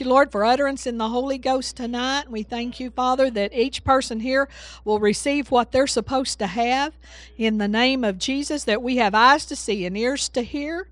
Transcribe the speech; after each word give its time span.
you, 0.00 0.06
Lord, 0.06 0.32
for 0.32 0.44
utterance 0.44 0.86
in 0.86 0.98
the 0.98 1.08
Holy 1.08 1.38
Ghost 1.38 1.76
tonight. 1.76 2.30
We 2.30 2.42
thank 2.42 2.80
you, 2.80 2.90
Father, 2.90 3.30
that 3.30 3.54
each 3.54 3.84
person 3.84 4.20
here 4.20 4.48
will 4.84 4.98
receive 4.98 5.50
what 5.50 5.72
they're 5.72 5.86
supposed 5.86 6.38
to 6.38 6.46
have 6.46 6.94
in 7.36 7.58
the 7.58 7.68
name 7.68 8.02
of 8.02 8.18
Jesus, 8.18 8.64
that 8.64 8.82
we 8.82 8.96
have 8.96 9.14
eyes 9.14 9.44
to 9.46 9.56
see 9.56 9.84
and 9.84 9.96
ears 9.96 10.28
to 10.30 10.42
hear. 10.42 10.88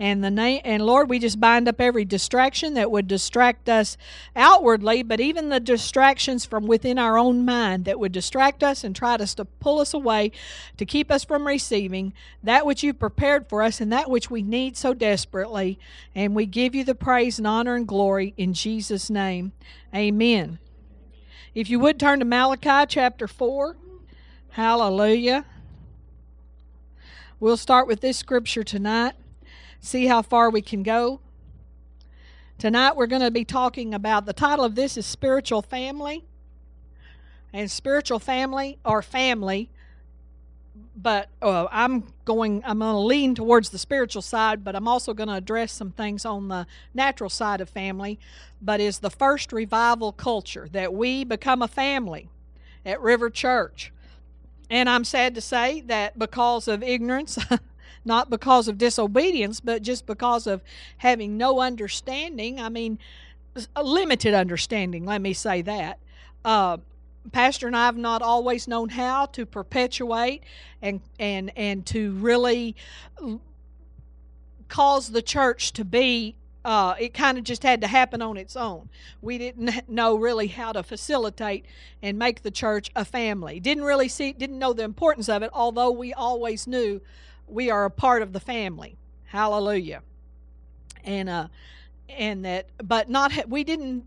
And 0.00 0.22
the 0.22 0.30
name 0.30 0.60
and 0.64 0.86
Lord, 0.86 1.10
we 1.10 1.18
just 1.18 1.40
bind 1.40 1.66
up 1.66 1.80
every 1.80 2.04
distraction 2.04 2.74
that 2.74 2.90
would 2.92 3.08
distract 3.08 3.68
us 3.68 3.96
outwardly, 4.36 5.02
but 5.02 5.18
even 5.18 5.48
the 5.48 5.58
distractions 5.58 6.44
from 6.44 6.68
within 6.68 6.98
our 7.00 7.18
own 7.18 7.44
mind 7.44 7.84
that 7.86 7.98
would 7.98 8.12
distract 8.12 8.62
us 8.62 8.84
and 8.84 8.94
try 8.94 9.16
to 9.16 9.44
pull 9.44 9.80
us 9.80 9.92
away 9.92 10.30
to 10.76 10.86
keep 10.86 11.10
us 11.10 11.24
from 11.24 11.48
receiving 11.48 12.12
that 12.44 12.64
which 12.64 12.84
you've 12.84 13.00
prepared 13.00 13.48
for 13.48 13.60
us 13.60 13.80
and 13.80 13.92
that 13.92 14.08
which 14.08 14.30
we 14.30 14.40
need 14.40 14.76
so 14.76 14.94
desperately. 14.94 15.80
And 16.14 16.32
we 16.32 16.46
give 16.46 16.76
you 16.76 16.84
the 16.84 16.94
praise 16.94 17.38
and 17.38 17.46
honor 17.46 17.74
and 17.74 17.86
glory 17.86 18.34
in 18.36 18.54
Jesus' 18.54 19.10
name. 19.10 19.50
Amen. 19.92 20.60
If 21.56 21.68
you 21.68 21.80
would 21.80 21.98
turn 21.98 22.20
to 22.20 22.24
Malachi 22.24 22.86
chapter 22.88 23.26
4. 23.26 23.76
Hallelujah. 24.50 25.44
We'll 27.40 27.56
start 27.56 27.88
with 27.88 28.00
this 28.00 28.16
scripture 28.16 28.62
tonight 28.62 29.14
see 29.80 30.06
how 30.06 30.22
far 30.22 30.50
we 30.50 30.62
can 30.62 30.82
go. 30.82 31.20
Tonight 32.58 32.96
we're 32.96 33.06
going 33.06 33.22
to 33.22 33.30
be 33.30 33.44
talking 33.44 33.94
about 33.94 34.26
the 34.26 34.32
title 34.32 34.64
of 34.64 34.74
this 34.74 34.96
is 34.96 35.06
Spiritual 35.06 35.62
Family. 35.62 36.24
And 37.52 37.70
spiritual 37.70 38.18
family 38.18 38.78
or 38.84 39.00
family, 39.00 39.70
but 40.94 41.28
uh, 41.40 41.66
I'm 41.70 42.12
going 42.24 42.62
I'm 42.64 42.80
going 42.80 42.92
to 42.92 42.98
lean 42.98 43.34
towards 43.34 43.70
the 43.70 43.78
spiritual 43.78 44.22
side, 44.22 44.64
but 44.64 44.76
I'm 44.76 44.88
also 44.88 45.14
going 45.14 45.28
to 45.28 45.34
address 45.34 45.72
some 45.72 45.92
things 45.92 46.24
on 46.24 46.48
the 46.48 46.66
natural 46.92 47.30
side 47.30 47.60
of 47.60 47.68
family, 47.68 48.18
but 48.60 48.80
is 48.80 48.98
the 48.98 49.10
first 49.10 49.52
revival 49.52 50.12
culture 50.12 50.68
that 50.72 50.92
we 50.92 51.24
become 51.24 51.62
a 51.62 51.68
family 51.68 52.28
at 52.84 53.00
River 53.00 53.30
Church. 53.30 53.92
And 54.68 54.88
I'm 54.88 55.04
sad 55.04 55.34
to 55.36 55.40
say 55.40 55.80
that 55.82 56.18
because 56.18 56.68
of 56.68 56.82
ignorance 56.82 57.38
not 58.04 58.30
because 58.30 58.68
of 58.68 58.78
disobedience, 58.78 59.60
but 59.60 59.82
just 59.82 60.06
because 60.06 60.46
of 60.46 60.62
having 60.98 61.36
no 61.36 61.60
understanding. 61.60 62.60
I 62.60 62.68
mean, 62.68 62.98
limited 63.80 64.34
understanding, 64.34 65.04
let 65.04 65.20
me 65.20 65.32
say 65.32 65.62
that. 65.62 65.98
Uh, 66.44 66.78
Pastor 67.32 67.66
and 67.66 67.76
I 67.76 67.86
have 67.86 67.96
not 67.96 68.22
always 68.22 68.66
known 68.66 68.88
how 68.88 69.26
to 69.26 69.44
perpetuate 69.44 70.42
and 70.80 71.00
and 71.18 71.52
and 71.56 71.84
to 71.86 72.12
really 72.12 72.74
cause 74.68 75.10
the 75.10 75.20
church 75.20 75.72
to 75.74 75.84
be 75.84 76.36
uh, 76.64 76.94
it 76.98 77.14
kind 77.14 77.38
of 77.38 77.44
just 77.44 77.62
had 77.62 77.80
to 77.80 77.86
happen 77.86 78.20
on 78.20 78.36
its 78.36 78.56
own. 78.56 78.88
We 79.22 79.38
didn't 79.38 79.88
know 79.88 80.16
really 80.16 80.48
how 80.48 80.72
to 80.72 80.82
facilitate 80.82 81.64
and 82.02 82.18
make 82.18 82.42
the 82.42 82.50
church 82.50 82.90
a 82.94 83.04
family. 83.04 83.60
Didn't 83.60 83.84
really 83.84 84.08
see, 84.08 84.32
didn't 84.32 84.58
know 84.58 84.72
the 84.72 84.84
importance 84.84 85.28
of 85.28 85.42
it, 85.42 85.50
although 85.52 85.90
we 85.90 86.12
always 86.12 86.66
knew 86.66 87.00
we 87.48 87.70
are 87.70 87.84
a 87.84 87.90
part 87.90 88.22
of 88.22 88.32
the 88.32 88.40
family. 88.40 88.96
Hallelujah. 89.26 90.02
And 91.04 91.28
uh 91.28 91.48
and 92.08 92.44
that 92.44 92.66
but 92.82 93.08
not 93.08 93.48
we 93.48 93.64
didn't 93.64 94.04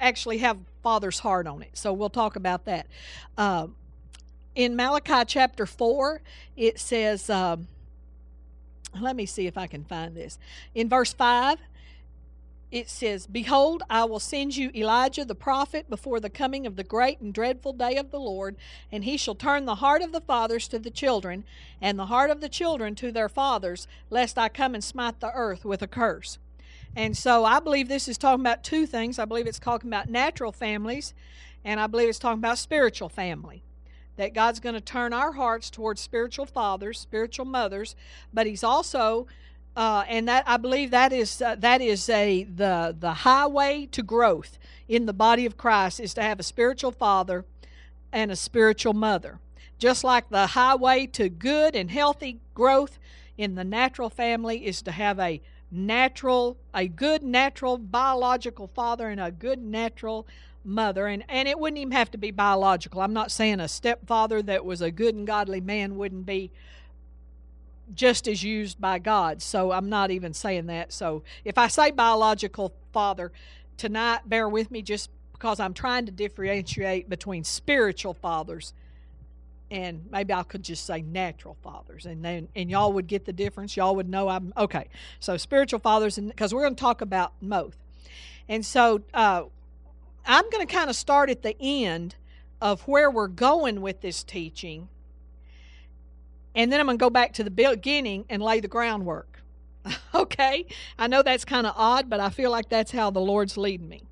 actually 0.00 0.38
have 0.38 0.58
father's 0.82 1.18
heart 1.20 1.46
on 1.46 1.62
it. 1.62 1.70
So 1.74 1.92
we'll 1.92 2.10
talk 2.10 2.36
about 2.36 2.66
that. 2.66 2.86
Uh, 3.38 3.68
in 4.54 4.76
Malachi 4.76 5.24
chapter 5.26 5.66
4, 5.66 6.20
it 6.56 6.78
says 6.78 7.30
um, 7.30 7.66
let 9.00 9.16
me 9.16 9.26
see 9.26 9.46
if 9.46 9.58
I 9.58 9.66
can 9.66 9.84
find 9.84 10.14
this. 10.14 10.38
In 10.74 10.88
verse 10.88 11.12
5, 11.12 11.58
it 12.74 12.90
says, 12.90 13.28
Behold, 13.28 13.84
I 13.88 14.04
will 14.04 14.18
send 14.18 14.56
you 14.56 14.72
Elijah 14.74 15.24
the 15.24 15.36
prophet 15.36 15.88
before 15.88 16.18
the 16.18 16.28
coming 16.28 16.66
of 16.66 16.74
the 16.74 16.82
great 16.82 17.20
and 17.20 17.32
dreadful 17.32 17.72
day 17.72 17.96
of 17.96 18.10
the 18.10 18.18
Lord, 18.18 18.56
and 18.90 19.04
he 19.04 19.16
shall 19.16 19.36
turn 19.36 19.64
the 19.64 19.76
heart 19.76 20.02
of 20.02 20.10
the 20.10 20.20
fathers 20.20 20.66
to 20.68 20.80
the 20.80 20.90
children, 20.90 21.44
and 21.80 21.96
the 21.96 22.06
heart 22.06 22.30
of 22.30 22.40
the 22.40 22.48
children 22.48 22.96
to 22.96 23.12
their 23.12 23.28
fathers, 23.28 23.86
lest 24.10 24.36
I 24.36 24.48
come 24.48 24.74
and 24.74 24.82
smite 24.82 25.20
the 25.20 25.30
earth 25.32 25.64
with 25.64 25.82
a 25.82 25.86
curse. 25.86 26.38
And 26.96 27.16
so 27.16 27.44
I 27.44 27.60
believe 27.60 27.86
this 27.86 28.08
is 28.08 28.18
talking 28.18 28.40
about 28.40 28.64
two 28.64 28.86
things. 28.86 29.20
I 29.20 29.24
believe 29.24 29.46
it's 29.46 29.60
talking 29.60 29.88
about 29.88 30.10
natural 30.10 30.50
families, 30.50 31.14
and 31.64 31.78
I 31.78 31.86
believe 31.86 32.08
it's 32.08 32.18
talking 32.18 32.40
about 32.40 32.58
spiritual 32.58 33.08
family. 33.08 33.62
That 34.16 34.34
God's 34.34 34.58
going 34.58 34.74
to 34.74 34.80
turn 34.80 35.12
our 35.12 35.32
hearts 35.32 35.70
towards 35.70 36.00
spiritual 36.00 36.46
fathers, 36.46 36.98
spiritual 36.98 37.46
mothers, 37.46 37.94
but 38.32 38.48
He's 38.48 38.64
also 38.64 39.28
uh, 39.76 40.04
and 40.08 40.28
that 40.28 40.44
I 40.46 40.56
believe 40.56 40.90
that 40.92 41.12
is 41.12 41.42
uh, 41.42 41.56
that 41.56 41.80
is 41.80 42.08
a 42.08 42.44
the 42.44 42.94
the 42.98 43.12
highway 43.12 43.86
to 43.92 44.02
growth 44.02 44.58
in 44.88 45.06
the 45.06 45.12
body 45.12 45.46
of 45.46 45.56
Christ 45.56 46.00
is 46.00 46.14
to 46.14 46.22
have 46.22 46.38
a 46.38 46.44
spiritual 46.44 46.92
father 46.92 47.44
and 48.12 48.30
a 48.30 48.36
spiritual 48.36 48.92
mother. 48.92 49.40
Just 49.78 50.04
like 50.04 50.28
the 50.30 50.48
highway 50.48 51.06
to 51.08 51.28
good 51.28 51.74
and 51.74 51.90
healthy 51.90 52.40
growth 52.54 52.98
in 53.36 53.56
the 53.56 53.64
natural 53.64 54.08
family 54.08 54.64
is 54.64 54.80
to 54.82 54.92
have 54.92 55.18
a 55.18 55.40
natural 55.70 56.56
a 56.72 56.86
good 56.86 57.24
natural 57.24 57.76
biological 57.76 58.68
father 58.68 59.08
and 59.08 59.20
a 59.20 59.32
good 59.32 59.58
natural 59.58 60.24
mother 60.64 61.08
and 61.08 61.24
and 61.28 61.48
it 61.48 61.58
wouldn't 61.58 61.78
even 61.78 61.92
have 61.92 62.12
to 62.12 62.18
be 62.18 62.30
biological. 62.30 63.00
I'm 63.00 63.12
not 63.12 63.32
saying 63.32 63.58
a 63.58 63.66
stepfather 63.66 64.40
that 64.42 64.64
was 64.64 64.80
a 64.80 64.92
good 64.92 65.16
and 65.16 65.26
godly 65.26 65.60
man 65.60 65.96
wouldn't 65.96 66.26
be 66.26 66.52
just 67.94 68.28
as 68.28 68.42
used 68.42 68.80
by 68.80 68.98
God. 68.98 69.42
So 69.42 69.72
I'm 69.72 69.88
not 69.88 70.10
even 70.10 70.32
saying 70.32 70.66
that. 70.66 70.92
So 70.92 71.22
if 71.44 71.58
I 71.58 71.68
say 71.68 71.90
biological 71.90 72.72
father 72.92 73.32
tonight, 73.76 74.20
bear 74.26 74.48
with 74.48 74.70
me 74.70 74.82
just 74.82 75.10
because 75.32 75.60
I'm 75.60 75.74
trying 75.74 76.06
to 76.06 76.12
differentiate 76.12 77.08
between 77.08 77.44
spiritual 77.44 78.14
fathers 78.14 78.72
and 79.70 80.06
maybe 80.10 80.32
I 80.32 80.42
could 80.42 80.62
just 80.62 80.86
say 80.86 81.02
natural 81.02 81.56
fathers 81.62 82.06
and 82.06 82.24
then 82.24 82.48
and 82.54 82.70
y'all 82.70 82.92
would 82.92 83.06
get 83.06 83.24
the 83.24 83.32
difference. 83.32 83.76
Y'all 83.76 83.96
would 83.96 84.08
know 84.08 84.28
I'm 84.28 84.52
okay. 84.56 84.88
So 85.20 85.36
spiritual 85.36 85.80
fathers 85.80 86.18
and 86.18 86.28
because 86.28 86.54
we're 86.54 86.62
going 86.62 86.76
to 86.76 86.80
talk 86.80 87.00
about 87.00 87.32
both. 87.42 87.76
And 88.48 88.64
so 88.64 89.02
uh, 89.12 89.44
I'm 90.26 90.50
going 90.50 90.66
to 90.66 90.72
kind 90.72 90.90
of 90.90 90.96
start 90.96 91.30
at 91.30 91.42
the 91.42 91.56
end 91.60 92.14
of 92.60 92.82
where 92.82 93.10
we're 93.10 93.28
going 93.28 93.80
with 93.80 94.00
this 94.00 94.22
teaching 94.22 94.88
and 96.54 96.72
then 96.72 96.80
I'm 96.80 96.86
going 96.86 96.98
to 96.98 97.02
go 97.02 97.10
back 97.10 97.32
to 97.34 97.44
the 97.44 97.50
beginning 97.50 98.24
and 98.28 98.42
lay 98.42 98.60
the 98.60 98.68
groundwork. 98.68 99.42
okay? 100.14 100.66
I 100.98 101.06
know 101.06 101.22
that's 101.22 101.44
kind 101.44 101.66
of 101.66 101.74
odd, 101.76 102.08
but 102.08 102.20
I 102.20 102.30
feel 102.30 102.50
like 102.50 102.68
that's 102.68 102.92
how 102.92 103.10
the 103.10 103.20
Lord's 103.20 103.56
leading 103.56 103.88
me. 103.88 104.04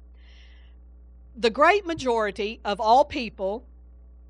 The 1.37 1.51
great 1.51 1.87
majority 1.87 2.61
of 2.65 2.81
all 2.81 3.05
people, 3.05 3.65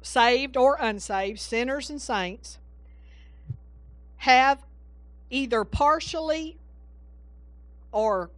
saved 0.03 0.57
or 0.57 0.77
unsaved, 0.81 1.41
sinners 1.41 1.91
and 1.91 2.01
saints, 2.01 2.59
have 4.19 4.63
either 5.31 5.65
partially 5.65 6.59
or 7.91 8.31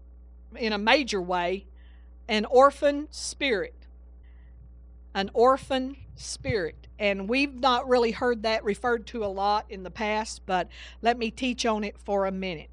in 0.57 0.73
a 0.73 0.79
major 0.79 1.21
way 1.21 1.67
an 2.29 2.45
orphan 2.47 3.07
spirit. 3.11 3.75
An 5.15 5.31
orphan 5.35 5.97
spirit. 6.17 6.84
And 6.99 7.29
we've 7.29 7.55
not 7.55 7.89
really 7.89 8.13
heard 8.13 8.43
that 8.43 8.65
referred 8.65 9.07
to 9.09 9.25
a 9.25 9.27
lot 9.27 9.67
in 9.69 9.83
the 9.83 9.91
past, 9.91 10.43
but 10.47 10.69
let 11.03 11.19
me 11.19 11.31
teach 11.31 11.67
on 11.67 11.83
it 11.85 11.99
for 11.99 12.27
a 12.27 12.33
minute. 12.33 12.71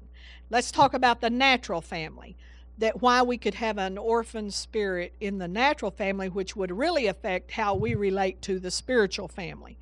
Let's 0.50 0.70
talk 0.70 0.94
about 0.94 1.20
the 1.20 1.30
natural 1.30 1.80
family. 1.80 2.36
That 2.78 3.02
why 3.02 3.22
we 3.22 3.36
could 3.36 3.54
have 3.54 3.78
an 3.78 3.98
orphan 3.98 4.50
spirit 4.50 5.14
in 5.20 5.38
the 5.38 5.48
natural 5.48 5.90
family, 5.90 6.28
which 6.28 6.56
would 6.56 6.70
really 6.70 7.06
affect 7.06 7.52
how 7.52 7.74
we 7.74 7.94
relate 7.94 8.42
to 8.42 8.58
the 8.58 8.70
spiritual 8.70 9.28
family. 9.28 9.78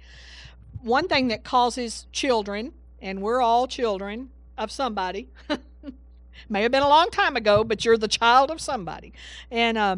One 0.82 1.08
thing 1.08 1.28
that 1.28 1.44
causes 1.44 2.06
children, 2.12 2.72
and 3.00 3.22
we're 3.22 3.40
all 3.40 3.66
children 3.66 4.30
of 4.58 4.70
somebody, 4.70 5.28
may 6.48 6.62
have 6.62 6.72
been 6.72 6.82
a 6.82 6.88
long 6.88 7.10
time 7.10 7.36
ago, 7.36 7.64
but 7.64 7.84
you're 7.84 7.96
the 7.96 8.08
child 8.08 8.50
of 8.50 8.60
somebody. 8.60 9.12
And 9.50 9.78
uh, 9.78 9.96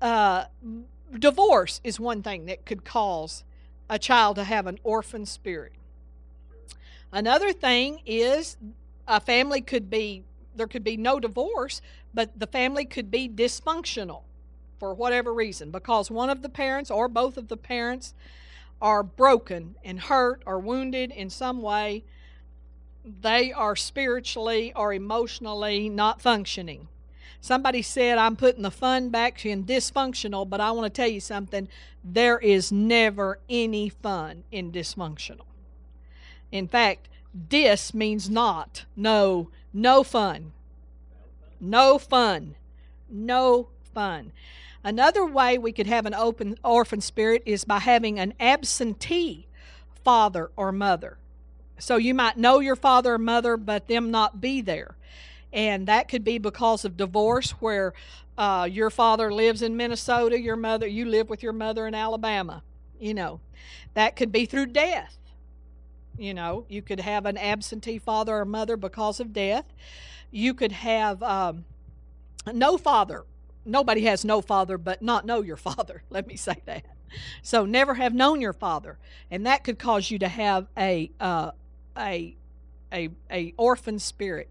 uh, 0.00 0.44
divorce 1.18 1.80
is 1.84 2.00
one 2.00 2.22
thing 2.22 2.46
that 2.46 2.66
could 2.66 2.84
cause 2.84 3.44
a 3.88 3.98
child 3.98 4.36
to 4.36 4.44
have 4.44 4.66
an 4.66 4.78
orphan 4.82 5.26
spirit. 5.26 5.72
Another 7.12 7.52
thing 7.52 8.00
is 8.04 8.56
a 9.06 9.20
family 9.20 9.60
could 9.60 9.88
be, 9.88 10.24
there 10.54 10.66
could 10.66 10.84
be 10.84 10.96
no 10.96 11.20
divorce, 11.20 11.80
but 12.12 12.38
the 12.38 12.46
family 12.46 12.84
could 12.84 13.10
be 13.10 13.28
dysfunctional 13.28 14.22
for 14.78 14.92
whatever 14.92 15.32
reason 15.32 15.70
because 15.70 16.10
one 16.10 16.30
of 16.30 16.42
the 16.42 16.48
parents 16.48 16.90
or 16.90 17.08
both 17.08 17.36
of 17.36 17.48
the 17.48 17.56
parents 17.56 18.14
are 18.80 19.02
broken 19.02 19.76
and 19.84 20.00
hurt 20.00 20.42
or 20.44 20.58
wounded 20.58 21.10
in 21.10 21.30
some 21.30 21.62
way. 21.62 22.04
They 23.04 23.52
are 23.52 23.76
spiritually 23.76 24.72
or 24.74 24.92
emotionally 24.92 25.88
not 25.88 26.20
functioning. 26.20 26.88
Somebody 27.46 27.80
said, 27.80 28.18
I'm 28.18 28.34
putting 28.34 28.62
the 28.62 28.72
fun 28.72 29.10
back 29.10 29.46
in 29.46 29.62
dysfunctional, 29.62 30.50
but 30.50 30.60
I 30.60 30.72
want 30.72 30.92
to 30.92 31.00
tell 31.00 31.08
you 31.08 31.20
something. 31.20 31.68
There 32.02 32.40
is 32.40 32.72
never 32.72 33.38
any 33.48 33.88
fun 33.88 34.42
in 34.50 34.72
dysfunctional. 34.72 35.44
In 36.50 36.66
fact, 36.66 37.08
dis 37.48 37.94
means 37.94 38.28
not. 38.28 38.84
No, 38.96 39.50
no 39.72 40.02
fun. 40.02 40.54
No 41.60 42.00
fun. 42.00 42.56
No 43.08 43.68
fun. 43.94 44.32
Another 44.82 45.24
way 45.24 45.56
we 45.56 45.70
could 45.70 45.86
have 45.86 46.04
an 46.04 46.14
open 46.14 46.58
orphan 46.64 47.00
spirit 47.00 47.44
is 47.46 47.64
by 47.64 47.78
having 47.78 48.18
an 48.18 48.34
absentee 48.40 49.46
father 50.02 50.50
or 50.56 50.72
mother. 50.72 51.16
So 51.78 51.94
you 51.94 52.12
might 52.12 52.38
know 52.38 52.58
your 52.58 52.74
father 52.74 53.14
or 53.14 53.18
mother, 53.18 53.56
but 53.56 53.86
them 53.86 54.10
not 54.10 54.40
be 54.40 54.60
there. 54.60 54.95
And 55.56 55.88
that 55.88 56.08
could 56.08 56.22
be 56.22 56.36
because 56.38 56.84
of 56.84 56.98
divorce, 56.98 57.52
where 57.52 57.94
uh, 58.36 58.68
your 58.70 58.90
father 58.90 59.32
lives 59.32 59.62
in 59.62 59.76
Minnesota, 59.76 60.38
your 60.38 60.54
mother, 60.56 60.86
you 60.86 61.06
live 61.06 61.30
with 61.30 61.42
your 61.42 61.54
mother 61.54 61.86
in 61.86 61.94
Alabama. 61.94 62.62
You 63.00 63.14
know, 63.14 63.40
that 63.94 64.16
could 64.16 64.30
be 64.30 64.44
through 64.44 64.66
death. 64.66 65.16
You 66.18 66.34
know, 66.34 66.66
you 66.68 66.82
could 66.82 67.00
have 67.00 67.24
an 67.26 67.38
absentee 67.38 67.98
father 67.98 68.36
or 68.36 68.44
mother 68.44 68.76
because 68.76 69.18
of 69.18 69.32
death. 69.32 69.64
You 70.30 70.52
could 70.52 70.72
have 70.72 71.22
um, 71.22 71.64
no 72.52 72.76
father. 72.76 73.24
Nobody 73.64 74.02
has 74.02 74.24
no 74.24 74.42
father, 74.42 74.76
but 74.78 75.00
not 75.00 75.24
know 75.24 75.42
your 75.42 75.56
father. 75.58 76.02
Let 76.10 76.26
me 76.26 76.36
say 76.36 76.60
that. 76.66 76.84
So 77.42 77.64
never 77.64 77.94
have 77.94 78.12
known 78.14 78.42
your 78.42 78.52
father, 78.52 78.98
and 79.30 79.46
that 79.46 79.64
could 79.64 79.78
cause 79.78 80.10
you 80.10 80.18
to 80.18 80.28
have 80.28 80.66
a 80.76 81.10
uh, 81.18 81.52
a 81.96 82.36
a 82.92 83.08
a 83.30 83.54
orphan 83.56 83.98
spirit. 83.98 84.50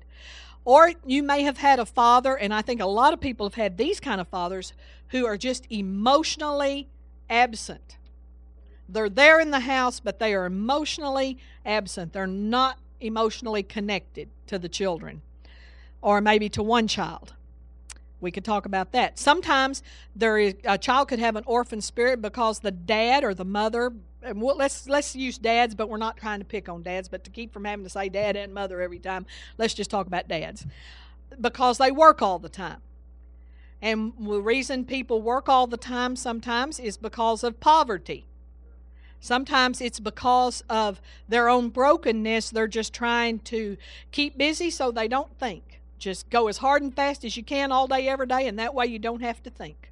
Or 0.66 0.92
you 1.06 1.22
may 1.22 1.44
have 1.44 1.58
had 1.58 1.78
a 1.80 1.86
father, 1.86 2.36
and 2.36 2.54
I 2.54 2.64
think 2.64 2.82
a 2.82 2.88
lot 2.88 3.14
of 3.14 3.22
people 3.22 3.46
have 3.46 3.54
had 3.54 3.78
these 3.78 4.00
kind 4.00 4.20
of 4.20 4.28
fathers 4.28 4.74
who 5.10 5.26
are 5.26 5.38
just 5.38 5.68
emotionally 5.70 6.90
absent. 7.30 7.98
They're 8.90 9.10
there 9.10 9.40
in 9.40 9.52
the 9.52 9.62
house, 9.62 10.00
but 10.00 10.20
they 10.20 10.34
are 10.34 10.46
emotionally 10.46 11.38
absent. 11.66 12.14
They're 12.14 12.28
not 12.28 12.80
emotionally 13.00 13.62
connected 13.64 14.30
to 14.48 14.58
the 14.58 14.70
children, 14.70 15.22
or 16.02 16.20
maybe 16.20 16.50
to 16.50 16.64
one 16.64 16.88
child. 16.88 17.34
We 18.20 18.32
could 18.32 18.46
talk 18.46 18.66
about 18.66 18.92
that. 18.94 19.20
Sometimes 19.20 19.84
there 20.16 20.40
is 20.40 20.56
a 20.64 20.80
child 20.80 21.10
could 21.10 21.20
have 21.20 21.36
an 21.36 21.44
orphan 21.46 21.82
spirit 21.82 22.22
because 22.22 22.60
the 22.60 22.72
dad 22.72 23.24
or 23.24 23.36
the 23.36 23.46
mother. 23.46 23.94
And 24.26 24.42
we'll, 24.42 24.58
let's 24.58 24.90
let's 24.90 25.16
use 25.16 25.38
dads, 25.38 25.76
but 25.76 25.88
we're 25.88 25.98
not 25.98 26.18
trying 26.18 26.40
to 26.40 26.46
pick 26.46 26.68
on 26.68 26.82
dads. 26.82 27.08
But 27.08 27.24
to 27.26 27.30
keep 27.30 27.54
from 27.54 27.66
having 27.66 27.86
to 27.86 27.90
say 27.90 28.10
dad 28.10 28.36
and 28.36 28.54
mother 28.54 28.82
every 28.82 29.00
time, 29.00 29.26
let's 29.58 29.74
just 29.74 29.90
talk 29.90 30.08
about 30.08 30.28
dads 30.28 30.66
because 31.40 31.78
they 31.78 31.92
work 31.92 32.22
all 32.22 32.40
the 32.40 32.50
time. 32.50 32.82
And 33.82 34.14
the 34.20 34.42
reason 34.42 34.86
people 34.86 35.22
work 35.22 35.48
all 35.48 35.68
the 35.68 35.78
time 35.78 36.16
sometimes 36.16 36.80
is 36.80 36.98
because 36.98 37.44
of 37.44 37.60
poverty. 37.60 38.26
Sometimes 39.20 39.82
it's 39.82 40.00
because 40.00 40.64
of 40.70 41.02
their 41.28 41.50
own 41.50 41.70
brokenness. 41.70 42.50
They're 42.50 42.68
just 42.68 42.94
trying 42.94 43.40
to 43.40 43.78
keep 44.12 44.38
busy 44.38 44.70
so 44.70 44.92
they 44.92 45.08
don't 45.08 45.38
think. 45.40 45.82
Just 45.98 46.30
go 46.30 46.48
as 46.48 46.58
hard 46.58 46.84
and 46.84 46.96
fast 46.96 47.26
as 47.26 47.36
you 47.36 47.44
can 47.44 47.72
all 47.72 47.88
day, 47.88 48.08
every 48.08 48.28
day, 48.28 48.48
and 48.48 48.60
that 48.60 48.74
way 48.74 48.86
you 48.86 49.00
don't 49.00 49.22
have 49.22 49.42
to 49.44 49.50
think. 49.50 49.92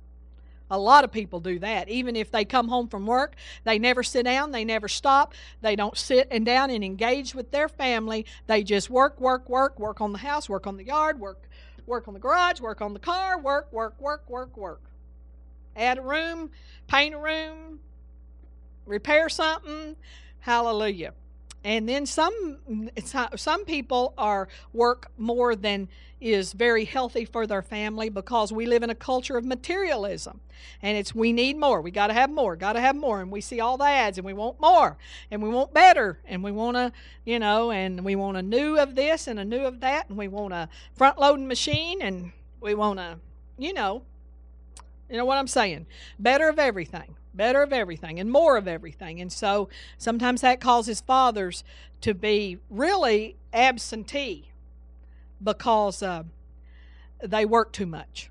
A 0.72 0.78
lot 0.78 1.04
of 1.04 1.12
people 1.12 1.40
do 1.40 1.60
that. 1.60 1.90
Even 1.90 2.16
if 2.16 2.32
they 2.32 2.46
come 2.46 2.68
home 2.68 2.88
from 2.88 3.06
work, 3.06 3.36
they 3.64 3.78
never 3.78 4.02
sit 4.02 4.24
down, 4.24 4.52
they 4.52 4.66
never 4.66 4.88
stop, 4.88 5.34
they 5.62 5.76
don't 5.76 5.98
sit 5.98 6.28
and 6.32 6.46
down 6.46 6.70
and 6.70 6.84
engage 6.84 7.36
with 7.36 7.52
their 7.52 7.70
family. 7.70 8.26
They 8.48 8.64
just 8.64 8.90
work, 8.90 9.20
work, 9.20 9.50
work, 9.50 9.80
work 9.80 10.02
on 10.02 10.14
the 10.14 10.20
house, 10.20 10.50
work 10.50 10.66
on 10.66 10.78
the 10.78 10.86
yard, 10.86 11.20
work, 11.20 11.50
work 11.86 12.08
on 12.08 12.14
the 12.14 12.20
garage, 12.20 12.60
work 12.60 12.82
on 12.82 12.94
the 12.94 13.00
car, 13.00 13.40
work, 13.40 13.72
work, 13.72 14.00
work, 14.00 14.30
work, 14.30 14.58
work. 14.58 14.82
Add 15.76 15.98
a 15.98 16.02
room, 16.02 16.52
paint 16.88 17.14
a 17.16 17.18
room, 17.18 17.80
repair 18.86 19.30
something. 19.30 19.96
Hallelujah 20.40 21.14
and 21.64 21.88
then 21.88 22.06
some 22.06 22.60
some 23.36 23.66
people 23.66 24.14
are 24.18 24.48
work 24.74 25.12
more 25.18 25.56
than 25.56 25.88
is 26.24 26.54
very 26.54 26.86
healthy 26.86 27.26
for 27.26 27.46
their 27.46 27.62
family 27.62 28.08
because 28.08 28.54
we 28.54 28.66
live 28.66 28.82
in 28.82 28.90
a 28.90 28.96
culture 28.96 29.36
of 29.36 29.44
materialism. 29.44 30.40
And 30.82 30.98
it's 30.98 31.14
we 31.14 31.34
need 31.34 31.58
more. 31.58 31.82
We 31.82 31.92
got 31.92 32.08
to 32.08 32.14
have 32.14 32.30
more 32.30 32.56
got 32.56 32.74
to 32.74 32.80
have 32.80 32.96
more. 32.96 33.22
And 33.22 33.30
we 33.30 33.42
see 33.42 33.60
all 33.60 33.78
the 33.78 33.84
ads 33.84 34.18
and 34.18 34.26
we 34.26 34.32
want 34.34 34.60
more 34.62 34.98
and 35.30 35.44
we 35.44 35.50
want 35.50 35.74
better 35.74 36.20
and 36.26 36.42
we 36.42 36.52
want 36.52 36.78
to 36.78 36.94
you 37.26 37.40
know 37.40 37.72
and 37.72 38.06
we 38.06 38.16
want 38.16 38.38
a 38.38 38.42
new 38.42 38.78
of 38.78 38.96
this 38.96 39.28
and 39.28 39.38
a 39.40 39.46
new 39.46 39.66
of 39.66 39.82
that 39.82 40.08
and 40.08 40.18
we 40.18 40.30
want 40.30 40.54
a 40.54 40.70
front 40.96 41.20
loading 41.20 41.48
machine 41.48 42.02
and 42.02 42.32
we 42.62 42.74
want 42.74 43.00
to 43.00 43.20
you 43.58 43.74
know 43.74 44.04
you 45.10 45.18
know 45.18 45.26
what 45.26 45.38
i'm 45.38 45.48
saying? 45.48 45.86
Better 46.18 46.48
of 46.48 46.58
everything 46.58 47.16
better 47.36 47.64
of 47.64 47.74
everything 47.74 48.20
and 48.20 48.32
more 48.32 48.58
of 48.58 48.68
everything. 48.68 49.20
And 49.20 49.34
so 49.34 49.68
sometimes 49.98 50.42
that 50.42 50.62
causes 50.62 51.02
fathers 51.02 51.64
to 52.02 52.14
be 52.14 52.60
really 52.70 53.38
absentee 53.52 54.53
because 55.44 56.02
uh, 56.02 56.24
they 57.22 57.46
work 57.46 57.72
too 57.72 57.86
much. 57.86 58.30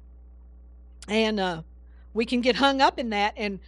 And 1.08 1.40
uh, 1.40 1.62
we 2.14 2.24
can 2.24 2.40
get 2.40 2.56
hung 2.56 2.80
up 2.80 2.98
in 2.98 3.10
that. 3.10 3.34
And 3.36 3.60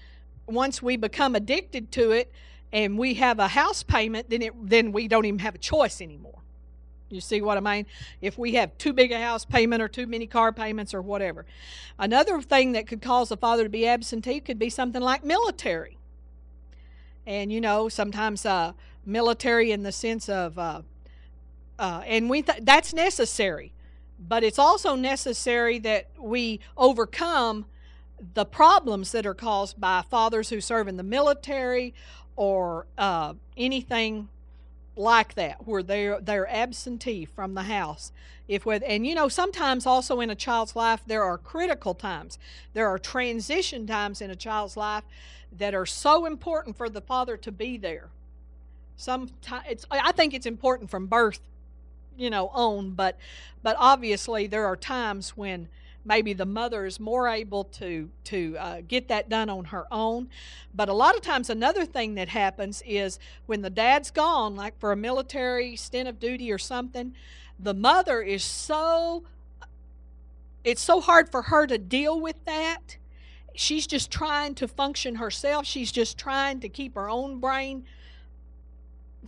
once 0.46 0.82
we 0.82 0.96
become 0.96 1.34
addicted 1.34 1.90
to 1.92 2.12
it 2.12 2.32
and 2.72 2.98
we 2.98 3.14
have 3.14 3.38
a 3.38 3.48
house 3.48 3.82
payment, 3.82 4.30
then, 4.30 4.42
it, 4.42 4.52
then 4.68 4.92
we 4.92 5.08
don't 5.08 5.24
even 5.24 5.40
have 5.40 5.54
a 5.54 5.58
choice 5.58 6.00
anymore. 6.00 6.38
You 7.10 7.20
see 7.20 7.40
what 7.40 7.56
I 7.56 7.60
mean? 7.60 7.86
If 8.20 8.38
we 8.38 8.54
have 8.54 8.76
too 8.78 8.92
big 8.92 9.12
a 9.12 9.20
house 9.20 9.44
payment 9.44 9.82
or 9.82 9.88
too 9.88 10.06
many 10.06 10.26
car 10.26 10.52
payments 10.52 10.94
or 10.94 11.02
whatever. 11.02 11.46
Another 11.98 12.40
thing 12.40 12.72
that 12.72 12.86
could 12.86 13.02
cause 13.02 13.30
a 13.30 13.36
father 13.36 13.64
to 13.64 13.68
be 13.68 13.86
absentee 13.86 14.40
could 14.40 14.58
be 14.58 14.70
something 14.70 15.02
like 15.02 15.22
military. 15.22 15.96
And 17.26 17.52
you 17.52 17.60
know, 17.60 17.88
sometimes 17.88 18.44
uh, 18.44 18.72
military 19.06 19.70
in 19.70 19.82
the 19.82 19.92
sense 19.92 20.28
of, 20.28 20.58
uh, 20.58 20.82
uh, 21.78 22.02
and 22.06 22.30
we 22.30 22.42
th- 22.42 22.60
that's 22.62 22.92
necessary, 22.92 23.72
but 24.18 24.44
it's 24.44 24.58
also 24.58 24.94
necessary 24.94 25.78
that 25.80 26.08
we 26.18 26.60
overcome 26.76 27.66
the 28.34 28.44
problems 28.44 29.12
that 29.12 29.26
are 29.26 29.34
caused 29.34 29.80
by 29.80 30.02
fathers 30.08 30.48
who 30.50 30.60
serve 30.60 30.88
in 30.88 30.96
the 30.96 31.02
military 31.02 31.92
or 32.36 32.86
uh, 32.96 33.34
anything 33.56 34.28
like 34.96 35.34
that 35.34 35.66
where 35.66 35.82
they're 35.82 36.20
they're 36.20 36.48
absentee 36.48 37.24
from 37.24 37.54
the 37.54 37.64
house. 37.64 38.12
If 38.46 38.64
with 38.64 38.82
and 38.86 39.06
you 39.06 39.14
know 39.14 39.28
sometimes 39.28 39.86
also 39.86 40.20
in 40.20 40.30
a 40.30 40.36
child's 40.36 40.76
life 40.76 41.00
there 41.06 41.24
are 41.24 41.36
critical 41.36 41.94
times. 41.94 42.38
There 42.74 42.86
are 42.86 42.98
transition 42.98 43.86
times 43.86 44.20
in 44.20 44.30
a 44.30 44.36
child's 44.36 44.76
life 44.76 45.02
that 45.58 45.74
are 45.74 45.86
so 45.86 46.26
important 46.26 46.76
for 46.76 46.88
the 46.88 47.00
father 47.00 47.36
to 47.38 47.50
be 47.50 47.76
there. 47.76 48.10
Sometimes 48.96 49.64
it's 49.68 49.84
i 49.90 50.12
think 50.12 50.32
it's 50.32 50.46
important 50.46 50.88
from 50.90 51.06
birth 51.06 51.40
you 52.16 52.30
know 52.30 52.50
own 52.54 52.90
but 52.90 53.18
but 53.62 53.76
obviously 53.78 54.46
there 54.46 54.66
are 54.66 54.76
times 54.76 55.30
when 55.30 55.68
maybe 56.04 56.32
the 56.32 56.46
mother 56.46 56.84
is 56.84 57.00
more 57.00 57.28
able 57.28 57.64
to 57.64 58.10
to 58.24 58.56
uh, 58.58 58.80
get 58.86 59.08
that 59.08 59.28
done 59.28 59.48
on 59.48 59.66
her 59.66 59.86
own 59.90 60.28
but 60.74 60.88
a 60.88 60.92
lot 60.92 61.14
of 61.14 61.22
times 61.22 61.48
another 61.48 61.84
thing 61.84 62.14
that 62.14 62.28
happens 62.28 62.82
is 62.86 63.18
when 63.46 63.62
the 63.62 63.70
dad's 63.70 64.10
gone 64.10 64.54
like 64.54 64.78
for 64.78 64.92
a 64.92 64.96
military 64.96 65.76
stint 65.76 66.08
of 66.08 66.20
duty 66.20 66.52
or 66.52 66.58
something 66.58 67.14
the 67.58 67.74
mother 67.74 68.20
is 68.20 68.42
so 68.42 69.24
it's 70.64 70.82
so 70.82 71.00
hard 71.00 71.30
for 71.30 71.42
her 71.42 71.66
to 71.66 71.76
deal 71.76 72.18
with 72.18 72.42
that. 72.46 72.96
She's 73.54 73.86
just 73.86 74.10
trying 74.10 74.54
to 74.56 74.66
function 74.66 75.16
herself. 75.16 75.66
She's 75.66 75.92
just 75.92 76.18
trying 76.18 76.60
to 76.60 76.68
keep 76.68 76.94
her 76.94 77.08
own 77.08 77.38
brain 77.38 77.84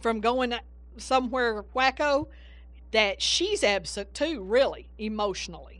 from 0.00 0.20
going 0.20 0.54
somewhere 0.96 1.62
wacko 1.74 2.26
that 2.96 3.20
she's 3.20 3.62
absent 3.62 4.12
too 4.14 4.42
really 4.42 4.88
emotionally 4.98 5.76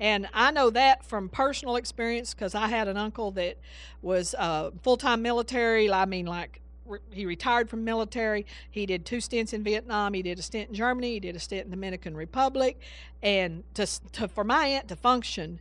and 0.00 0.28
I 0.34 0.50
know 0.50 0.70
that 0.70 1.04
from 1.04 1.28
personal 1.28 1.76
experience 1.76 2.34
because 2.34 2.54
I 2.54 2.68
had 2.68 2.88
an 2.88 2.96
uncle 2.96 3.30
that 3.32 3.58
was 4.02 4.34
uh, 4.36 4.70
full 4.82 4.96
time 4.96 5.22
military. 5.22 5.90
I 5.90 6.04
mean, 6.04 6.26
like, 6.26 6.60
re- 6.84 6.98
he 7.10 7.26
retired 7.26 7.70
from 7.70 7.84
military. 7.84 8.44
He 8.70 8.86
did 8.86 9.06
two 9.06 9.20
stints 9.20 9.52
in 9.52 9.62
Vietnam. 9.62 10.14
He 10.14 10.22
did 10.22 10.38
a 10.38 10.42
stint 10.42 10.68
in 10.68 10.74
Germany. 10.74 11.12
He 11.12 11.20
did 11.20 11.36
a 11.36 11.40
stint 11.40 11.66
in 11.66 11.70
the 11.70 11.76
Dominican 11.76 12.16
Republic. 12.16 12.80
And 13.22 13.62
to, 13.74 13.86
to, 14.12 14.28
for 14.28 14.42
my 14.42 14.66
aunt 14.66 14.88
to 14.88 14.96
function 14.96 15.60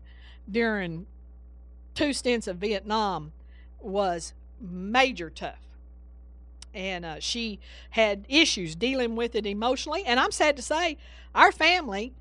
during 0.50 1.06
two 1.94 2.12
stints 2.12 2.48
of 2.48 2.58
Vietnam 2.58 3.34
was 3.80 4.34
major 4.60 5.30
tough. 5.30 5.60
And 6.74 7.06
uh, 7.06 7.20
she 7.20 7.60
had 7.92 8.26
issues 8.30 8.76
dealing 8.76 9.16
with 9.16 9.36
it 9.36 9.46
emotionally. 9.46 10.04
And 10.06 10.20
I'm 10.20 10.32
sad 10.32 10.56
to 10.58 10.62
say, 10.62 10.98
our 11.36 11.52
family, 11.52 12.14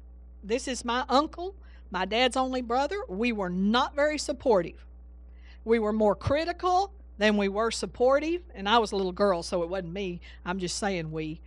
this 0.45 0.69
is 0.69 0.85
my 0.85 1.05
uncle 1.09 1.55
my 1.93 2.07
dad's 2.07 2.39
only 2.39 2.63
brother, 2.63 2.97
we 3.07 3.33
were 3.33 3.51
not 3.51 3.95
very 3.95 4.17
supportive. 4.17 4.87
We 5.63 5.79
were 5.79 5.93
more 5.93 6.17
critical 6.17 6.91
than 7.19 7.37
we 7.37 7.49
were 7.49 7.71
supportive. 7.71 8.41
And 8.55 8.67
I 8.67 8.79
was 8.79 8.93
a 8.93 8.97
little 8.97 9.13
girl, 9.13 9.43
so 9.43 9.63
it 9.63 9.69
wasn't 9.69 9.93
me. 9.93 10.21
I'm 10.45 10.59
just 10.59 10.79
saying 10.79 11.13
we. 11.13 11.41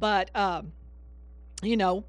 But, 0.00 0.34
um, 0.34 0.72
you 1.62 1.76
know, 1.76 2.04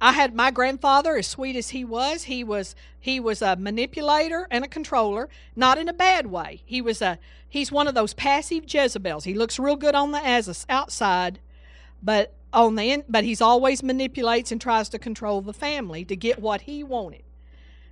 I 0.00 0.12
had 0.12 0.34
my 0.34 0.50
grandfather, 0.50 1.14
as 1.16 1.26
sweet 1.26 1.54
as 1.54 1.68
he 1.68 1.84
was, 1.84 2.24
he 2.24 2.42
was 2.42 2.74
he 2.98 3.20
was 3.20 3.42
a 3.42 3.56
manipulator 3.56 4.48
and 4.50 4.64
a 4.64 4.68
controller, 4.68 5.28
not 5.54 5.76
in 5.76 5.88
a 5.88 5.92
bad 5.92 6.26
way. 6.28 6.62
He 6.64 6.80
was 6.80 7.02
a 7.02 7.18
he's 7.52 7.70
one 7.70 7.86
of 7.86 7.94
those 7.94 8.14
passive 8.14 8.64
Jezebels. 8.66 9.24
He 9.24 9.34
looks 9.34 9.58
real 9.58 9.76
good 9.76 9.94
on 9.94 10.12
the 10.12 10.26
as 10.26 10.64
outside, 10.70 11.38
but 12.02 12.32
on 12.50 12.76
the 12.76 12.90
in, 12.90 13.04
but 13.10 13.24
he's 13.24 13.42
always 13.42 13.82
manipulates 13.82 14.50
and 14.50 14.58
tries 14.58 14.88
to 14.88 14.98
control 14.98 15.42
the 15.42 15.52
family 15.52 16.02
to 16.06 16.16
get 16.16 16.38
what 16.40 16.62
he 16.62 16.82
wanted. 16.82 17.22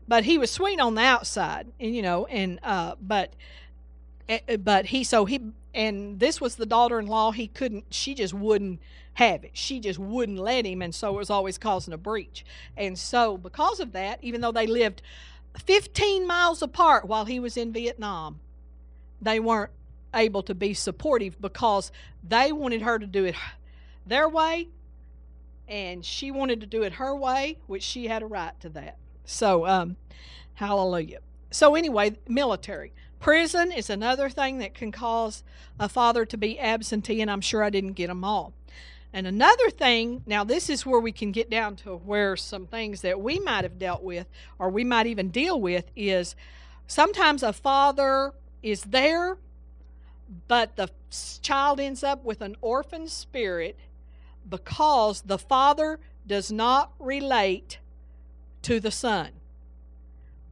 but 0.08 0.24
he 0.24 0.38
was 0.38 0.50
sweet 0.50 0.80
on 0.80 0.94
the 0.94 1.02
outside, 1.02 1.66
and 1.78 1.94
you 1.94 2.00
know, 2.02 2.24
and 2.26 2.58
uh, 2.62 2.94
but 3.00 3.34
eh, 4.30 4.40
eh, 4.48 4.56
but 4.56 4.86
he 4.86 5.04
so 5.04 5.26
he 5.26 5.40
and 5.74 6.18
this 6.18 6.40
was 6.40 6.56
the 6.56 6.66
daughter-in-law. 6.66 7.32
He 7.32 7.46
couldn't. 7.46 7.84
She 7.90 8.14
just 8.14 8.32
wouldn't 8.34 8.80
have 9.14 9.44
it. 9.44 9.52
She 9.52 9.78
just 9.78 9.98
wouldn't 9.98 10.38
let 10.38 10.64
him, 10.64 10.80
and 10.82 10.94
so 10.94 11.14
it 11.14 11.18
was 11.18 11.30
always 11.30 11.58
causing 11.58 11.92
a 11.92 11.98
breach. 11.98 12.44
And 12.78 12.98
so 12.98 13.36
because 13.36 13.78
of 13.78 13.92
that, 13.92 14.18
even 14.22 14.40
though 14.40 14.52
they 14.52 14.66
lived 14.66 15.02
15 15.58 16.26
miles 16.26 16.62
apart 16.62 17.04
while 17.04 17.26
he 17.26 17.38
was 17.38 17.56
in 17.56 17.72
Vietnam, 17.72 18.40
they 19.20 19.40
weren't 19.40 19.70
able 20.14 20.42
to 20.42 20.54
be 20.54 20.74
supportive 20.74 21.40
because 21.40 21.92
they 22.26 22.52
wanted 22.52 22.82
her 22.82 22.98
to 22.98 23.06
do 23.06 23.24
it 23.24 23.36
their 24.06 24.28
way 24.28 24.68
and 25.68 26.04
she 26.04 26.32
wanted 26.32 26.60
to 26.60 26.66
do 26.66 26.82
it 26.82 26.94
her 26.94 27.14
way, 27.14 27.56
which 27.68 27.84
she 27.84 28.08
had 28.08 28.22
a 28.22 28.26
right 28.26 28.58
to 28.60 28.68
that. 28.70 28.98
So, 29.24 29.66
um, 29.66 29.96
hallelujah. 30.54 31.20
So, 31.52 31.76
anyway, 31.76 32.18
military. 32.28 32.92
Prison 33.20 33.70
is 33.70 33.88
another 33.88 34.28
thing 34.28 34.58
that 34.58 34.74
can 34.74 34.90
cause 34.90 35.44
a 35.78 35.88
father 35.88 36.24
to 36.24 36.36
be 36.36 36.58
absentee, 36.58 37.20
and 37.20 37.30
I'm 37.30 37.40
sure 37.40 37.62
I 37.62 37.70
didn't 37.70 37.92
get 37.92 38.08
them 38.08 38.24
all. 38.24 38.52
And 39.12 39.26
another 39.26 39.70
thing, 39.70 40.22
now 40.26 40.42
this 40.42 40.70
is 40.70 40.86
where 40.86 41.00
we 41.00 41.12
can 41.12 41.32
get 41.32 41.50
down 41.50 41.76
to 41.76 41.96
where 41.96 42.36
some 42.36 42.66
things 42.66 43.02
that 43.02 43.20
we 43.20 43.38
might 43.38 43.64
have 43.64 43.78
dealt 43.78 44.02
with 44.02 44.28
or 44.58 44.70
we 44.70 44.84
might 44.84 45.06
even 45.06 45.30
deal 45.30 45.60
with 45.60 45.90
is 45.96 46.36
sometimes 46.86 47.42
a 47.42 47.52
father 47.52 48.32
is 48.62 48.82
there, 48.82 49.36
but 50.48 50.76
the 50.76 50.88
child 51.42 51.80
ends 51.80 52.04
up 52.04 52.24
with 52.24 52.40
an 52.40 52.56
orphan 52.60 53.08
spirit 53.08 53.76
because 54.48 55.22
the 55.22 55.38
father 55.38 55.98
does 56.26 56.52
not 56.52 56.92
relate 56.98 57.78
to 58.62 58.78
the 58.80 58.90
son 58.90 59.30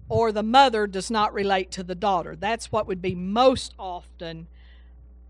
or 0.08 0.32
the 0.32 0.42
mother 0.42 0.86
does 0.86 1.10
not 1.10 1.32
relate 1.34 1.70
to 1.72 1.82
the 1.82 1.94
daughter. 1.94 2.34
That's 2.34 2.72
what 2.72 2.86
would 2.86 3.02
be 3.02 3.14
most 3.14 3.74
often, 3.78 4.46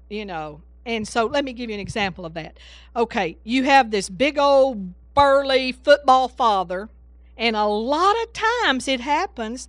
you 0.09 0.25
know. 0.25 0.61
And 0.87 1.07
so 1.07 1.27
let 1.27 1.45
me 1.45 1.53
give 1.53 1.69
you 1.69 1.75
an 1.75 1.81
example 1.81 2.25
of 2.25 2.35
that. 2.35 2.59
Okay, 2.95 3.37
you 3.45 3.65
have 3.65 3.91
this 3.91 4.09
big 4.09 4.39
old 4.39 4.95
burly 5.15 5.73
football 5.73 6.29
father, 6.29 6.89
and 7.37 7.57
a 7.57 7.67
lot 7.67 8.17
of 8.23 8.33
times 8.33 8.89
it 8.89 9.01
happens 9.01 9.69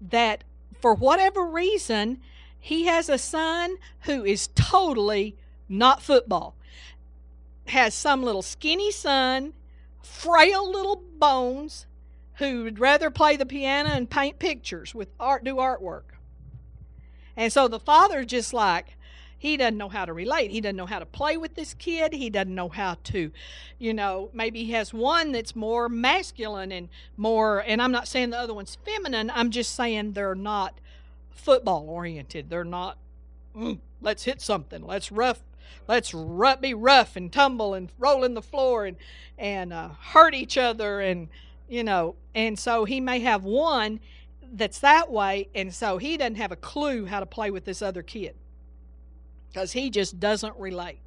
that 0.00 0.44
for 0.80 0.94
whatever 0.94 1.44
reason, 1.44 2.20
he 2.68 2.84
has 2.84 3.08
a 3.08 3.16
son 3.16 3.76
who 4.00 4.26
is 4.26 4.48
totally 4.48 5.34
not 5.70 6.02
football 6.02 6.54
has 7.64 7.94
some 7.94 8.22
little 8.22 8.42
skinny 8.42 8.90
son, 8.90 9.54
frail 10.02 10.70
little 10.70 10.96
bones, 10.96 11.86
who 12.34 12.64
would 12.64 12.78
rather 12.78 13.08
play 13.08 13.36
the 13.36 13.46
piano 13.46 13.88
and 13.88 14.10
paint 14.10 14.38
pictures 14.38 14.94
with 14.94 15.08
art, 15.18 15.44
do 15.44 15.56
artwork. 15.56 16.02
And 17.38 17.50
so 17.50 17.68
the 17.68 17.80
father 17.80 18.22
just 18.22 18.52
like, 18.52 18.98
he 19.38 19.56
doesn't 19.56 19.78
know 19.78 19.88
how 19.88 20.04
to 20.04 20.12
relate. 20.12 20.50
He 20.50 20.60
doesn't 20.60 20.76
know 20.76 20.84
how 20.84 20.98
to 20.98 21.06
play 21.06 21.38
with 21.38 21.54
this 21.54 21.72
kid. 21.72 22.12
He 22.12 22.28
doesn't 22.28 22.54
know 22.54 22.68
how 22.68 22.98
to, 23.04 23.32
you 23.78 23.94
know, 23.94 24.28
maybe 24.34 24.64
he 24.64 24.72
has 24.72 24.92
one 24.92 25.32
that's 25.32 25.56
more 25.56 25.88
masculine 25.88 26.70
and 26.70 26.90
more, 27.16 27.60
and 27.60 27.80
I'm 27.80 27.92
not 27.92 28.08
saying 28.08 28.28
the 28.28 28.38
other 28.38 28.52
one's 28.52 28.76
feminine. 28.84 29.30
I'm 29.34 29.50
just 29.50 29.74
saying 29.74 30.12
they're 30.12 30.34
not 30.34 30.78
football 31.38 31.86
oriented. 31.88 32.50
They're 32.50 32.64
not, 32.64 32.98
mm, 33.56 33.78
let's 34.00 34.24
hit 34.24 34.40
something. 34.40 34.82
Let's 34.82 35.10
rough 35.10 35.42
let's 35.86 36.14
be 36.60 36.74
rough 36.74 37.16
and 37.16 37.32
tumble 37.32 37.74
and 37.74 37.90
roll 37.98 38.24
in 38.24 38.34
the 38.34 38.42
floor 38.42 38.86
and 38.86 38.96
and 39.38 39.72
uh, 39.72 39.88
hurt 40.00 40.34
each 40.34 40.58
other 40.58 41.00
and 41.00 41.28
you 41.68 41.84
know 41.84 42.14
and 42.34 42.58
so 42.58 42.84
he 42.84 43.00
may 43.00 43.20
have 43.20 43.44
one 43.44 44.00
that's 44.52 44.78
that 44.78 45.10
way 45.10 45.48
and 45.54 45.74
so 45.74 45.98
he 45.98 46.16
doesn't 46.16 46.36
have 46.36 46.52
a 46.52 46.56
clue 46.56 47.06
how 47.06 47.20
to 47.20 47.26
play 47.26 47.50
with 47.50 47.64
this 47.64 47.82
other 47.82 48.02
kid 48.02 48.34
because 49.48 49.72
he 49.72 49.90
just 49.90 50.18
doesn't 50.18 50.56
relate 50.56 51.00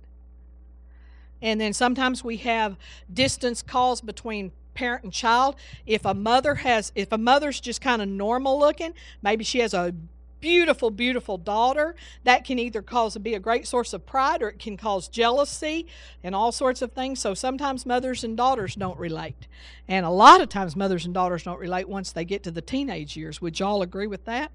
and 1.41 1.59
then 1.59 1.73
sometimes 1.73 2.23
we 2.23 2.37
have 2.37 2.77
distance 3.11 3.61
calls 3.61 3.99
between 4.01 4.51
parent 4.73 5.03
and 5.03 5.11
child 5.11 5.55
if 5.85 6.05
a 6.05 6.13
mother 6.13 6.55
has 6.55 6.91
if 6.95 7.11
a 7.11 7.17
mother's 7.17 7.59
just 7.59 7.81
kind 7.81 8.01
of 8.01 8.07
normal 8.07 8.59
looking 8.59 8.93
maybe 9.21 9.43
she 9.43 9.59
has 9.59 9.73
a 9.73 9.93
beautiful, 10.41 10.91
beautiful 10.91 11.37
daughter. 11.37 11.95
That 12.23 12.43
can 12.43 12.59
either 12.59 12.81
cause 12.81 13.17
be 13.17 13.35
a 13.35 13.39
great 13.39 13.67
source 13.67 13.93
of 13.93 14.05
pride 14.05 14.41
or 14.41 14.49
it 14.49 14.59
can 14.59 14.75
cause 14.75 15.07
jealousy 15.07 15.87
and 16.23 16.35
all 16.35 16.51
sorts 16.51 16.81
of 16.81 16.91
things. 16.91 17.19
So 17.19 17.33
sometimes 17.33 17.85
mothers 17.85 18.23
and 18.23 18.35
daughters 18.35 18.75
don't 18.75 18.99
relate. 18.99 19.47
And 19.87 20.05
a 20.05 20.09
lot 20.09 20.41
of 20.41 20.49
times 20.49 20.75
mothers 20.75 21.05
and 21.05 21.13
daughters 21.13 21.43
don't 21.43 21.59
relate 21.59 21.87
once 21.87 22.11
they 22.11 22.25
get 22.25 22.43
to 22.43 22.51
the 22.51 22.61
teenage 22.61 23.15
years. 23.15 23.41
Would 23.41 23.59
y'all 23.59 23.81
agree 23.81 24.07
with 24.07 24.25
that? 24.25 24.51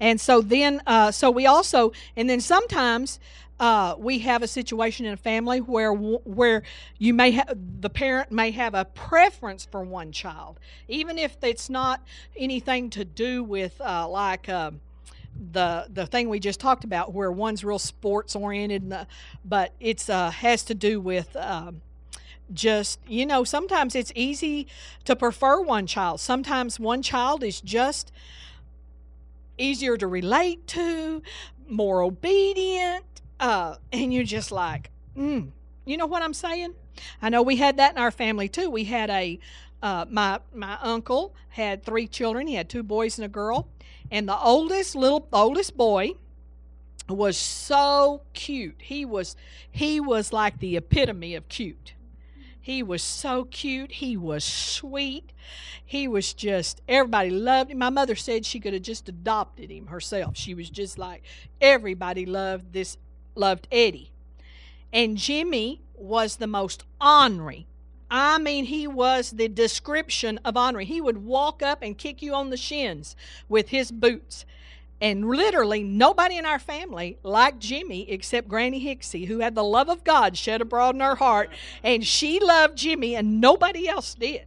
And 0.00 0.20
so 0.20 0.40
then, 0.40 0.82
uh, 0.86 1.12
so 1.12 1.30
we 1.30 1.46
also, 1.46 1.92
and 2.16 2.28
then 2.28 2.40
sometimes 2.40 3.20
uh, 3.60 3.94
we 3.96 4.18
have 4.18 4.42
a 4.42 4.48
situation 4.48 5.06
in 5.06 5.12
a 5.12 5.16
family 5.16 5.60
where 5.60 5.92
where 5.92 6.64
you 6.98 7.14
may 7.14 7.30
have 7.30 7.56
the 7.80 7.90
parent 7.90 8.32
may 8.32 8.50
have 8.50 8.74
a 8.74 8.84
preference 8.84 9.64
for 9.70 9.84
one 9.84 10.10
child, 10.10 10.58
even 10.88 11.16
if 11.16 11.36
it's 11.42 11.70
not 11.70 12.02
anything 12.36 12.90
to 12.90 13.04
do 13.04 13.44
with 13.44 13.80
uh, 13.80 14.08
like. 14.08 14.48
Uh, 14.48 14.72
the 15.52 15.86
the 15.92 16.06
thing 16.06 16.28
we 16.28 16.40
just 16.40 16.60
talked 16.60 16.84
about, 16.84 17.12
where 17.12 17.30
one's 17.32 17.64
real 17.64 17.78
sports 17.78 18.36
oriented, 18.36 18.90
the, 18.90 19.06
but 19.44 19.72
it's 19.80 20.08
uh, 20.08 20.30
has 20.30 20.62
to 20.64 20.74
do 20.74 21.00
with. 21.00 21.34
Um, 21.36 21.82
just 22.52 22.98
you 23.08 23.24
know 23.24 23.44
sometimes 23.44 23.94
it's 23.94 24.12
easy 24.14 24.66
to 25.06 25.16
prefer 25.16 25.62
one 25.62 25.86
child 25.86 26.20
sometimes 26.20 26.78
one 26.78 27.00
child 27.00 27.42
is 27.42 27.62
just 27.62 28.12
easier 29.56 29.96
to 29.96 30.06
relate 30.06 30.66
to 30.66 31.22
more 31.66 32.02
obedient 32.02 33.04
uh, 33.40 33.76
and 33.92 34.12
you're 34.12 34.24
just 34.24 34.52
like 34.52 34.90
mm. 35.16 35.48
you 35.86 35.96
know 35.96 36.04
what 36.04 36.22
i'm 36.22 36.34
saying 36.34 36.74
i 37.22 37.28
know 37.30 37.40
we 37.40 37.56
had 37.56 37.78
that 37.78 37.92
in 37.92 37.98
our 37.98 38.10
family 38.10 38.48
too 38.48 38.68
we 38.68 38.84
had 38.84 39.08
a 39.08 39.38
uh, 39.82 40.04
my 40.10 40.38
my 40.52 40.76
uncle 40.82 41.34
had 41.48 41.82
three 41.82 42.06
children 42.06 42.46
he 42.46 42.54
had 42.54 42.68
two 42.68 42.82
boys 42.82 43.18
and 43.18 43.24
a 43.24 43.28
girl 43.28 43.68
and 44.12 44.28
the 44.28 44.38
oldest 44.38 44.94
little 44.94 45.26
oldest 45.32 45.74
boy 45.74 46.12
was 47.08 47.36
so 47.36 48.22
cute. 48.34 48.76
He 48.82 49.04
was 49.06 49.34
he 49.70 49.98
was 49.98 50.32
like 50.32 50.60
the 50.60 50.76
epitome 50.76 51.34
of 51.34 51.48
cute. 51.48 51.94
He 52.60 52.82
was 52.82 53.02
so 53.02 53.44
cute. 53.44 53.90
He 53.90 54.16
was 54.16 54.44
sweet. 54.44 55.32
He 55.84 56.06
was 56.06 56.34
just 56.34 56.82
everybody 56.86 57.30
loved 57.30 57.70
him. 57.70 57.78
My 57.78 57.88
mother 57.88 58.14
said 58.14 58.44
she 58.44 58.60
could 58.60 58.74
have 58.74 58.82
just 58.82 59.08
adopted 59.08 59.70
him 59.70 59.86
herself. 59.86 60.36
She 60.36 60.54
was 60.54 60.68
just 60.68 60.98
like 60.98 61.22
everybody 61.60 62.26
loved 62.26 62.74
this 62.74 62.98
loved 63.34 63.66
Eddie. 63.72 64.12
And 64.92 65.16
Jimmy 65.16 65.80
was 65.94 66.36
the 66.36 66.46
most 66.46 66.84
ornery, 67.00 67.66
I 68.14 68.36
mean, 68.36 68.66
he 68.66 68.86
was 68.86 69.30
the 69.30 69.48
description 69.48 70.38
of 70.44 70.54
honoring. 70.54 70.86
He 70.86 71.00
would 71.00 71.24
walk 71.24 71.62
up 71.62 71.78
and 71.80 71.96
kick 71.96 72.20
you 72.20 72.34
on 72.34 72.50
the 72.50 72.58
shins 72.58 73.16
with 73.48 73.70
his 73.70 73.90
boots. 73.90 74.44
And 75.00 75.26
literally, 75.30 75.82
nobody 75.82 76.36
in 76.36 76.44
our 76.44 76.58
family 76.58 77.16
liked 77.22 77.58
Jimmy 77.58 78.10
except 78.10 78.48
Granny 78.48 78.84
Hixie, 78.84 79.24
who 79.24 79.38
had 79.38 79.54
the 79.54 79.64
love 79.64 79.88
of 79.88 80.04
God 80.04 80.36
shed 80.36 80.60
abroad 80.60 80.94
in 80.94 81.00
her 81.00 81.14
heart. 81.14 81.48
And 81.82 82.06
she 82.06 82.38
loved 82.38 82.76
Jimmy, 82.76 83.16
and 83.16 83.40
nobody 83.40 83.88
else 83.88 84.14
did. 84.14 84.44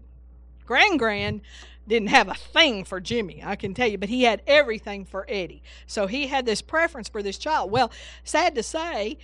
Grand 0.68 1.00
Grand 1.00 1.42
didn't 1.88 2.10
have 2.10 2.28
a 2.30 2.36
thing 2.36 2.84
for 2.84 3.02
Jimmy, 3.02 3.42
I 3.44 3.56
can 3.56 3.74
tell 3.74 3.88
you, 3.88 3.98
but 3.98 4.10
he 4.10 4.24
had 4.24 4.44
everything 4.46 5.06
for 5.06 5.26
Eddie. 5.28 5.64
So 5.88 6.06
he 6.06 6.28
had 6.28 6.46
this 6.46 6.62
preference 6.62 7.10
for 7.10 7.24
this 7.24 7.40
child. 7.40 7.72
Well, 7.72 7.92
sad 8.24 8.54
to 8.56 8.64
say, 8.64 9.18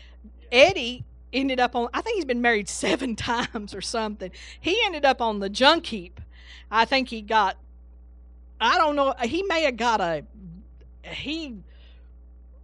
Eddie 0.51 1.05
ended 1.33 1.59
up 1.59 1.75
on 1.75 1.89
I 1.93 2.01
think 2.01 2.15
he's 2.15 2.25
been 2.25 2.41
married 2.41 2.67
seven 2.69 3.15
times 3.15 3.73
or 3.73 3.81
something. 3.81 4.31
He 4.59 4.79
ended 4.85 5.05
up 5.05 5.21
on 5.21 5.39
the 5.39 5.49
junk 5.49 5.85
heap. 5.87 6.19
I 6.69 6.85
think 6.85 7.09
he 7.09 7.21
got 7.21 7.57
I 8.59 8.77
don't 8.77 8.95
know, 8.95 9.13
he 9.23 9.43
may 9.43 9.63
have 9.63 9.77
got 9.77 10.01
a 10.01 10.23
he 11.03 11.55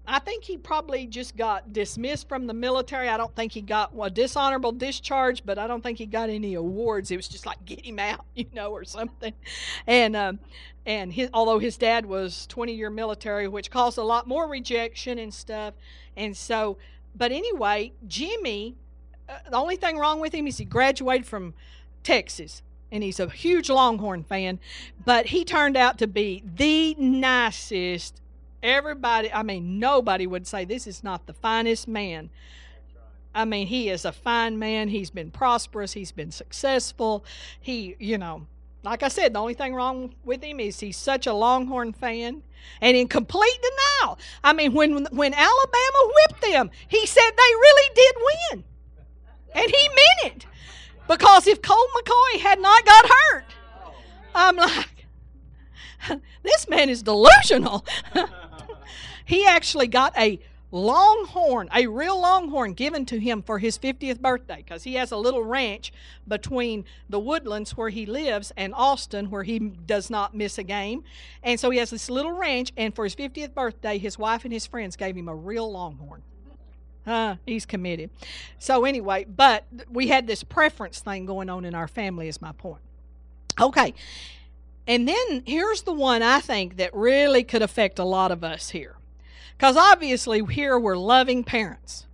I 0.10 0.20
think 0.20 0.46
he 0.46 0.56
probably 0.56 1.06
just 1.06 1.36
got 1.36 1.74
dismissed 1.74 2.30
from 2.30 2.48
the 2.48 2.54
military. 2.54 3.10
I 3.10 3.18
don't 3.18 3.36
think 3.36 3.52
he 3.52 3.62
got 3.62 3.92
a 4.02 4.10
dishonorable 4.10 4.72
discharge, 4.72 5.46
but 5.46 5.60
I 5.60 5.68
don't 5.68 5.84
think 5.84 5.98
he 5.98 6.06
got 6.06 6.30
any 6.30 6.54
awards. 6.54 7.12
It 7.12 7.18
was 7.18 7.28
just 7.28 7.46
like 7.46 7.64
get 7.66 7.86
him 7.86 8.00
out, 8.00 8.26
you 8.36 8.46
know, 8.54 8.72
or 8.72 8.86
something. 8.86 9.34
And 9.86 10.16
um, 10.16 10.40
and 10.86 11.12
his, 11.12 11.30
although 11.34 11.60
his 11.60 11.76
dad 11.76 12.06
was 12.06 12.48
20 12.48 12.74
year 12.74 12.90
military, 12.90 13.50
which 13.50 13.70
caused 13.70 13.98
a 13.98 14.04
lot 14.04 14.28
more 14.28 14.48
rejection 14.48 15.20
and 15.20 15.34
stuff, 15.34 15.74
and 16.16 16.38
so 16.38 16.78
but 17.18 17.32
anyway, 17.32 17.94
Jimmy, 18.08 18.76
uh, 19.28 19.38
the 19.50 19.58
only 19.58 19.76
thing 19.76 19.98
wrong 19.98 20.20
with 20.20 20.34
him 20.34 20.48
is 20.48 20.58
he 20.58 20.66
graduated 20.66 21.26
from 21.26 21.54
Texas 22.04 22.62
and 22.92 23.04
he's 23.04 23.20
a 23.20 23.30
huge 23.30 23.70
Longhorn 23.70 24.24
fan, 24.24 24.60
but 25.06 25.28
he 25.28 25.44
turned 25.44 25.76
out 25.76 25.98
to 26.00 26.08
be 26.08 26.44
the 26.56 26.96
nicest. 26.96 28.22
Everybody, 28.64 29.32
I 29.32 29.44
mean, 29.44 29.80
nobody 29.80 30.26
would 30.26 30.48
say 30.48 30.66
this 30.66 30.88
is 30.88 31.04
not 31.04 31.28
the 31.28 31.34
finest 31.34 31.88
man. 31.88 32.30
I 33.36 33.46
mean, 33.46 33.68
he 33.68 33.90
is 33.90 34.04
a 34.04 34.12
fine 34.12 34.58
man. 34.58 34.88
He's 34.88 35.12
been 35.12 35.30
prosperous. 35.30 35.94
He's 35.94 36.12
been 36.12 36.32
successful. 36.32 37.24
He, 37.60 37.96
you 38.00 38.18
know, 38.18 38.48
Like 38.84 39.04
I 39.04 39.08
said, 39.08 39.34
the 39.34 39.40
only 39.40 39.54
thing 39.54 39.74
wrong 39.74 40.14
with 40.24 40.44
him 40.44 40.60
is 40.60 40.80
he's 40.80 40.98
such 40.98 41.28
a 41.28 41.34
Longhorn 41.34 41.94
fan 41.94 42.44
and 42.82 42.98
in 42.98 43.08
complete 43.08 43.60
denial. 43.62 44.20
I 44.44 44.54
mean, 44.54 44.74
when 44.74 45.06
when 45.12 45.34
Alabama 45.34 46.14
whipped 46.14 46.42
them, 46.42 46.70
he 46.88 47.06
said 47.06 47.30
they 47.32 47.54
really 47.54 47.96
did 47.96 48.16
win. 48.18 48.64
And 49.56 49.72
he 49.72 49.90
meant 49.90 50.36
it. 50.36 50.46
Because 51.08 51.48
if 51.48 51.62
Colt 51.62 51.90
McCoy 51.96 52.40
had 52.40 52.60
not 52.60 52.86
got 52.86 53.06
hurt, 53.06 53.46
I'm 54.36 54.58
like, 54.58 55.08
this 56.44 56.70
man 56.70 56.90
is 56.90 57.02
delusional. 57.02 57.86
he 59.26 59.46
actually 59.46 59.88
got 59.88 60.18
a 60.18 60.40
longhorn, 60.72 61.70
a 61.74 61.88
real 61.88 62.20
longhorn 62.20 62.74
given 62.74 63.06
to 63.06 63.20
him 63.20 63.42
for 63.42 63.60
his 63.60 63.78
50th 63.78 64.20
birthday 64.20 64.58
because 64.58 64.84
he 64.84 64.96
has 64.96 65.12
a 65.12 65.18
little 65.18 65.44
ranch 65.44 65.94
between 66.28 66.86
the 67.10 67.20
woodlands 67.20 67.78
where 67.78 67.90
he 67.90 68.06
lives 68.06 68.52
and 68.58 68.74
Austin 68.76 69.30
where 69.30 69.44
he 69.44 69.60
does 69.60 70.10
not 70.10 70.36
miss 70.36 70.58
a 70.58 70.64
game. 70.64 71.04
And 71.42 71.60
so 71.60 71.70
he 71.70 71.78
has 71.80 71.90
this 71.90 72.10
little 72.10 72.34
ranch, 72.34 72.72
and 72.76 72.94
for 72.94 73.06
his 73.06 73.16
50th 73.16 73.54
birthday, 73.54 73.98
his 73.98 74.20
wife 74.20 74.44
and 74.44 74.54
his 74.54 74.66
friends 74.66 74.96
gave 74.96 75.16
him 75.16 75.30
a 75.30 75.36
real 75.36 75.72
longhorn. 75.72 76.22
Uh, 77.06 77.38
he's 77.46 77.66
committed. 77.66 78.10
So, 78.60 78.84
anyway, 78.84 79.24
but 79.24 79.64
we 79.90 80.08
had 80.08 80.28
this 80.28 80.44
preference 80.44 81.00
thing 81.00 81.26
going 81.26 81.50
on 81.50 81.64
in 81.64 81.74
our 81.74 81.88
family, 81.88 82.28
is 82.28 82.42
my 82.42 82.52
point. 82.52 82.82
Okay. 83.60 83.94
And 84.88 85.08
then 85.08 85.44
here's 85.46 85.84
the 85.84 85.94
one 85.94 86.22
I 86.22 86.42
think 86.42 86.76
that 86.78 86.94
really 86.94 87.46
could 87.46 87.62
affect 87.62 87.98
a 87.98 88.04
lot 88.04 88.32
of 88.34 88.44
us 88.44 88.70
here. 88.70 88.97
Because 89.58 89.76
obviously, 89.76 90.44
here 90.46 90.78
we're 90.78 90.98
loving 90.98 91.44
parents. 91.44 92.06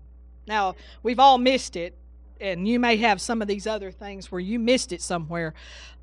Now, 0.47 0.75
we've 1.01 1.19
all 1.19 1.37
missed 1.37 1.75
it, 1.75 1.93
and 2.39 2.67
you 2.67 2.79
may 2.79 2.97
have 2.97 3.19
some 3.19 3.41
of 3.41 3.47
these 3.47 3.67
other 3.67 3.91
things 3.91 4.31
where 4.31 4.39
you 4.39 4.59
missed 4.59 4.93
it 4.93 5.01
somewhere, 5.01 5.53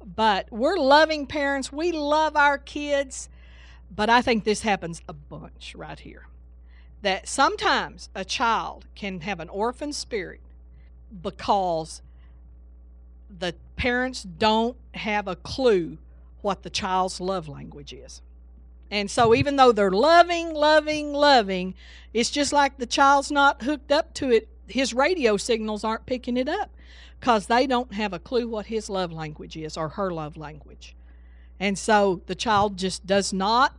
but 0.05 0.51
we're 0.51 0.77
loving 0.77 1.27
parents. 1.27 1.73
We 1.73 1.93
love 1.93 2.37
our 2.37 2.59
kids, 2.59 3.29
but 3.95 4.11
I 4.11 4.21
think 4.21 4.45
this 4.45 4.63
happens 4.63 5.01
a 5.09 5.15
bunch 5.15 5.75
right 5.75 5.99
here. 5.99 6.27
That 7.03 7.27
sometimes 7.27 8.11
a 8.15 8.25
child 8.25 8.85
can 8.95 9.21
have 9.21 9.41
an 9.41 9.49
orphan 9.49 9.95
spirit 9.95 10.41
because 11.23 12.03
the 13.39 13.55
parents 13.77 14.23
don't 14.23 14.77
have 14.93 15.27
a 15.27 15.37
clue 15.37 15.97
what 16.43 16.63
the 16.63 16.71
child's 16.71 17.21
love 17.21 17.49
language 17.49 17.93
is. 17.93 18.21
And 18.91 19.11
so, 19.11 19.35
even 19.35 19.57
though 19.57 19.73
they're 19.73 19.91
loving, 19.91 20.53
loving, 20.53 21.13
loving, 21.13 21.75
it's 22.13 22.31
just 22.31 22.53
like 22.53 22.77
the 22.77 22.87
child's 22.87 23.31
not 23.31 23.63
hooked 23.63 23.93
up 23.93 24.13
to 24.15 24.31
it. 24.31 24.49
His 24.67 24.93
radio 24.93 25.37
signals 25.37 25.85
aren't 25.85 26.07
picking 26.07 26.37
it 26.37 26.49
up 26.49 26.71
because 27.19 27.47
they 27.47 27.67
don't 27.67 27.95
have 27.95 28.13
a 28.13 28.19
clue 28.19 28.49
what 28.49 28.67
his 28.67 28.91
love 28.91 29.13
language 29.13 29.57
is 29.57 29.77
or 29.77 29.91
her 29.91 30.11
love 30.11 30.37
language. 30.37 30.95
And 31.59 31.79
so, 31.79 32.23
the 32.27 32.35
child 32.35 32.77
just 32.77 33.07
does 33.07 33.33
not 33.33 33.77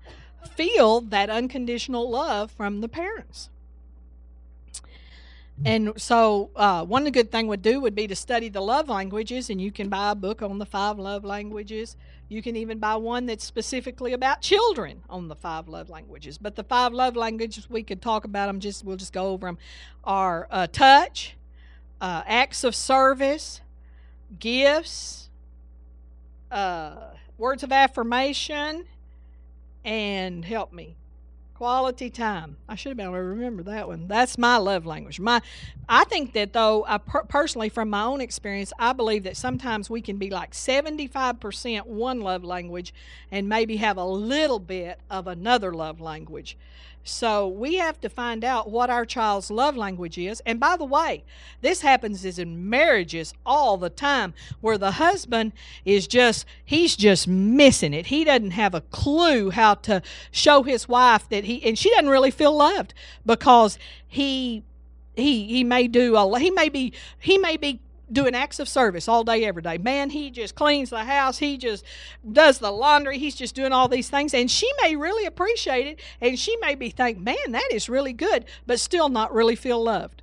feel 0.56 1.02
that 1.02 1.30
unconditional 1.30 2.10
love 2.10 2.52
from 2.52 2.82
the 2.82 2.90
parents. 2.90 3.51
And 5.64 5.94
so, 6.02 6.50
uh, 6.56 6.84
one 6.86 7.08
good 7.12 7.32
thing 7.32 7.46
would 7.48 7.62
do 7.62 7.80
would 7.82 7.94
be 7.94 8.08
to 8.08 8.16
study 8.16 8.50
the 8.50 8.62
love 8.62 8.90
languages, 8.90 9.50
and 9.52 9.62
you 9.62 9.72
can 9.72 9.90
buy 9.90 10.12
a 10.12 10.16
book 10.16 10.42
on 10.42 10.58
the 10.58 10.66
five 10.66 10.98
love 10.98 11.24
languages. 11.24 11.96
You 12.30 12.42
can 12.42 12.56
even 12.56 12.80
buy 12.80 12.96
one 12.96 13.28
that's 13.28 13.44
specifically 13.44 14.14
about 14.14 14.42
children 14.42 15.04
on 15.08 15.28
the 15.28 15.36
five 15.36 15.68
love 15.68 15.90
languages. 15.90 16.40
But 16.40 16.56
the 16.56 16.64
five 16.64 16.94
love 16.94 17.16
languages 17.16 17.70
we 17.70 17.84
could 17.84 18.02
talk 18.02 18.26
about 18.26 18.48
them. 18.48 18.60
Just 18.60 18.84
we'll 18.84 18.98
just 18.98 19.14
go 19.14 19.28
over 19.28 19.46
them. 19.46 19.60
Are 20.04 20.48
uh, 20.50 20.66
touch, 20.66 21.36
uh, 22.00 22.24
acts 22.26 22.64
of 22.64 22.76
service, 22.76 23.62
gifts, 24.40 25.30
uh, 26.50 27.12
words 27.38 27.62
of 27.62 27.72
affirmation, 27.72 28.86
and 29.86 30.44
help 30.44 30.74
me 30.74 30.96
quality 31.62 32.10
time. 32.10 32.58
I 32.68 32.74
should 32.74 32.90
have 32.90 32.98
been 32.98 33.06
able 33.06 33.18
to 33.18 33.22
remember 33.22 33.62
that 33.62 33.88
one. 33.88 34.08
That's 34.08 34.36
my 34.36 34.58
love 34.58 34.88
language. 34.88 35.20
My, 35.20 35.44
I 35.88 36.06
think 36.06 36.34
that 36.34 36.54
though, 36.54 36.84
I 36.88 36.98
per- 36.98 37.26
personally, 37.26 37.70
from 37.70 37.92
my 37.92 38.02
own 38.02 38.20
experience, 38.20 38.74
I 38.80 38.94
believe 38.94 39.26
that 39.26 39.38
sometimes 39.38 39.88
we 39.88 40.02
can 40.02 40.18
be 40.18 40.32
like 40.32 40.56
seventy-five 40.56 41.40
percent 41.40 41.86
one 41.86 42.22
love 42.22 42.44
language, 42.44 42.96
and 43.30 43.48
maybe 43.48 43.78
have 43.78 43.98
a 43.98 44.04
little 44.04 44.58
bit 44.58 45.02
of 45.12 45.28
another 45.28 45.72
love 45.72 46.02
language. 46.02 46.58
So 47.04 47.48
we 47.48 47.76
have 47.76 48.00
to 48.02 48.10
find 48.10 48.44
out 48.44 48.70
what 48.70 48.90
our 48.90 49.06
child's 49.06 49.50
love 49.50 49.76
language 49.76 50.18
is. 50.18 50.42
And 50.46 50.60
by 50.60 50.78
the 50.78 50.86
way, 50.86 51.24
this 51.62 51.82
happens 51.82 52.24
is 52.26 52.38
in 52.38 52.70
marriages 52.70 53.34
all 53.46 53.78
the 53.78 53.90
time 53.90 54.34
where 54.62 54.78
the 54.78 54.92
husband 54.92 55.54
is 55.84 56.08
just 56.08 56.46
he's 56.64 56.96
just 56.96 57.28
missing 57.28 57.94
it. 57.94 58.08
He 58.08 58.24
doesn't 58.24 58.52
have 58.52 58.76
a 58.76 58.82
clue 58.82 59.50
how 59.50 59.76
to 59.76 60.02
show 60.32 60.64
his 60.64 60.88
wife 60.88 61.28
that 61.30 61.46
he 61.46 61.64
and 61.64 61.78
she 61.78 61.90
doesn't 61.92 62.10
really 62.10 62.32
feel 62.32 62.56
loved 62.56 62.94
because 63.26 63.80
he 64.08 64.64
he 65.16 65.48
he 65.48 65.64
may 65.64 65.88
do 65.88 66.16
a 66.16 66.40
he 66.40 66.52
may 66.52 66.70
be 66.70 66.94
he 67.20 67.38
may 67.38 67.58
be 67.58 67.80
doing 68.12 68.36
acts 68.36 68.60
of 68.60 68.68
service 68.68 69.08
all 69.08 69.24
day, 69.24 69.46
every 69.46 69.62
day. 69.62 69.78
Man, 69.78 70.10
he 70.10 70.30
just 70.30 70.56
cleans 70.56 70.90
the 70.90 71.04
house. 71.04 71.38
He 71.38 71.58
just 71.58 71.84
does 72.30 72.60
the 72.60 72.72
laundry. 72.72 73.18
He's 73.18 73.36
just 73.36 73.56
doing 73.56 73.72
all 73.72 73.88
these 73.88 74.10
things. 74.10 74.34
And 74.34 74.50
she 74.50 74.70
may 74.82 74.96
really 74.96 75.26
appreciate 75.26 75.88
it. 75.88 76.00
And 76.20 76.38
she 76.38 76.56
may 76.58 76.76
be 76.76 76.90
thinking, 76.90 77.24
man, 77.24 77.52
that 77.52 77.70
is 77.72 77.90
really 77.90 78.14
good, 78.14 78.46
but 78.66 78.80
still 78.80 79.10
not 79.10 79.34
really 79.34 79.56
feel 79.56 79.82
loved. 79.82 80.22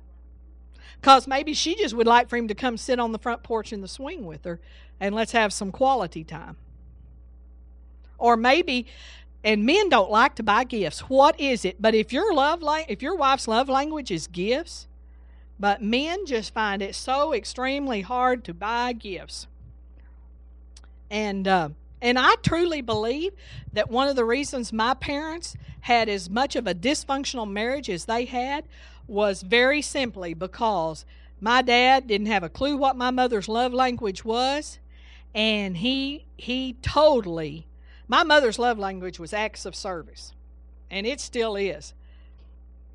Because 0.99 1.27
maybe 1.27 1.53
she 1.53 1.75
just 1.75 1.95
would 1.95 2.07
like 2.07 2.29
for 2.29 2.37
him 2.37 2.47
to 2.49 2.55
come 2.55 2.77
sit 2.77 2.99
on 2.99 3.11
the 3.11 3.19
front 3.19 3.43
porch 3.43 3.71
in 3.71 3.81
the 3.81 3.87
swing 3.87 4.25
with 4.25 4.43
her 4.43 4.59
and 4.99 5.15
let's 5.15 5.31
have 5.31 5.53
some 5.53 5.71
quality 5.71 6.23
time. 6.23 6.57
Or 8.17 8.35
maybe 8.35 8.85
and 9.43 9.65
men 9.65 9.87
don't 9.87 10.11
like 10.11 10.35
to 10.35 10.43
buy 10.43 10.65
gifts. 10.65 10.99
What 11.01 11.39
is 11.39 11.63
it? 11.63 11.81
But 11.81 11.95
if 11.95 12.11
your 12.11 12.33
love 12.33 12.61
if 12.89 13.01
your 13.01 13.15
wife's 13.15 13.47
love 13.47 13.69
language 13.69 14.11
is 14.11 14.27
gifts, 14.27 14.87
but 15.59 15.81
men 15.81 16.25
just 16.25 16.53
find 16.53 16.81
it 16.81 16.95
so 16.95 17.33
extremely 17.33 18.01
hard 18.01 18.43
to 18.45 18.53
buy 18.53 18.93
gifts. 18.93 19.47
And 21.11 21.47
uh, 21.47 21.69
and 22.01 22.17
I 22.17 22.35
truly 22.41 22.81
believe 22.81 23.33
that 23.73 23.89
one 23.89 24.07
of 24.07 24.15
the 24.15 24.23
reasons 24.23 24.71
my 24.71 24.93
parents 24.93 25.57
had 25.81 26.07
as 26.07 26.29
much 26.29 26.55
of 26.55 26.65
a 26.65 26.73
dysfunctional 26.73 27.49
marriage 27.49 27.89
as 27.89 28.05
they 28.05 28.25
had 28.25 28.63
was 29.07 29.41
very 29.41 29.81
simply 29.81 30.33
because 30.33 31.05
my 31.41 31.61
dad 31.61 32.07
didn't 32.07 32.27
have 32.27 32.43
a 32.43 32.49
clue 32.49 32.77
what 32.77 32.95
my 32.95 33.11
mother's 33.11 33.49
love 33.49 33.73
language 33.73 34.23
was, 34.23 34.79
and 35.33 35.77
he 35.77 36.25
he 36.37 36.73
totally 36.81 37.65
my 38.07 38.23
mother's 38.23 38.59
love 38.59 38.79
language 38.79 39.19
was 39.19 39.33
acts 39.33 39.65
of 39.65 39.75
service, 39.75 40.33
and 40.89 41.05
it 41.05 41.19
still 41.19 41.55
is 41.55 41.93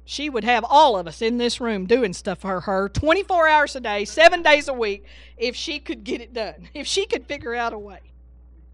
she 0.05 0.29
would 0.29 0.45
have 0.45 0.65
all 0.69 0.99
of 0.99 1.07
us 1.07 1.23
in 1.23 1.39
this 1.39 1.61
room 1.61 1.87
doing 1.87 2.13
stuff 2.13 2.39
for 2.39 2.61
her 2.61 2.89
24 2.89 3.49
hours 3.49 3.77
a 3.77 3.81
day, 3.81 4.05
seven 4.05 4.43
days 4.43 4.69
a 4.69 4.75
week, 4.75 5.05
if 5.37 5.57
she 5.57 5.79
could 5.79 6.05
get 6.05 6.21
it 6.21 6.33
done, 6.33 6.69
if 6.75 6.87
she 6.87 7.07
could 7.07 7.27
figure 7.27 7.55
out 7.55 7.73
a 7.73 7.79
way. 7.79 8.01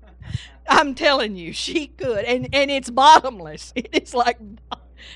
I'm 0.68 0.94
telling 0.94 1.36
you, 1.36 1.52
she 1.52 1.88
could. 1.88 2.24
And, 2.24 2.48
and 2.52 2.70
it's 2.70 2.90
bottomless. 2.90 3.72
It 3.76 4.02
is 4.02 4.14
like, 4.14 4.38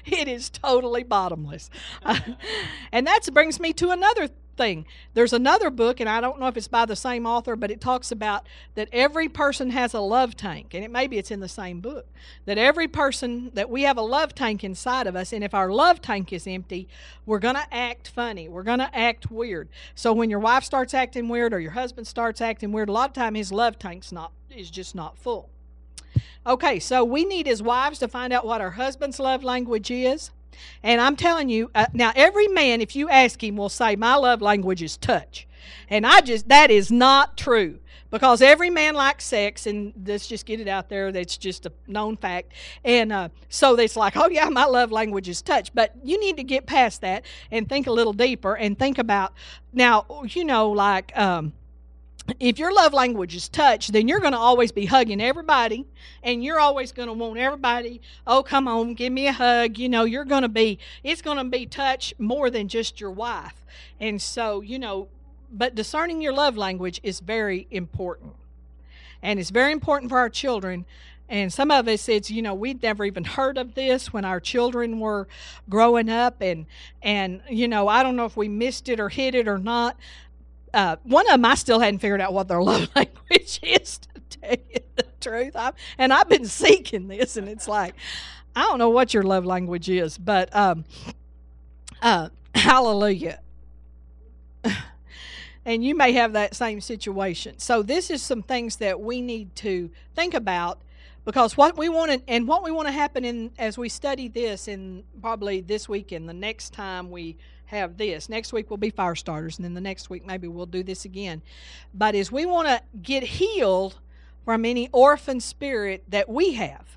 it 0.06 0.28
is 0.28 0.50
totally 0.50 1.02
bottomless. 1.02 1.70
and 2.92 3.06
that 3.06 3.28
brings 3.32 3.60
me 3.60 3.72
to 3.74 3.90
another 3.90 4.28
thing. 4.56 4.86
There's 5.14 5.32
another 5.32 5.70
book, 5.70 6.00
and 6.00 6.08
I 6.08 6.20
don't 6.20 6.40
know 6.40 6.46
if 6.46 6.56
it's 6.56 6.68
by 6.68 6.86
the 6.86 6.96
same 6.96 7.26
author, 7.26 7.56
but 7.56 7.70
it 7.70 7.80
talks 7.80 8.10
about 8.10 8.46
that 8.74 8.88
every 8.92 9.28
person 9.28 9.70
has 9.70 9.94
a 9.94 10.00
love 10.00 10.36
tank, 10.36 10.74
and 10.74 10.84
it 10.84 10.90
maybe 10.90 11.18
it's 11.18 11.30
in 11.30 11.40
the 11.40 11.48
same 11.48 11.80
book. 11.80 12.06
That 12.46 12.58
every 12.58 12.88
person 12.88 13.50
that 13.54 13.70
we 13.70 13.82
have 13.82 13.96
a 13.96 14.02
love 14.02 14.34
tank 14.34 14.64
inside 14.64 15.06
of 15.06 15.16
us, 15.16 15.32
and 15.32 15.44
if 15.44 15.54
our 15.54 15.70
love 15.70 16.00
tank 16.00 16.32
is 16.32 16.46
empty, 16.46 16.88
we're 17.26 17.40
to 17.56 17.74
act 17.74 18.08
funny. 18.08 18.48
We're 18.48 18.64
to 18.80 18.96
act 18.96 19.30
weird. 19.30 19.68
So 19.94 20.12
when 20.12 20.30
your 20.30 20.40
wife 20.40 20.64
starts 20.64 20.94
acting 20.94 21.28
weird 21.28 21.52
or 21.52 21.60
your 21.60 21.72
husband 21.72 22.06
starts 22.06 22.40
acting 22.40 22.72
weird, 22.72 22.88
a 22.88 22.92
lot 22.92 23.10
of 23.10 23.14
time 23.14 23.34
his 23.34 23.52
love 23.52 23.78
tank's 23.78 24.12
not 24.12 24.32
is 24.50 24.70
just 24.70 24.94
not 24.94 25.18
full. 25.18 25.50
Okay, 26.46 26.78
so 26.78 27.02
we 27.04 27.24
need 27.24 27.48
as 27.48 27.62
wives 27.62 27.98
to 28.00 28.08
find 28.08 28.32
out 28.32 28.46
what 28.46 28.60
our 28.60 28.72
husband's 28.72 29.18
love 29.18 29.42
language 29.42 29.90
is. 29.90 30.30
And 30.82 31.00
I'm 31.00 31.16
telling 31.16 31.48
you, 31.48 31.70
uh, 31.74 31.86
now 31.92 32.12
every 32.14 32.48
man, 32.48 32.80
if 32.80 32.94
you 32.96 33.08
ask 33.08 33.42
him, 33.42 33.56
will 33.56 33.68
say, 33.68 33.96
My 33.96 34.14
love 34.16 34.42
language 34.42 34.82
is 34.82 34.96
touch. 34.96 35.46
And 35.88 36.06
I 36.06 36.20
just, 36.20 36.48
that 36.48 36.70
is 36.70 36.90
not 36.90 37.36
true 37.36 37.78
because 38.14 38.40
every 38.42 38.70
man 38.70 38.94
likes 38.94 39.24
sex, 39.24 39.66
and 39.66 39.92
let's 40.06 40.28
just 40.28 40.46
get 40.46 40.60
it 40.60 40.68
out 40.68 40.88
there. 40.88 41.10
That's 41.10 41.36
just 41.36 41.66
a 41.66 41.72
known 41.88 42.16
fact. 42.16 42.52
And 42.84 43.12
uh, 43.12 43.30
so 43.48 43.74
it's 43.74 43.96
like, 43.96 44.16
oh, 44.16 44.28
yeah, 44.28 44.48
my 44.50 44.66
love 44.66 44.92
language 44.92 45.28
is 45.28 45.42
touch. 45.42 45.74
But 45.74 45.94
you 46.04 46.20
need 46.20 46.36
to 46.36 46.44
get 46.44 46.64
past 46.64 47.00
that 47.00 47.24
and 47.50 47.68
think 47.68 47.88
a 47.88 47.90
little 47.90 48.12
deeper 48.12 48.54
and 48.54 48.78
think 48.78 48.98
about 48.98 49.32
now, 49.72 50.06
you 50.28 50.44
know, 50.44 50.70
like, 50.70 51.10
um, 51.18 51.54
if 52.40 52.58
your 52.58 52.72
love 52.72 52.92
language 52.94 53.36
is 53.36 53.48
touch, 53.48 53.88
then 53.88 54.08
you're 54.08 54.20
going 54.20 54.32
to 54.32 54.38
always 54.38 54.72
be 54.72 54.86
hugging 54.86 55.20
everybody 55.20 55.86
and 56.22 56.42
you're 56.42 56.58
always 56.58 56.90
going 56.90 57.08
to 57.08 57.12
want 57.12 57.38
everybody, 57.38 58.00
oh, 58.26 58.42
come 58.42 58.66
on, 58.66 58.94
give 58.94 59.12
me 59.12 59.26
a 59.26 59.32
hug. 59.32 59.78
You 59.78 59.88
know, 59.88 60.04
you're 60.04 60.24
going 60.24 60.42
to 60.42 60.48
be, 60.48 60.78
it's 61.02 61.22
going 61.22 61.36
to 61.36 61.44
be 61.44 61.66
touch 61.66 62.14
more 62.18 62.50
than 62.50 62.68
just 62.68 63.00
your 63.00 63.10
wife. 63.10 63.64
And 64.00 64.20
so, 64.20 64.62
you 64.62 64.78
know, 64.78 65.08
but 65.52 65.74
discerning 65.74 66.20
your 66.20 66.32
love 66.32 66.56
language 66.56 67.00
is 67.02 67.20
very 67.20 67.66
important. 67.70 68.32
And 69.22 69.38
it's 69.38 69.50
very 69.50 69.72
important 69.72 70.10
for 70.10 70.18
our 70.18 70.30
children. 70.30 70.84
And 71.28 71.52
some 71.52 71.70
of 71.70 71.88
us, 71.88 72.08
it's 72.08 72.30
you 72.30 72.42
know, 72.42 72.54
we'd 72.54 72.82
never 72.82 73.04
even 73.04 73.24
heard 73.24 73.56
of 73.56 73.74
this 73.74 74.12
when 74.12 74.26
our 74.26 74.40
children 74.40 75.00
were 75.00 75.26
growing 75.70 76.10
up, 76.10 76.42
and 76.42 76.66
and 77.02 77.40
you 77.48 77.66
know, 77.66 77.88
I 77.88 78.02
don't 78.02 78.14
know 78.14 78.26
if 78.26 78.36
we 78.36 78.46
missed 78.46 78.90
it 78.90 79.00
or 79.00 79.08
hit 79.08 79.34
it 79.34 79.48
or 79.48 79.56
not. 79.56 79.96
Uh, 80.74 80.96
one 81.04 81.24
of 81.26 81.32
them, 81.32 81.44
I 81.44 81.54
still 81.54 81.78
hadn't 81.78 82.00
figured 82.00 82.20
out 82.20 82.34
what 82.34 82.48
their 82.48 82.62
love 82.70 82.88
language 82.96 83.60
is. 83.62 83.98
To 83.98 84.38
tell 84.40 84.56
you 84.70 84.80
the 84.96 85.06
truth, 85.20 85.54
i 85.54 85.72
and 85.98 86.12
I've 86.12 86.28
been 86.28 86.46
seeking 86.46 87.06
this, 87.08 87.36
and 87.36 87.48
it's 87.48 87.68
like, 87.68 87.94
I 88.56 88.62
don't 88.62 88.78
know 88.78 88.90
what 88.90 89.14
your 89.14 89.22
love 89.22 89.44
language 89.44 89.88
is, 89.88 90.18
but 90.18 90.54
um, 90.54 90.84
uh, 92.02 92.30
hallelujah. 92.54 93.40
and 95.64 95.84
you 95.84 95.94
may 95.94 96.12
have 96.12 96.32
that 96.32 96.54
same 96.54 96.80
situation. 96.80 97.58
So 97.58 97.82
this 97.82 98.10
is 98.10 98.20
some 98.20 98.42
things 98.42 98.76
that 98.76 99.00
we 99.00 99.20
need 99.20 99.54
to 99.56 99.90
think 100.14 100.34
about 100.34 100.80
because 101.24 101.56
what 101.56 101.76
we 101.76 101.88
want 101.88 102.10
to 102.10 102.22
and 102.28 102.46
what 102.46 102.62
we 102.62 102.70
want 102.70 102.86
to 102.86 102.92
happen 102.92 103.24
in 103.24 103.50
as 103.58 103.78
we 103.78 103.88
study 103.88 104.28
this 104.28 104.68
in 104.68 105.04
probably 105.22 105.60
this 105.62 105.88
week 105.88 106.12
and 106.12 106.28
the 106.28 106.34
next 106.34 106.74
time 106.74 107.10
we 107.10 107.36
have 107.74 107.96
this. 107.96 108.28
Next 108.28 108.52
week 108.52 108.70
will 108.70 108.76
be 108.76 108.90
fire 108.90 109.14
starters 109.14 109.58
and 109.58 109.64
then 109.64 109.74
the 109.74 109.80
next 109.80 110.10
week 110.10 110.26
maybe 110.26 110.48
we'll 110.48 110.66
do 110.66 110.82
this 110.82 111.04
again. 111.04 111.42
But 111.92 112.14
is 112.14 112.32
we 112.32 112.46
want 112.46 112.68
to 112.68 112.80
get 113.02 113.22
healed 113.22 113.98
from 114.44 114.64
any 114.64 114.88
orphan 114.92 115.40
spirit 115.40 116.04
that 116.08 116.28
we 116.28 116.54
have. 116.54 116.96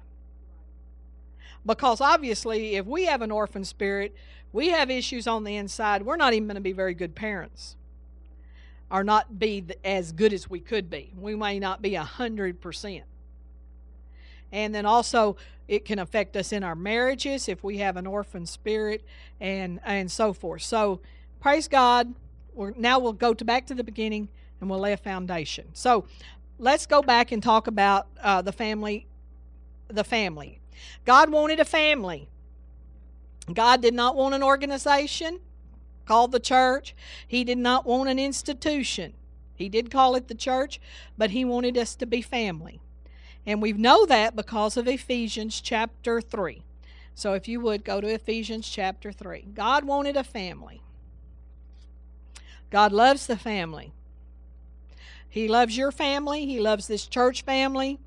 Because 1.66 2.02
obviously 2.02 2.76
if 2.76 2.86
we 2.86 3.06
have 3.06 3.22
an 3.22 3.32
orphan 3.32 3.66
spirit 3.66 4.16
we 4.54 4.70
have 4.70 4.90
issues 4.90 5.28
on 5.28 5.44
the 5.44 5.56
inside. 5.56 6.04
We're 6.04 6.16
not 6.16 6.34
even 6.34 6.48
going 6.48 6.56
to 6.56 6.62
be 6.62 6.72
very 6.72 6.94
good 6.94 7.16
parents. 7.16 7.76
Or 8.90 9.04
not 9.04 9.38
be 9.38 9.66
as 9.84 10.14
good 10.14 10.32
as 10.32 10.50
we 10.50 10.60
could 10.60 10.90
be. 10.90 11.12
We 11.18 11.36
may 11.36 11.60
not 11.60 11.82
be 11.82 11.96
a 11.96 12.04
hundred 12.04 12.62
percent. 12.62 13.04
And 14.52 14.74
then 14.74 14.86
also 14.86 15.36
it 15.68 15.86
can 15.86 16.00
affect 16.00 16.36
us 16.36 16.52
in 16.52 16.64
our 16.64 16.76
marriages 16.76 17.50
if 17.50 17.64
we 17.64 17.78
have 17.78 17.98
an 17.98 18.08
orphan 18.08 18.46
spirit 18.46 19.04
and 19.40 19.80
and 19.86 20.12
so 20.12 20.34
forth. 20.34 20.62
So 20.62 21.02
praise 21.40 21.68
god. 21.68 22.14
We're, 22.54 22.74
now 22.76 22.98
we'll 23.00 23.14
go 23.14 23.34
to 23.34 23.46
back 23.46 23.68
to 23.68 23.76
the 23.76 23.84
beginning 23.84 24.30
and 24.60 24.70
we'll 24.70 24.80
lay 24.80 24.94
a 24.94 24.98
foundation. 24.98 25.68
So 25.74 26.06
let's 26.58 26.86
go 26.88 27.02
back 27.02 27.32
and 27.32 27.44
talk 27.44 27.68
about 27.68 28.08
uh, 28.22 28.42
the 28.42 28.52
family 28.52 29.06
the 29.88 30.04
family. 30.04 30.60
God 31.06 31.30
wanted 31.30 31.60
a 31.60 31.66
family. 31.66 32.28
God 33.54 33.82
did 33.82 33.94
not 33.94 34.16
want 34.16 34.36
an 34.36 34.44
organization 34.44 35.40
called 36.06 36.32
the 36.34 36.40
church. 36.40 36.94
He 37.26 37.44
did 37.44 37.58
not 37.58 37.86
want 37.86 38.10
an 38.10 38.20
institution. 38.20 39.14
He 39.56 39.70
did 39.70 39.90
call 39.90 40.16
it 40.16 40.28
the 40.28 40.36
church 40.36 40.80
but 41.18 41.32
he 41.32 41.44
wanted 41.44 41.78
us 41.78 41.96
to 41.96 42.06
be 42.06 42.22
family 42.22 42.80
and 43.48 43.62
we 43.62 43.72
know 43.72 44.06
that 44.06 44.36
because 44.36 44.76
of 44.76 44.90
Ephesians 44.90 45.62
chapter 45.62 46.20
3. 46.20 46.62
So 47.16 47.34
if 47.34 47.48
you 47.48 47.62
would 47.62 47.86
go 47.86 48.02
to 48.02 48.08
Ephesians 48.08 48.68
chapter 48.68 49.14
3. 49.14 49.48
God 49.56 49.86
wanted 49.86 50.18
a 50.18 50.24
family. 50.24 50.82
God 52.70 52.92
loves 52.92 53.26
the 53.26 53.38
family. 53.38 53.94
He 55.30 55.48
loves 55.48 55.78
your 55.78 55.94
family. 55.94 56.46
He 56.46 56.60
loves 56.60 56.88
this 56.88 57.08
church 57.08 57.44
family. 57.44 58.00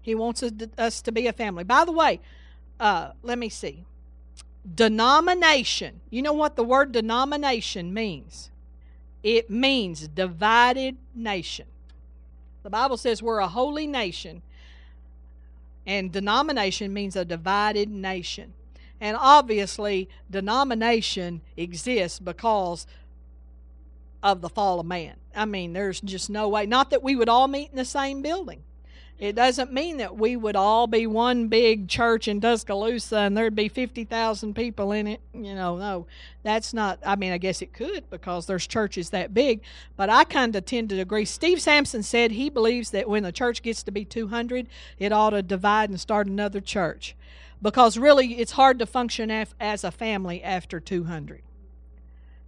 He 0.00 0.14
wants 0.14 0.42
us 0.78 1.02
to 1.02 1.12
be 1.12 1.26
a 1.26 1.34
family. 1.34 1.64
By 1.64 1.84
the 1.84 1.92
way, 1.92 2.20
uh, 2.80 3.10
let 3.22 3.38
me 3.38 3.50
see. 3.50 3.84
Denomination. 4.74 6.00
You 6.08 6.22
know 6.22 6.32
what 6.32 6.56
the 6.56 6.64
word 6.64 6.92
denomination 6.92 7.92
means? 7.92 8.50
It 9.22 9.50
means 9.50 10.08
divided 10.08 10.96
nation. 11.14 11.66
The 12.62 12.70
Bible 12.70 12.96
says 12.96 13.22
we're 13.22 13.38
a 13.38 13.48
holy 13.48 13.86
nation 13.86 14.40
and 15.86 16.12
denomination 16.12 16.92
means 16.92 17.16
a 17.16 17.24
divided 17.24 17.90
nation. 17.90 18.54
And 19.00 19.16
obviously, 19.18 20.08
denomination 20.30 21.40
exists 21.56 22.18
because 22.20 22.86
of 24.22 24.40
the 24.40 24.48
fall 24.48 24.78
of 24.78 24.86
man. 24.86 25.14
I 25.34 25.44
mean, 25.44 25.72
there's 25.72 26.00
just 26.00 26.30
no 26.30 26.48
way. 26.48 26.66
Not 26.66 26.90
that 26.90 27.02
we 27.02 27.16
would 27.16 27.28
all 27.28 27.48
meet 27.48 27.70
in 27.70 27.76
the 27.76 27.84
same 27.84 28.22
building. 28.22 28.62
It 29.18 29.36
doesn't 29.36 29.72
mean 29.72 29.98
that 29.98 30.16
we 30.16 30.34
would 30.34 30.56
all 30.56 30.88
be 30.88 31.06
one 31.06 31.46
big 31.46 31.88
church 31.88 32.26
in 32.26 32.40
Tuscaloosa 32.40 33.18
and 33.18 33.36
there'd 33.36 33.54
be 33.54 33.68
50,000 33.68 34.54
people 34.54 34.90
in 34.90 35.06
it. 35.06 35.20
You 35.32 35.54
know, 35.54 35.76
no, 35.76 36.06
that's 36.42 36.74
not, 36.74 36.98
I 37.06 37.14
mean, 37.14 37.30
I 37.30 37.38
guess 37.38 37.62
it 37.62 37.72
could 37.72 38.10
because 38.10 38.46
there's 38.46 38.66
churches 38.66 39.10
that 39.10 39.32
big, 39.32 39.60
but 39.96 40.10
I 40.10 40.24
kind 40.24 40.56
of 40.56 40.64
tend 40.64 40.88
to 40.88 41.00
agree. 41.00 41.24
Steve 41.24 41.60
Sampson 41.60 42.02
said 42.02 42.32
he 42.32 42.50
believes 42.50 42.90
that 42.90 43.08
when 43.08 43.22
the 43.22 43.30
church 43.30 43.62
gets 43.62 43.84
to 43.84 43.92
be 43.92 44.04
200, 44.04 44.66
it 44.98 45.12
ought 45.12 45.30
to 45.30 45.42
divide 45.42 45.88
and 45.88 46.00
start 46.00 46.26
another 46.26 46.60
church 46.60 47.14
because 47.62 47.96
really 47.96 48.40
it's 48.40 48.52
hard 48.52 48.80
to 48.80 48.86
function 48.86 49.30
as 49.30 49.84
a 49.84 49.92
family 49.92 50.42
after 50.42 50.80
200 50.80 51.42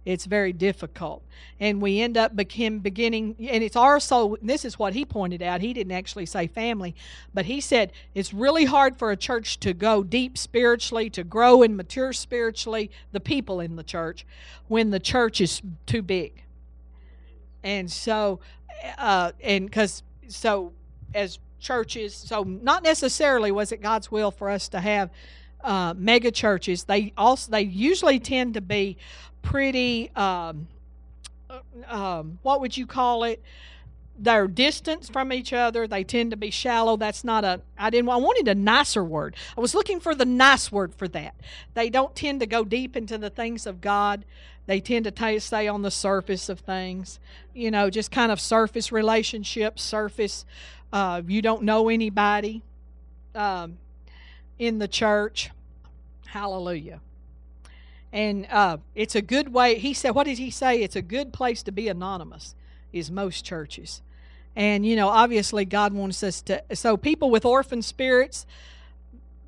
it's 0.05 0.25
very 0.25 0.53
difficult. 0.53 1.23
And 1.59 1.81
we 1.81 1.99
end 1.99 2.15
up 2.15 2.35
begin, 2.35 2.79
beginning 2.79 3.35
and 3.39 3.63
it's 3.63 3.75
our 3.75 3.95
also 3.95 4.35
this 4.41 4.65
is 4.65 4.77
what 4.77 4.93
he 4.93 5.05
pointed 5.05 5.41
out 5.41 5.61
he 5.61 5.73
didn't 5.73 5.93
actually 5.93 6.25
say 6.25 6.47
family 6.47 6.93
but 7.33 7.45
he 7.45 7.61
said 7.61 7.91
it's 8.13 8.33
really 8.33 8.65
hard 8.65 8.97
for 8.97 9.09
a 9.09 9.15
church 9.15 9.59
to 9.61 9.73
go 9.73 10.03
deep 10.03 10.37
spiritually 10.37 11.09
to 11.09 11.23
grow 11.23 11.63
and 11.63 11.77
mature 11.77 12.11
spiritually 12.11 12.91
the 13.13 13.19
people 13.19 13.59
in 13.59 13.77
the 13.77 13.83
church 13.83 14.25
when 14.67 14.91
the 14.91 14.99
church 14.99 15.41
is 15.41 15.61
too 15.85 16.01
big. 16.01 16.43
And 17.63 17.91
so 17.91 18.39
uh, 18.97 19.31
and 19.41 19.65
because 19.65 20.03
so 20.27 20.73
as 21.13 21.39
churches 21.59 22.13
so 22.13 22.43
not 22.43 22.83
necessarily 22.83 23.51
was 23.51 23.71
it 23.71 23.81
god's 23.81 24.11
will 24.11 24.29
for 24.29 24.49
us 24.49 24.69
to 24.69 24.79
have 24.79 25.09
uh, 25.65 25.95
mega 25.97 26.31
churches. 26.31 26.83
They 26.83 27.11
also 27.17 27.51
they 27.51 27.61
usually 27.61 28.19
tend 28.19 28.53
to 28.53 28.61
be 28.61 28.97
pretty, 29.45 30.11
um, 30.15 30.67
um, 31.87 32.39
what 32.41 32.59
would 32.59 32.75
you 32.75 32.85
call 32.85 33.23
it? 33.23 33.41
They're 34.17 34.47
distance 34.47 35.09
from 35.09 35.31
each 35.31 35.53
other. 35.53 35.87
They 35.87 36.03
tend 36.03 36.31
to 36.31 36.37
be 36.37 36.49
shallow. 36.49 36.97
That's 36.97 37.23
not 37.23 37.43
a, 37.43 37.61
I 37.77 37.89
didn't, 37.89 38.09
I 38.09 38.15
wanted 38.15 38.47
a 38.47 38.55
nicer 38.55 39.03
word. 39.03 39.35
I 39.57 39.61
was 39.61 39.75
looking 39.75 39.99
for 39.99 40.15
the 40.15 40.25
nice 40.25 40.71
word 40.71 40.93
for 40.95 41.07
that. 41.09 41.35
They 41.73 41.89
don't 41.89 42.15
tend 42.15 42.39
to 42.39 42.45
go 42.45 42.63
deep 42.63 42.95
into 42.95 43.17
the 43.17 43.29
things 43.29 43.65
of 43.65 43.81
God. 43.81 44.25
They 44.67 44.79
tend 44.79 45.05
to 45.05 45.11
t- 45.11 45.39
stay 45.39 45.67
on 45.67 45.83
the 45.83 45.91
surface 45.91 46.49
of 46.49 46.61
things, 46.61 47.19
you 47.53 47.69
know, 47.69 47.89
just 47.89 48.09
kind 48.09 48.31
of 48.31 48.39
surface 48.39 48.91
relationships, 48.91 49.83
surface. 49.83 50.45
Uh, 50.91 51.21
you 51.27 51.41
don't 51.41 51.63
know 51.63 51.89
anybody 51.89 52.63
um, 53.35 53.77
in 54.57 54.79
the 54.79 54.87
church. 54.87 55.51
Hallelujah 56.25 56.99
and 58.11 58.47
uh, 58.49 58.77
it's 58.93 59.15
a 59.15 59.21
good 59.21 59.53
way. 59.53 59.75
He 59.77 59.93
said, 59.93 60.11
"What 60.11 60.25
did 60.25 60.37
he 60.37 60.49
say? 60.49 60.81
It's 60.81 60.95
a 60.95 61.01
good 61.01 61.33
place 61.33 61.63
to 61.63 61.71
be 61.71 61.87
anonymous." 61.87 62.55
Is 62.93 63.11
most 63.11 63.43
churches, 63.43 64.01
and 64.55 64.85
you 64.85 64.95
know, 64.95 65.09
obviously, 65.09 65.65
God 65.65 65.93
wants 65.93 66.23
us 66.23 66.41
to. 66.43 66.63
So 66.73 66.95
people 66.95 67.29
with 67.29 67.45
orphan 67.45 67.81
spirits 67.81 68.45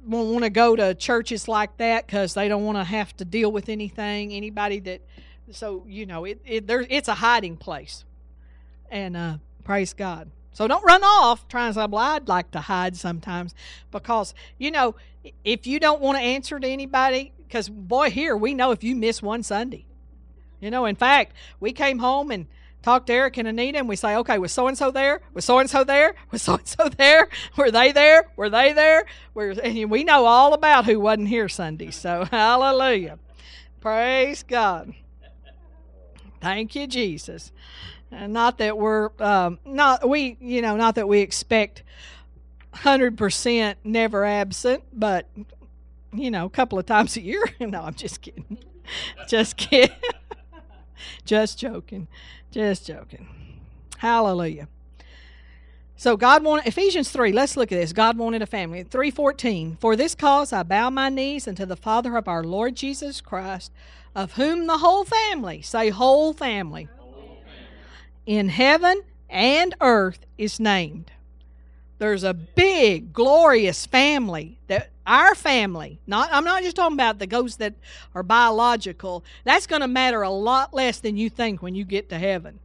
won't 0.06 0.30
want 0.30 0.44
to 0.44 0.50
go 0.50 0.76
to 0.76 0.96
churches 0.96 1.48
like 1.48 1.78
that 1.78 2.06
because 2.06 2.34
they 2.34 2.48
don't 2.48 2.66
want 2.66 2.78
to 2.78 2.84
have 2.84 3.16
to 3.18 3.26
deal 3.26 3.52
with 3.52 3.70
anything. 3.70 4.34
Anybody 4.34 4.80
that, 4.82 5.02
so 5.52 5.86
you 5.88 6.06
know, 6.06 6.26
it, 6.26 6.42
it 6.46 6.68
there 6.68 6.86
it's 6.90 7.08
a 7.08 7.16
hiding 7.16 7.56
place, 7.56 8.04
and 8.92 9.16
uh, 9.16 9.38
praise 9.64 9.94
God. 9.94 10.30
So 10.58 10.68
don't 10.68 10.84
run 10.84 11.04
off 11.04 11.48
trying 11.48 11.70
to 11.70 11.80
say, 11.80 11.86
well, 11.86 12.02
I'd 12.02 12.28
like 12.28 12.50
to 12.50 12.62
hide 12.62 12.96
sometimes 12.98 13.54
because, 13.92 14.34
you 14.58 14.72
know, 14.72 14.96
if 15.44 15.68
you 15.68 15.80
don't 15.80 16.02
want 16.02 16.18
to 16.18 16.24
answer 16.24 16.60
to 16.60 16.68
anybody, 16.68 17.32
because 17.48 17.70
boy, 17.70 18.10
here 18.10 18.36
we 18.36 18.54
know 18.54 18.72
if 18.72 18.84
you 18.84 18.96
miss 18.96 19.22
one 19.22 19.44
Sunday. 19.44 19.86
You 20.60 20.72
know, 20.72 20.86
in 20.86 20.96
fact, 20.96 21.34
we 21.60 21.72
came 21.72 22.00
home 22.00 22.32
and 22.32 22.48
talked 22.82 23.08
to 23.08 23.14
Eric 23.14 23.38
and 23.38 23.48
Anita, 23.48 23.80
and 23.80 23.90
we 23.90 23.96
say, 23.96 24.16
okay, 24.16 24.38
was 24.38 24.52
so 24.52 24.68
and 24.68 24.78
so 24.78 24.92
there? 24.92 25.22
Was 25.34 25.46
so 25.46 25.60
and 25.60 25.70
so 25.70 25.84
there? 25.84 26.16
Was 26.32 26.42
so 26.42 26.56
and 26.56 26.68
so 26.68 26.90
there? 26.90 27.30
Were 27.56 27.72
they 27.72 27.92
there? 27.92 28.26
Were 28.36 28.50
they 28.50 28.74
there? 28.74 29.06
We're, 29.34 29.52
and 29.52 29.92
we 29.92 30.04
know 30.04 30.26
all 30.26 30.54
about 30.54 30.86
who 30.86 31.00
wasn't 31.00 31.28
here 31.28 31.50
Sunday. 31.50 31.92
So 31.92 32.26
hallelujah, 32.32 33.20
praise 33.82 34.44
God. 34.44 34.94
Thank 36.42 36.76
you, 36.76 36.88
Jesus. 36.88 37.52
And 38.12 38.32
not 38.32 38.60
that 38.60 38.78
we're 38.78 39.10
um, 39.20 39.60
not 39.66 40.08
we 40.08 40.38
you 40.40 40.62
know 40.62 40.78
not 40.78 40.96
that 40.96 41.10
we 41.10 41.20
expect 41.20 41.84
hundred 42.72 43.18
percent 43.18 43.80
never 43.84 44.24
absent, 44.24 44.84
but 44.94 45.28
you 46.18 46.32
know, 46.32 46.46
a 46.46 46.50
couple 46.50 46.80
of 46.80 46.86
times 46.86 47.18
a 47.18 47.22
year. 47.22 47.44
no, 47.60 47.82
I'm 47.82 47.94
just 47.94 48.22
kidding. 48.22 48.58
just 49.28 49.58
kidding. 49.58 49.96
just 51.26 51.60
joking. 51.60 52.08
Just 52.52 52.88
joking. 52.88 53.28
Hallelujah. 53.98 54.68
So 56.00 56.16
God 56.16 56.44
wanted 56.44 56.68
Ephesians 56.68 57.10
3, 57.10 57.32
let's 57.32 57.58
look 57.58 57.72
at 57.72 57.76
this. 57.76 57.92
God 57.92 58.20
wanted 58.20 58.44
a 58.44 58.46
family. 58.46 58.84
314. 58.84 59.78
For 59.82 59.96
this 59.96 60.14
cause 60.14 60.54
I 60.54 60.62
bow 60.62 60.92
my 60.92 61.10
knees 61.10 61.48
unto 61.48 61.66
the 61.66 61.76
Father 61.76 62.16
of 62.18 62.28
our 62.28 62.44
Lord 62.44 62.76
Jesus 62.76 63.20
Christ, 63.20 63.72
of 64.16 64.34
whom 64.34 64.68
the 64.68 64.78
whole 64.78 65.06
family, 65.06 65.64
say 65.64 65.90
whole 65.90 66.34
family, 66.34 66.88
whole 67.00 67.14
family. 67.14 67.42
in 68.28 68.50
heaven 68.50 69.02
and 69.28 69.74
earth 69.82 70.20
is 70.38 70.60
named. 70.60 71.12
There's 71.98 72.24
a 72.24 72.34
big, 72.36 73.12
glorious 73.12 73.88
family 73.88 74.60
that 74.68 74.92
our 75.08 75.34
family, 75.34 76.00
not 76.06 76.30
I'm 76.32 76.44
not 76.44 76.62
just 76.62 76.76
talking 76.76 76.96
about 76.96 77.18
the 77.18 77.28
ghosts 77.28 77.58
that 77.58 77.74
are 78.14 78.24
biological. 78.24 79.24
That's 79.46 79.66
going 79.66 79.82
to 79.82 79.88
matter 79.88 80.22
a 80.22 80.30
lot 80.30 80.74
less 80.74 81.00
than 81.00 81.18
you 81.18 81.30
think 81.30 81.62
when 81.62 81.74
you 81.74 81.86
get 81.86 82.10
to 82.10 82.20
heaven. 82.20 82.60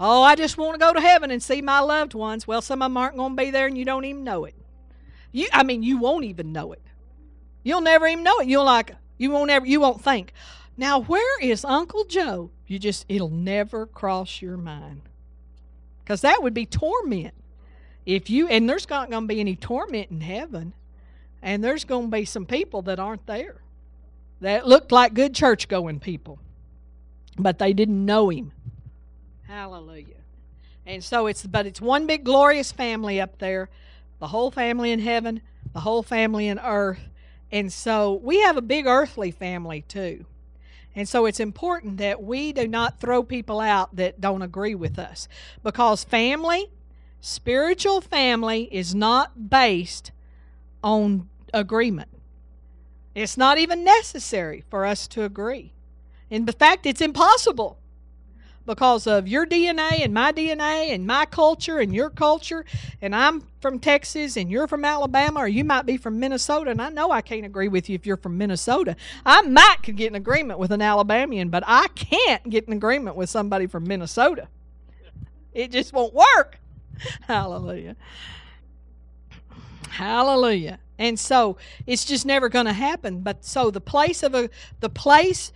Oh, 0.00 0.22
I 0.22 0.36
just 0.36 0.56
want 0.56 0.74
to 0.74 0.78
go 0.78 0.92
to 0.92 1.00
heaven 1.00 1.30
and 1.30 1.42
see 1.42 1.60
my 1.60 1.80
loved 1.80 2.14
ones. 2.14 2.46
Well, 2.46 2.62
some 2.62 2.80
of 2.80 2.86
them 2.86 2.96
aren't 2.96 3.16
going 3.16 3.36
to 3.36 3.42
be 3.42 3.50
there 3.50 3.66
and 3.66 3.76
you 3.76 3.84
don't 3.84 4.04
even 4.04 4.24
know 4.24 4.44
it. 4.44 4.54
You 5.32 5.48
I 5.52 5.62
mean, 5.62 5.82
you 5.82 5.98
won't 5.98 6.24
even 6.24 6.52
know 6.52 6.72
it. 6.72 6.82
You'll 7.62 7.80
never 7.80 8.06
even 8.06 8.24
know 8.24 8.38
it. 8.38 8.46
You'll 8.46 8.64
like 8.64 8.94
you 9.18 9.30
won't 9.30 9.50
ever 9.50 9.66
you 9.66 9.80
won't 9.80 10.02
think. 10.02 10.32
Now, 10.76 11.00
where 11.00 11.40
is 11.40 11.64
Uncle 11.64 12.04
Joe? 12.04 12.50
You 12.66 12.78
just 12.78 13.04
it'll 13.08 13.28
never 13.28 13.86
cross 13.86 14.40
your 14.40 14.56
mind. 14.56 15.02
Cuz 16.06 16.20
that 16.20 16.42
would 16.42 16.54
be 16.54 16.66
torment. 16.66 17.34
If 18.04 18.28
you 18.30 18.48
and 18.48 18.68
there's 18.68 18.88
not 18.88 19.10
going 19.10 19.24
to 19.24 19.34
be 19.34 19.40
any 19.40 19.56
torment 19.56 20.10
in 20.10 20.20
heaven. 20.20 20.74
And 21.42 21.62
there's 21.62 21.84
going 21.84 22.10
to 22.10 22.16
be 22.16 22.24
some 22.24 22.46
people 22.46 22.82
that 22.82 22.98
aren't 22.98 23.26
there. 23.26 23.62
That 24.40 24.66
looked 24.66 24.92
like 24.92 25.14
good 25.14 25.34
church 25.34 25.68
going 25.68 26.00
people. 26.00 26.38
But 27.38 27.58
they 27.58 27.72
didn't 27.72 28.04
know 28.04 28.28
him. 28.28 28.52
Hallelujah. 29.46 30.06
And 30.86 31.02
so 31.02 31.26
it's 31.26 31.46
but 31.46 31.66
it's 31.66 31.80
one 31.80 32.06
big 32.06 32.24
glorious 32.24 32.72
family 32.72 33.20
up 33.20 33.38
there. 33.38 33.68
The 34.18 34.28
whole 34.28 34.50
family 34.50 34.90
in 34.90 35.00
heaven, 35.00 35.42
the 35.72 35.80
whole 35.80 36.02
family 36.02 36.48
in 36.48 36.58
earth. 36.58 37.08
And 37.50 37.72
so 37.72 38.14
we 38.14 38.40
have 38.40 38.56
a 38.56 38.62
big 38.62 38.86
earthly 38.86 39.30
family 39.30 39.82
too. 39.82 40.24
And 40.94 41.08
so 41.08 41.26
it's 41.26 41.40
important 41.40 41.98
that 41.98 42.22
we 42.22 42.52
do 42.52 42.68
not 42.68 43.00
throw 43.00 43.22
people 43.22 43.60
out 43.60 43.96
that 43.96 44.20
don't 44.20 44.42
agree 44.42 44.74
with 44.74 44.98
us. 44.98 45.28
Because 45.62 46.04
family, 46.04 46.70
spiritual 47.20 48.00
family, 48.00 48.68
is 48.70 48.94
not 48.94 49.50
based 49.50 50.12
on 50.82 51.28
agreement. 51.52 52.08
It's 53.14 53.36
not 53.36 53.58
even 53.58 53.84
necessary 53.84 54.64
for 54.70 54.86
us 54.86 55.06
to 55.08 55.24
agree. 55.24 55.72
In 56.30 56.46
fact, 56.46 56.86
it's 56.86 57.02
impossible 57.02 57.78
because 58.64 59.06
of 59.06 59.28
your 59.28 59.46
DNA 59.46 60.02
and 60.02 60.14
my 60.14 60.32
DNA 60.32 60.94
and 60.94 61.06
my 61.06 61.26
culture 61.26 61.78
and 61.78 61.94
your 61.94 62.10
culture. 62.10 62.64
And 63.00 63.14
I'm 63.14 63.42
from 63.60 63.78
Texas 63.78 64.36
and 64.36 64.50
you're 64.50 64.66
from 64.66 64.84
Alabama, 64.84 65.40
or 65.40 65.48
you 65.48 65.64
might 65.64 65.84
be 65.84 65.96
from 65.96 66.18
Minnesota. 66.20 66.70
And 66.70 66.80
I 66.80 66.88
know 66.88 67.10
I 67.10 67.20
can't 67.20 67.44
agree 67.44 67.68
with 67.68 67.88
you 67.88 67.94
if 67.96 68.06
you're 68.06 68.16
from 68.16 68.38
Minnesota. 68.38 68.96
I 69.26 69.42
might 69.42 69.78
could 69.82 69.96
get 69.96 70.08
an 70.08 70.14
agreement 70.14 70.58
with 70.58 70.70
an 70.70 70.80
Alabamian, 70.80 71.48
but 71.48 71.64
I 71.66 71.88
can't 71.88 72.48
get 72.48 72.66
an 72.66 72.72
agreement 72.72 73.16
with 73.16 73.28
somebody 73.28 73.66
from 73.66 73.84
Minnesota. 73.84 74.48
It 75.52 75.70
just 75.70 75.92
won't 75.92 76.14
work. 76.14 76.58
Hallelujah. 77.26 77.96
Hallelujah. 79.90 80.78
And 81.02 81.18
so 81.18 81.56
it's 81.84 82.04
just 82.04 82.24
never 82.24 82.48
going 82.48 82.66
to 82.66 82.72
happen. 82.72 83.22
But 83.22 83.44
so 83.44 83.72
the 83.72 83.80
place 83.80 84.22
of 84.22 84.36
a 84.36 84.48
the 84.78 84.88
place 84.88 85.52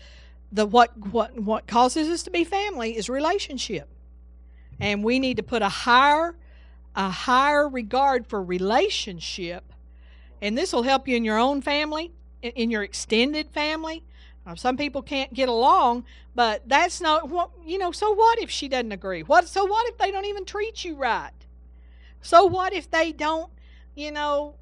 the 0.51 0.67
what 0.67 0.91
what 1.13 1.39
what 1.39 1.69
causes 1.69 2.09
us 2.09 2.25
to 2.25 2.33
be 2.33 2.43
family 2.43 2.97
is 2.97 3.09
relationship. 3.09 3.89
And 4.81 5.05
we 5.05 5.21
need 5.21 5.37
to 5.37 5.45
put 5.45 5.63
a 5.63 5.69
higher 5.69 6.35
a 6.97 7.11
higher 7.11 7.69
regard 7.69 8.27
for 8.27 8.43
relationship. 8.43 9.73
And 10.43 10.59
this 10.59 10.73
will 10.73 10.83
help 10.83 11.07
you 11.07 11.17
in 11.17 11.25
your 11.25 11.39
own 11.39 11.63
family, 11.63 12.11
in, 12.43 12.69
your 12.69 12.83
extended 12.83 13.53
family. 13.53 14.03
Some 14.57 14.77
people 14.77 15.01
can't 15.01 15.33
get 15.33 15.49
along, 15.49 16.05
but 16.35 16.69
that's 16.69 17.01
not 17.01 17.29
what 17.29 17.51
you 17.65 17.79
know. 17.79 17.93
So 17.93 18.11
what 18.13 18.41
if 18.41 18.51
she 18.51 18.67
doesn't 18.67 18.91
agree? 18.91 19.23
What? 19.23 19.47
So 19.47 19.65
what 19.65 19.89
if 19.91 19.97
they 19.97 20.11
don't 20.11 20.25
even 20.25 20.45
treat 20.45 20.85
you 20.85 20.97
right? 20.97 21.31
So 22.21 22.47
what 22.47 22.73
if 22.73 22.91
they 22.91 23.13
don't, 23.13 23.51
you 23.95 24.11
know, 24.11 24.57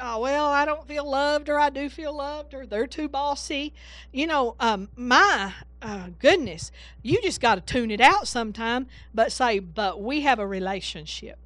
oh, 0.00 0.20
well, 0.20 0.48
I 0.48 0.64
don't 0.64 0.86
feel 0.86 1.08
loved, 1.08 1.48
or 1.48 1.58
I 1.58 1.70
do 1.70 1.88
feel 1.88 2.16
loved, 2.16 2.54
or 2.54 2.66
they're 2.66 2.86
too 2.86 3.08
bossy. 3.08 3.72
You 4.12 4.26
know, 4.26 4.56
um, 4.58 4.88
my 4.96 5.52
uh, 5.82 6.08
goodness, 6.18 6.72
you 7.02 7.20
just 7.22 7.40
got 7.40 7.54
to 7.54 7.60
tune 7.60 7.90
it 7.90 8.00
out 8.00 8.26
sometime, 8.26 8.86
but 9.14 9.32
say, 9.32 9.58
but 9.58 10.02
we 10.02 10.22
have 10.22 10.38
a 10.38 10.46
relationship. 10.46 11.38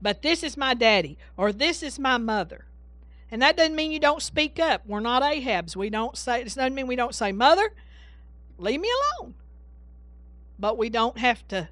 But 0.00 0.22
this 0.22 0.42
is 0.42 0.56
my 0.56 0.74
daddy, 0.74 1.18
or 1.36 1.52
this 1.52 1.82
is 1.82 1.98
my 1.98 2.18
mother. 2.18 2.66
And 3.30 3.42
that 3.42 3.56
doesn't 3.56 3.74
mean 3.74 3.90
you 3.90 4.00
don't 4.00 4.22
speak 4.22 4.58
up. 4.58 4.82
We're 4.86 5.00
not 5.00 5.22
Ahabs. 5.22 5.76
We 5.76 5.90
don't 5.90 6.16
say, 6.16 6.40
it 6.40 6.44
doesn't 6.44 6.74
mean 6.74 6.86
we 6.86 6.96
don't 6.96 7.14
say, 7.14 7.32
Mother, 7.32 7.72
leave 8.56 8.80
me 8.80 8.88
alone. 9.20 9.34
But 10.58 10.78
we 10.78 10.88
don't 10.88 11.18
have 11.18 11.46
to 11.48 11.68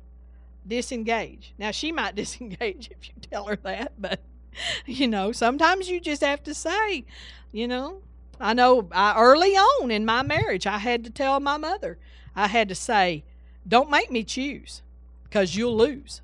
disengage. 0.66 1.54
Now, 1.58 1.70
she 1.70 1.92
might 1.92 2.14
disengage 2.16 2.90
if 2.90 3.08
you 3.08 3.14
tell 3.30 3.44
her 3.46 3.56
that, 3.56 3.92
but 3.98 4.20
you 4.86 5.08
know, 5.08 5.32
sometimes 5.32 5.88
you 5.88 6.00
just 6.00 6.22
have 6.22 6.42
to 6.44 6.54
say, 6.54 7.04
you 7.52 7.68
know, 7.68 8.00
I 8.40 8.52
know 8.54 8.88
I, 8.92 9.18
early 9.18 9.52
on 9.56 9.90
in 9.90 10.04
my 10.04 10.22
marriage, 10.22 10.66
I 10.66 10.78
had 10.78 11.04
to 11.04 11.10
tell 11.10 11.40
my 11.40 11.56
mother, 11.56 11.98
I 12.34 12.48
had 12.48 12.68
to 12.68 12.74
say, 12.74 13.24
don't 13.66 13.90
make 13.90 14.10
me 14.10 14.24
choose 14.24 14.82
because 15.24 15.56
you'll 15.56 15.76
lose. 15.76 16.20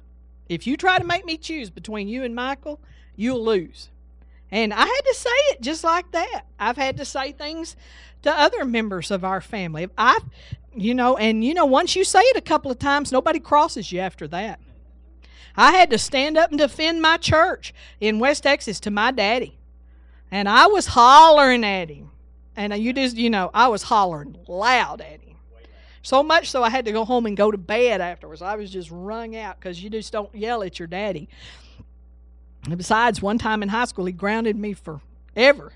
If 0.48 0.66
you 0.66 0.76
try 0.76 0.98
to 0.98 1.04
make 1.04 1.24
me 1.24 1.38
choose 1.38 1.70
between 1.70 2.08
you 2.08 2.24
and 2.24 2.34
Michael, 2.34 2.78
you'll 3.16 3.44
lose. 3.44 3.88
And 4.50 4.74
I 4.74 4.84
had 4.84 5.00
to 5.06 5.14
say 5.14 5.30
it 5.30 5.62
just 5.62 5.82
like 5.82 6.10
that. 6.12 6.42
I've 6.58 6.76
had 6.76 6.98
to 6.98 7.04
say 7.06 7.32
things 7.32 7.74
to 8.22 8.30
other 8.30 8.64
members 8.64 9.10
of 9.10 9.24
our 9.24 9.40
family. 9.40 9.88
I, 9.96 10.18
you 10.74 10.94
know, 10.94 11.16
and 11.16 11.42
you 11.42 11.54
know, 11.54 11.64
once 11.64 11.96
you 11.96 12.04
say 12.04 12.20
it 12.20 12.36
a 12.36 12.42
couple 12.42 12.70
of 12.70 12.78
times, 12.78 13.10
nobody 13.10 13.40
crosses 13.40 13.90
you 13.90 14.00
after 14.00 14.28
that. 14.28 14.60
I 15.56 15.72
had 15.72 15.90
to 15.90 15.98
stand 15.98 16.36
up 16.38 16.50
and 16.50 16.58
defend 16.58 17.02
my 17.02 17.16
church 17.16 17.74
in 18.00 18.18
West 18.18 18.42
Texas 18.42 18.80
to 18.80 18.90
my 18.90 19.10
daddy. 19.10 19.58
And 20.30 20.48
I 20.48 20.66
was 20.66 20.86
hollering 20.86 21.64
at 21.64 21.90
him. 21.90 22.10
And 22.56 22.74
you 22.74 22.92
just, 22.92 23.16
you 23.16 23.30
know, 23.30 23.50
I 23.52 23.68
was 23.68 23.82
hollering 23.82 24.36
loud 24.46 25.00
at 25.00 25.20
him. 25.20 25.36
So 26.02 26.22
much 26.22 26.50
so 26.50 26.64
I 26.64 26.70
had 26.70 26.84
to 26.86 26.92
go 26.92 27.04
home 27.04 27.26
and 27.26 27.36
go 27.36 27.50
to 27.50 27.58
bed 27.58 28.00
afterwards. 28.00 28.42
I 28.42 28.56
was 28.56 28.70
just 28.70 28.90
wrung 28.90 29.36
out 29.36 29.58
because 29.58 29.82
you 29.82 29.88
just 29.88 30.12
don't 30.12 30.34
yell 30.34 30.62
at 30.62 30.78
your 30.78 30.88
daddy. 30.88 31.28
And 32.64 32.76
besides, 32.76 33.22
one 33.22 33.38
time 33.38 33.62
in 33.62 33.68
high 33.68 33.84
school, 33.84 34.04
he 34.04 34.12
grounded 34.12 34.56
me 34.56 34.74
forever 34.74 35.72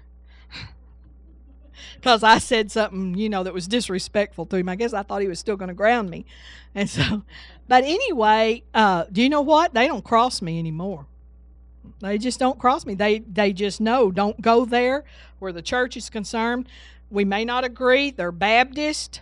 because 1.97 2.25
I 2.25 2.39
said 2.39 2.73
something, 2.73 3.15
you 3.15 3.29
know, 3.29 3.45
that 3.45 3.55
was 3.55 3.69
disrespectful 3.69 4.47
to 4.47 4.57
him. 4.57 4.69
I 4.69 4.75
guess 4.75 4.93
I 4.93 5.03
thought 5.03 5.23
he 5.23 5.29
was 5.29 5.39
still 5.39 5.57
going 5.57 5.69
to 5.69 5.75
ground 5.75 6.11
me. 6.11 6.27
And 6.75 6.91
so, 6.91 7.23
but 7.69 7.85
anyway, 7.85 8.63
uh, 8.75 9.05
do 9.11 9.23
you 9.23 9.29
know 9.29 9.43
what? 9.43 9.75
They 9.75 9.87
don't 9.87 10.05
cross 10.05 10.41
me 10.41 10.59
anymore. 10.59 11.07
They 12.01 12.19
just 12.19 12.39
don't 12.39 12.59
cross 12.59 12.85
me. 12.85 12.95
They 12.95 13.21
they 13.21 13.53
just 13.53 13.81
know 13.81 14.11
don't 14.11 14.41
go 14.41 14.65
there 14.65 15.05
where 15.39 15.53
the 15.53 15.63
church 15.63 15.97
is 15.97 16.11
concerned. 16.11 16.69
We 17.11 17.25
may 17.25 17.45
not 17.45 17.65
agree. 17.65 18.11
They're 18.11 18.33
Baptist. 18.33 19.21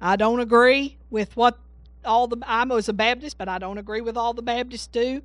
I 0.00 0.16
don't 0.16 0.40
agree 0.40 0.96
with 1.10 1.36
what 1.36 1.58
all 2.04 2.26
the 2.26 2.38
I 2.46 2.64
was 2.64 2.88
a 2.88 2.92
Baptist, 2.92 3.38
but 3.38 3.48
I 3.48 3.58
don't 3.58 3.78
agree 3.78 4.00
with 4.00 4.16
all 4.16 4.32
the 4.32 4.42
Baptists 4.42 4.86
do. 4.86 5.22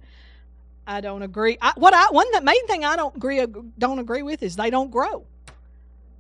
I 0.86 1.02
don't 1.02 1.22
agree. 1.22 1.58
I, 1.62 1.74
what 1.76 1.94
I 1.94 2.08
one 2.12 2.30
the 2.32 2.42
main 2.42 2.68
thing 2.68 2.84
I 2.86 2.96
don't 2.96 3.16
agree 3.16 3.44
don't 3.78 4.00
agree 4.00 4.22
with 4.22 4.44
is 4.44 4.56
they 4.56 4.70
don't 4.70 4.92
grow. 4.92 5.26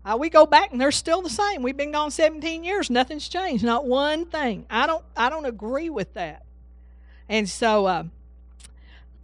Uh, 0.06 0.18
we 0.20 0.30
go 0.30 0.46
back 0.46 0.72
and 0.72 0.82
they're 0.82 0.92
still 0.92 1.22
the 1.22 1.30
same. 1.30 1.64
We've 1.64 1.78
been 1.78 1.92
gone 1.92 2.12
17 2.12 2.64
years. 2.64 2.90
Nothing's 2.90 3.28
changed. 3.30 3.64
Not 3.64 3.86
one 3.86 4.26
thing. 4.26 4.66
I 4.70 4.86
don't. 4.86 5.04
I 5.16 5.30
don't 5.30 5.46
agree 5.46 5.90
with 5.90 6.14
that. 6.16 6.44
And 7.30 7.48
so, 7.48 7.86
uh, 7.86 8.04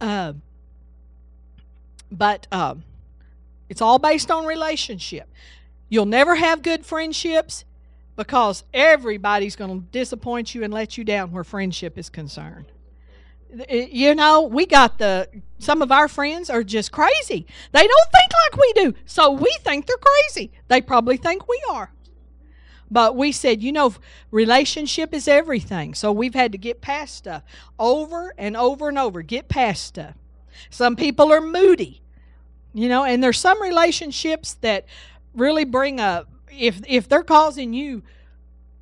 uh, 0.00 0.32
but 2.10 2.46
uh, 2.50 2.76
it's 3.68 3.82
all 3.82 3.98
based 3.98 4.30
on 4.30 4.46
relationship. 4.46 5.28
You'll 5.90 6.06
never 6.06 6.34
have 6.34 6.62
good 6.62 6.86
friendships 6.86 7.64
because 8.16 8.64
everybody's 8.72 9.56
going 9.56 9.80
to 9.80 9.86
disappoint 9.90 10.54
you 10.54 10.64
and 10.64 10.72
let 10.72 10.96
you 10.96 11.04
down 11.04 11.32
where 11.32 11.44
friendship 11.44 11.98
is 11.98 12.08
concerned 12.08 12.66
Eh, 13.68 13.88
you 13.90 14.14
know, 14.14 14.42
we 14.42 14.66
got 14.66 14.98
the 14.98 15.28
some 15.58 15.82
of 15.82 15.92
our 15.92 16.08
friends 16.08 16.48
are 16.48 16.62
just 16.62 16.92
crazy. 16.92 17.46
They 17.72 17.86
don't 17.86 18.10
think 18.12 18.32
like 18.44 18.60
we 18.60 18.72
do. 18.72 18.94
So 19.04 19.30
we 19.30 19.54
think 19.60 19.86
they're 19.86 19.96
crazy. 19.96 20.52
They 20.68 20.80
probably 20.80 21.16
think 21.16 21.48
we 21.48 21.62
are. 21.70 21.92
But 22.90 23.14
we 23.14 23.30
said, 23.30 23.62
you 23.62 23.70
know, 23.70 23.94
relationship 24.30 25.14
is 25.14 25.28
everything. 25.28 25.94
So 25.94 26.10
we've 26.10 26.34
had 26.34 26.52
to 26.52 26.58
get 26.58 26.80
past 26.80 27.14
stuff 27.14 27.44
over 27.78 28.34
and 28.36 28.56
over 28.56 28.88
and 28.88 28.98
over, 28.98 29.22
get 29.22 29.48
past 29.48 29.84
stuff. 29.84 30.14
Some 30.70 30.96
people 30.96 31.32
are 31.32 31.40
moody, 31.40 32.02
you 32.74 32.88
know, 32.88 33.04
and 33.04 33.22
there's 33.22 33.38
some 33.38 33.62
relationships 33.62 34.54
that 34.62 34.86
really 35.34 35.64
bring 35.64 36.00
up 36.00 36.28
if 36.50 36.80
if 36.88 37.08
they're 37.08 37.22
causing 37.22 37.72
you 37.72 38.02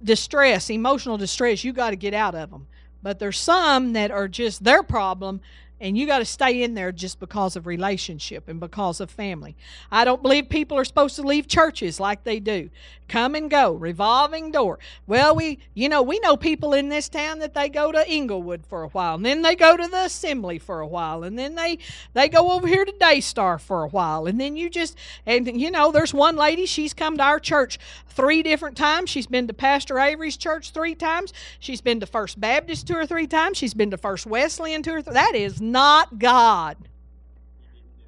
distress, 0.02 0.70
emotional 0.70 1.18
distress, 1.18 1.64
you 1.64 1.72
got 1.72 1.90
to 1.90 1.96
get 1.96 2.14
out 2.14 2.34
of 2.34 2.50
them. 2.50 2.66
But 3.02 3.18
there's 3.18 3.38
some 3.38 3.92
that 3.92 4.10
are 4.10 4.28
just 4.28 4.64
their 4.64 4.82
problem, 4.82 5.40
and 5.80 5.96
you 5.96 6.06
got 6.06 6.18
to 6.18 6.24
stay 6.24 6.62
in 6.62 6.74
there 6.74 6.92
just 6.92 7.20
because 7.20 7.56
of 7.56 7.66
relationship 7.66 8.48
and 8.48 8.60
because 8.60 9.00
of 9.00 9.10
family. 9.10 9.56
I 9.90 10.04
don't 10.04 10.22
believe 10.22 10.48
people 10.48 10.78
are 10.78 10.84
supposed 10.84 11.16
to 11.16 11.22
leave 11.22 11.46
churches 11.46 12.00
like 12.00 12.24
they 12.24 12.40
do. 12.40 12.70
Come 13.08 13.34
and 13.34 13.50
go, 13.50 13.72
revolving 13.72 14.50
door. 14.50 14.78
Well, 15.06 15.34
we, 15.34 15.60
you 15.72 15.88
know, 15.88 16.02
we 16.02 16.18
know 16.20 16.36
people 16.36 16.74
in 16.74 16.90
this 16.90 17.08
town 17.08 17.38
that 17.38 17.54
they 17.54 17.70
go 17.70 17.90
to 17.90 18.10
Inglewood 18.10 18.66
for 18.66 18.82
a 18.82 18.88
while, 18.88 19.14
and 19.14 19.24
then 19.24 19.40
they 19.40 19.56
go 19.56 19.76
to 19.76 19.88
the 19.88 20.04
assembly 20.04 20.58
for 20.58 20.80
a 20.80 20.86
while, 20.86 21.24
and 21.24 21.38
then 21.38 21.54
they 21.54 21.78
they 22.12 22.28
go 22.28 22.52
over 22.52 22.66
here 22.66 22.84
to 22.84 22.92
Daystar 22.92 23.58
for 23.58 23.82
a 23.82 23.88
while, 23.88 24.26
and 24.26 24.38
then 24.38 24.56
you 24.56 24.68
just 24.68 24.96
and 25.24 25.58
you 25.58 25.70
know, 25.70 25.90
there's 25.90 26.12
one 26.12 26.36
lady, 26.36 26.66
she's 26.66 26.92
come 26.92 27.16
to 27.16 27.22
our 27.22 27.40
church 27.40 27.78
three 28.08 28.42
different 28.42 28.76
times. 28.76 29.08
She's 29.08 29.26
been 29.26 29.46
to 29.46 29.54
Pastor 29.54 29.98
Avery's 29.98 30.36
church 30.36 30.72
three 30.72 30.94
times. 30.94 31.32
She's 31.60 31.80
been 31.80 32.00
to 32.00 32.06
First 32.06 32.40
Baptist 32.40 32.86
two 32.86 32.96
or 32.96 33.06
three 33.06 33.26
times. 33.26 33.56
She's 33.56 33.74
been 33.74 33.90
to 33.92 33.96
First 33.96 34.26
Wesleyan 34.26 34.82
two 34.82 34.92
or 34.92 35.02
three. 35.02 35.14
That 35.14 35.34
is 35.34 35.60
not 35.72 36.18
God. 36.18 36.76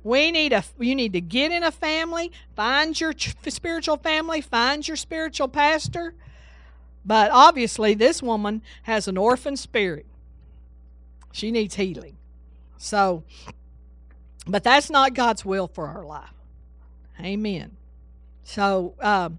We 0.02 0.30
need 0.30 0.52
a 0.52 0.64
you 0.78 0.94
need 0.94 1.12
to 1.12 1.20
get 1.20 1.52
in 1.52 1.62
a 1.62 1.70
family, 1.70 2.32
find 2.56 2.98
your 2.98 3.12
spiritual 3.16 3.98
family, 3.98 4.40
find 4.40 4.86
your 4.86 4.96
spiritual 4.96 5.48
pastor. 5.48 6.14
But 7.04 7.30
obviously 7.30 7.94
this 7.94 8.22
woman 8.22 8.62
has 8.84 9.08
an 9.08 9.18
orphan 9.18 9.56
spirit. 9.56 10.06
She 11.32 11.50
needs 11.50 11.74
healing. 11.74 12.16
So 12.78 13.24
but 14.46 14.64
that's 14.64 14.90
not 14.90 15.14
God's 15.14 15.44
will 15.44 15.68
for 15.68 15.88
her 15.88 16.04
life. 16.04 16.32
Amen. 17.20 17.76
So 18.42 18.94
um, 19.00 19.38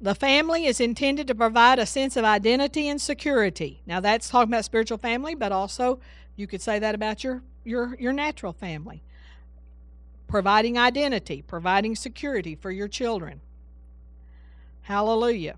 the 0.00 0.14
family 0.14 0.66
is 0.66 0.80
intended 0.80 1.26
to 1.28 1.34
provide 1.34 1.78
a 1.78 1.86
sense 1.86 2.16
of 2.16 2.24
identity 2.24 2.88
and 2.88 3.00
security. 3.00 3.80
Now 3.86 4.00
that's 4.00 4.28
talking 4.28 4.52
about 4.52 4.64
spiritual 4.64 4.98
family, 4.98 5.34
but 5.34 5.52
also 5.52 6.00
you 6.40 6.46
could 6.46 6.62
say 6.62 6.78
that 6.78 6.94
about 6.94 7.22
your 7.22 7.42
your 7.64 7.94
your 8.00 8.12
natural 8.12 8.52
family. 8.52 9.02
Providing 10.26 10.78
identity, 10.78 11.42
providing 11.42 11.94
security 11.94 12.54
for 12.54 12.70
your 12.70 12.88
children. 12.88 13.40
Hallelujah. 14.82 15.56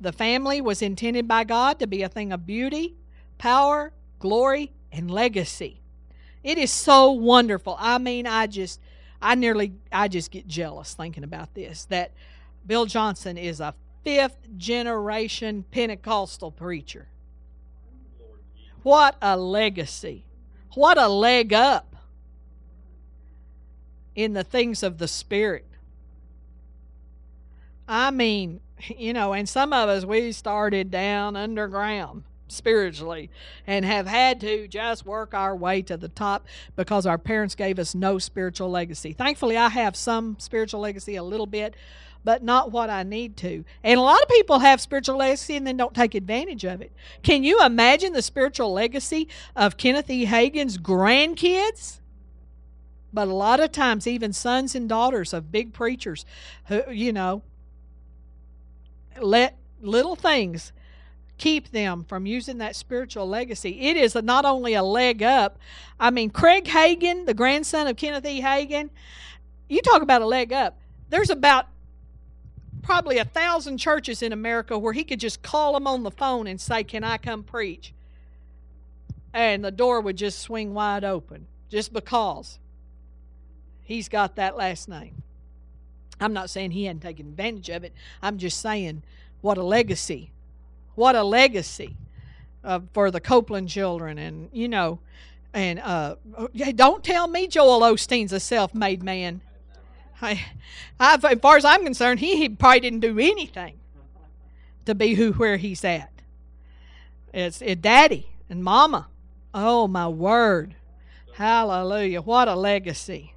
The 0.00 0.12
family 0.12 0.60
was 0.60 0.82
intended 0.82 1.28
by 1.28 1.44
God 1.44 1.78
to 1.78 1.86
be 1.86 2.02
a 2.02 2.08
thing 2.08 2.32
of 2.32 2.46
beauty, 2.46 2.94
power, 3.38 3.92
glory, 4.18 4.72
and 4.92 5.10
legacy. 5.10 5.80
It 6.42 6.58
is 6.58 6.70
so 6.70 7.12
wonderful. 7.12 7.76
I 7.78 7.98
mean, 7.98 8.26
I 8.26 8.46
just 8.46 8.80
I 9.22 9.34
nearly 9.36 9.74
I 9.92 10.08
just 10.08 10.30
get 10.30 10.46
jealous 10.46 10.94
thinking 10.94 11.24
about 11.24 11.54
this 11.54 11.84
that 11.86 12.10
Bill 12.66 12.86
Johnson 12.86 13.38
is 13.38 13.60
a 13.60 13.74
fifth 14.02 14.48
generation 14.56 15.64
Pentecostal 15.70 16.50
preacher. 16.50 17.06
What 18.86 19.16
a 19.20 19.36
legacy. 19.36 20.22
What 20.74 20.96
a 20.96 21.08
leg 21.08 21.52
up 21.52 21.96
in 24.14 24.32
the 24.32 24.44
things 24.44 24.84
of 24.84 24.98
the 24.98 25.08
Spirit. 25.08 25.66
I 27.88 28.12
mean, 28.12 28.60
you 28.96 29.12
know, 29.12 29.32
and 29.32 29.48
some 29.48 29.72
of 29.72 29.88
us, 29.88 30.04
we 30.04 30.30
started 30.30 30.92
down 30.92 31.34
underground 31.34 32.22
spiritually 32.46 33.28
and 33.66 33.84
have 33.84 34.06
had 34.06 34.40
to 34.42 34.68
just 34.68 35.04
work 35.04 35.34
our 35.34 35.56
way 35.56 35.82
to 35.82 35.96
the 35.96 36.08
top 36.08 36.46
because 36.76 37.06
our 37.06 37.18
parents 37.18 37.56
gave 37.56 37.80
us 37.80 37.92
no 37.92 38.20
spiritual 38.20 38.70
legacy. 38.70 39.12
Thankfully, 39.12 39.56
I 39.56 39.68
have 39.68 39.96
some 39.96 40.36
spiritual 40.38 40.78
legacy 40.78 41.16
a 41.16 41.24
little 41.24 41.48
bit, 41.48 41.74
but 42.26 42.42
not 42.42 42.72
what 42.72 42.90
I 42.90 43.04
need 43.04 43.36
to. 43.36 43.64
And 43.84 44.00
a 44.00 44.02
lot 44.02 44.20
of 44.20 44.28
people 44.28 44.58
have 44.58 44.80
spiritual 44.80 45.16
legacy 45.16 45.54
and 45.54 45.64
then 45.64 45.76
don't 45.76 45.94
take 45.94 46.16
advantage 46.16 46.64
of 46.64 46.82
it. 46.82 46.90
Can 47.22 47.44
you 47.44 47.64
imagine 47.64 48.12
the 48.12 48.20
spiritual 48.20 48.72
legacy 48.72 49.28
of 49.54 49.76
Kenneth 49.76 50.10
E. 50.10 50.26
Hagin's 50.26 50.76
grandkids? 50.76 52.00
But 53.12 53.28
a 53.28 53.32
lot 53.32 53.60
of 53.60 53.70
times, 53.70 54.08
even 54.08 54.32
sons 54.32 54.74
and 54.74 54.88
daughters 54.88 55.32
of 55.32 55.52
big 55.52 55.72
preachers 55.72 56.26
who, 56.66 56.82
you 56.90 57.12
know, 57.12 57.42
let 59.20 59.56
little 59.80 60.16
things 60.16 60.72
keep 61.38 61.70
them 61.70 62.02
from 62.08 62.26
using 62.26 62.58
that 62.58 62.74
spiritual 62.74 63.28
legacy. 63.28 63.82
It 63.82 63.96
is 63.96 64.16
not 64.16 64.44
only 64.44 64.74
a 64.74 64.82
leg 64.82 65.22
up. 65.22 65.60
I 66.00 66.10
mean, 66.10 66.30
Craig 66.30 66.64
Hagin, 66.64 67.24
the 67.24 67.34
grandson 67.34 67.86
of 67.86 67.96
Kenneth 67.96 68.26
E. 68.26 68.42
Hagin, 68.42 68.90
you 69.68 69.80
talk 69.80 70.02
about 70.02 70.22
a 70.22 70.26
leg 70.26 70.52
up. 70.52 70.76
There's 71.08 71.30
about 71.30 71.68
probably 72.86 73.18
a 73.18 73.24
thousand 73.24 73.78
churches 73.78 74.22
in 74.22 74.32
America 74.32 74.78
where 74.78 74.92
he 74.92 75.04
could 75.04 75.20
just 75.20 75.42
call 75.42 75.74
them 75.74 75.86
on 75.86 76.04
the 76.04 76.10
phone 76.10 76.46
and 76.46 76.60
say, 76.60 76.84
Can 76.84 77.04
I 77.04 77.18
come 77.18 77.42
preach? 77.42 77.92
And 79.34 79.62
the 79.62 79.70
door 79.70 80.00
would 80.00 80.16
just 80.16 80.38
swing 80.38 80.72
wide 80.72 81.04
open 81.04 81.46
just 81.68 81.92
because 81.92 82.58
he's 83.82 84.08
got 84.08 84.36
that 84.36 84.56
last 84.56 84.88
name. 84.88 85.22
I'm 86.20 86.32
not 86.32 86.48
saying 86.48 86.70
he 86.70 86.84
hadn't 86.84 87.02
taken 87.02 87.26
advantage 87.26 87.68
of 87.68 87.84
it. 87.84 87.92
I'm 88.22 88.38
just 88.38 88.60
saying 88.60 89.02
what 89.42 89.58
a 89.58 89.62
legacy. 89.62 90.30
What 90.94 91.14
a 91.14 91.22
legacy 91.22 91.96
uh, 92.64 92.80
for 92.94 93.10
the 93.10 93.20
Copeland 93.20 93.68
children. 93.68 94.16
And, 94.16 94.48
you 94.52 94.68
know, 94.68 95.00
and 95.52 95.78
uh, 95.80 96.16
don't 96.74 97.04
tell 97.04 97.26
me 97.28 97.46
Joel 97.48 97.80
Osteen's 97.80 98.32
a 98.32 98.40
self 98.40 98.74
made 98.74 99.02
man. 99.02 99.42
I, 100.22 100.44
I, 100.98 101.14
as 101.14 101.38
far 101.40 101.56
as 101.56 101.64
I'm 101.64 101.84
concerned, 101.84 102.20
he, 102.20 102.36
he 102.36 102.48
probably 102.48 102.80
didn't 102.80 103.00
do 103.00 103.18
anything 103.18 103.74
to 104.86 104.94
be 104.94 105.14
who 105.14 105.32
where 105.32 105.56
he's 105.56 105.84
at. 105.84 106.10
It's 107.34 107.60
it, 107.60 107.82
daddy 107.82 108.30
and 108.48 108.64
mama. 108.64 109.08
Oh 109.52 109.88
my 109.88 110.08
word, 110.08 110.74
hallelujah! 111.34 112.22
What 112.22 112.48
a 112.48 112.54
legacy. 112.54 113.34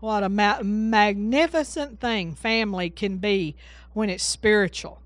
What 0.00 0.22
a 0.22 0.28
ma- 0.28 0.62
magnificent 0.62 1.98
thing 1.98 2.34
family 2.34 2.90
can 2.90 3.16
be 3.16 3.56
when 3.92 4.10
it's 4.10 4.24
spiritual. 4.24 5.02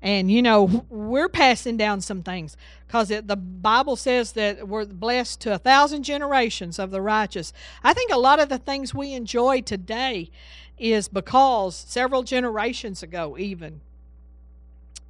And 0.00 0.30
you 0.30 0.42
know, 0.42 0.86
we're 0.88 1.28
passing 1.28 1.76
down 1.76 2.00
some 2.00 2.22
things 2.22 2.56
because 2.86 3.08
the 3.08 3.36
Bible 3.36 3.96
says 3.96 4.32
that 4.32 4.68
we're 4.68 4.86
blessed 4.86 5.40
to 5.40 5.54
a 5.54 5.58
thousand 5.58 6.04
generations 6.04 6.78
of 6.78 6.90
the 6.90 7.02
righteous. 7.02 7.52
I 7.82 7.94
think 7.94 8.12
a 8.12 8.18
lot 8.18 8.38
of 8.38 8.48
the 8.48 8.58
things 8.58 8.94
we 8.94 9.12
enjoy 9.12 9.62
today 9.62 10.30
is 10.78 11.08
because 11.08 11.74
several 11.74 12.22
generations 12.22 13.02
ago, 13.02 13.36
even, 13.36 13.80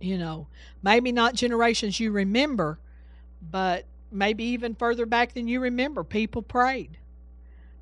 you 0.01 0.17
know, 0.17 0.47
maybe 0.83 1.13
not 1.13 1.35
generations 1.35 2.01
you 2.01 2.11
remember, 2.11 2.79
but 3.51 3.85
maybe 4.11 4.43
even 4.45 4.75
further 4.75 5.05
back 5.05 5.35
than 5.35 5.49
you 5.49 5.61
remember, 5.61 6.03
people 6.03 6.41
prayed. 6.41 6.97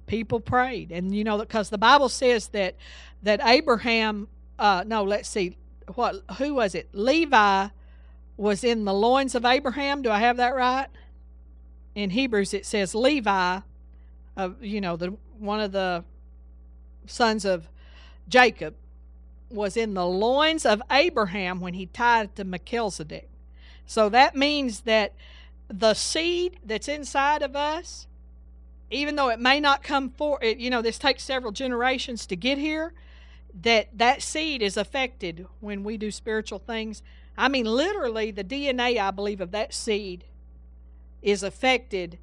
People 0.08 0.40
prayed, 0.40 0.92
and 0.92 1.14
you 1.14 1.24
know, 1.24 1.38
because 1.38 1.68
the 1.68 1.78
Bible 1.78 2.08
says 2.08 2.48
that 2.48 2.74
that 3.22 3.40
Abraham. 3.44 4.28
Uh, 4.58 4.84
no, 4.86 5.02
let's 5.02 5.28
see 5.28 5.56
what 5.94 6.22
who 6.38 6.54
was 6.54 6.74
it? 6.74 6.88
Levi 6.92 7.68
was 8.36 8.64
in 8.64 8.84
the 8.84 8.94
loins 8.94 9.34
of 9.34 9.44
Abraham. 9.44 10.02
Do 10.02 10.10
I 10.10 10.18
have 10.18 10.36
that 10.36 10.54
right? 10.54 10.88
In 11.94 12.10
Hebrews 12.10 12.52
it 12.52 12.66
says 12.66 12.94
Levi, 12.94 13.60
of 14.36 14.62
you 14.62 14.80
know 14.80 14.96
the 14.96 15.16
one 15.38 15.60
of 15.60 15.72
the 15.72 16.04
sons 17.06 17.44
of 17.44 17.68
Jacob, 18.28 18.74
was 19.50 19.76
in 19.76 19.94
the 19.94 20.06
loins 20.06 20.66
of 20.66 20.82
Abraham 20.90 21.60
when 21.60 21.74
he 21.74 21.86
tied 21.86 22.34
to 22.36 22.44
Melchizedek. 22.44 23.28
So 23.86 24.08
that 24.08 24.34
means 24.34 24.80
that 24.80 25.14
the 25.68 25.94
seed 25.94 26.58
that's 26.64 26.88
inside 26.88 27.42
of 27.42 27.54
us, 27.54 28.06
even 28.90 29.16
though 29.16 29.28
it 29.28 29.40
may 29.40 29.60
not 29.60 29.82
come 29.82 30.10
for 30.10 30.42
it, 30.42 30.58
you 30.58 30.70
know, 30.70 30.82
this 30.82 30.98
takes 30.98 31.22
several 31.22 31.52
generations 31.52 32.26
to 32.26 32.36
get 32.36 32.58
here 32.58 32.92
that 33.62 33.88
that 33.96 34.22
seed 34.22 34.62
is 34.62 34.76
affected 34.76 35.46
when 35.60 35.82
we 35.84 35.96
do 35.96 36.10
spiritual 36.10 36.58
things. 36.58 37.02
I 37.38 37.48
mean, 37.48 37.66
literally, 37.66 38.30
the 38.30 38.44
DNA, 38.44 38.98
I 38.98 39.10
believe, 39.10 39.40
of 39.40 39.50
that 39.52 39.74
seed 39.74 40.24
is 41.22 41.42
affected 41.42 42.18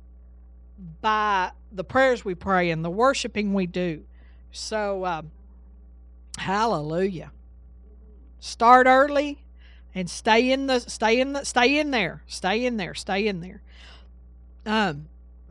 by 1.02 1.52
the 1.72 1.84
prayers 1.84 2.26
we 2.26 2.36
pray 2.36 2.70
and 2.70 2.84
the 2.84 2.90
worshiping 2.90 3.54
we 3.54 3.68
do. 3.68 4.04
So, 4.52 5.06
um, 5.06 5.32
hallelujah. 6.38 7.32
Start 8.40 8.88
early 8.88 9.44
and 9.96 10.10
stay 10.10 10.52
in 10.52 10.68
the 10.68 10.80
stay 10.80 11.20
in 11.20 11.34
the 11.34 11.46
stay 11.46 11.80
in 11.80 11.92
there, 11.92 12.24
stay 12.28 12.66
in 12.66 12.78
there, 12.78 12.94
stay 12.94 13.28
in 13.28 13.42
there. 13.42 13.62
Um, 14.66 15.08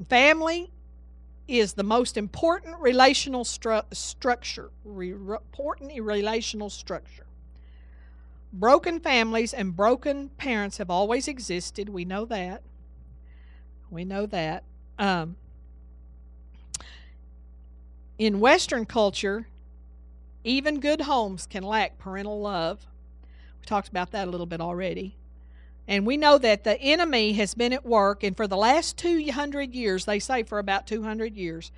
family 0.08 0.70
is 1.48 1.74
the 1.74 1.82
most 1.82 2.16
important 2.16 2.78
relational 2.80 3.44
stru- 3.44 3.84
structure. 3.92 4.70
Re- 4.84 5.10
important 5.10 5.92
relational 6.00 6.70
structure. 6.70 7.26
Broken 8.52 9.00
families 9.00 9.54
and 9.54 9.74
broken 9.74 10.28
parents 10.30 10.78
have 10.78 10.90
always 10.90 11.26
existed. 11.26 11.88
We 11.88 12.04
know 12.04 12.24
that. 12.26 12.62
We 13.90 14.04
know 14.04 14.26
that. 14.26 14.64
Um, 14.98 15.36
in 18.18 18.40
Western 18.40 18.84
culture, 18.84 19.48
even 20.44 20.80
good 20.80 21.02
homes 21.02 21.46
can 21.46 21.62
lack 21.62 21.98
parental 21.98 22.40
love. 22.40 22.86
We 23.60 23.66
talked 23.66 23.88
about 23.88 24.10
that 24.12 24.28
a 24.28 24.30
little 24.30 24.46
bit 24.46 24.60
already. 24.60 25.16
And 25.88 26.06
we 26.06 26.16
know 26.16 26.38
that 26.38 26.64
the 26.64 26.80
enemy 26.80 27.32
has 27.34 27.54
been 27.54 27.72
at 27.72 27.84
work, 27.84 28.22
and 28.22 28.36
for 28.36 28.46
the 28.46 28.56
last 28.56 28.96
200 28.98 29.74
years, 29.74 30.04
they 30.04 30.18
say 30.18 30.42
for 30.42 30.58
about 30.58 30.86
200 30.86 31.36
years, 31.36 31.72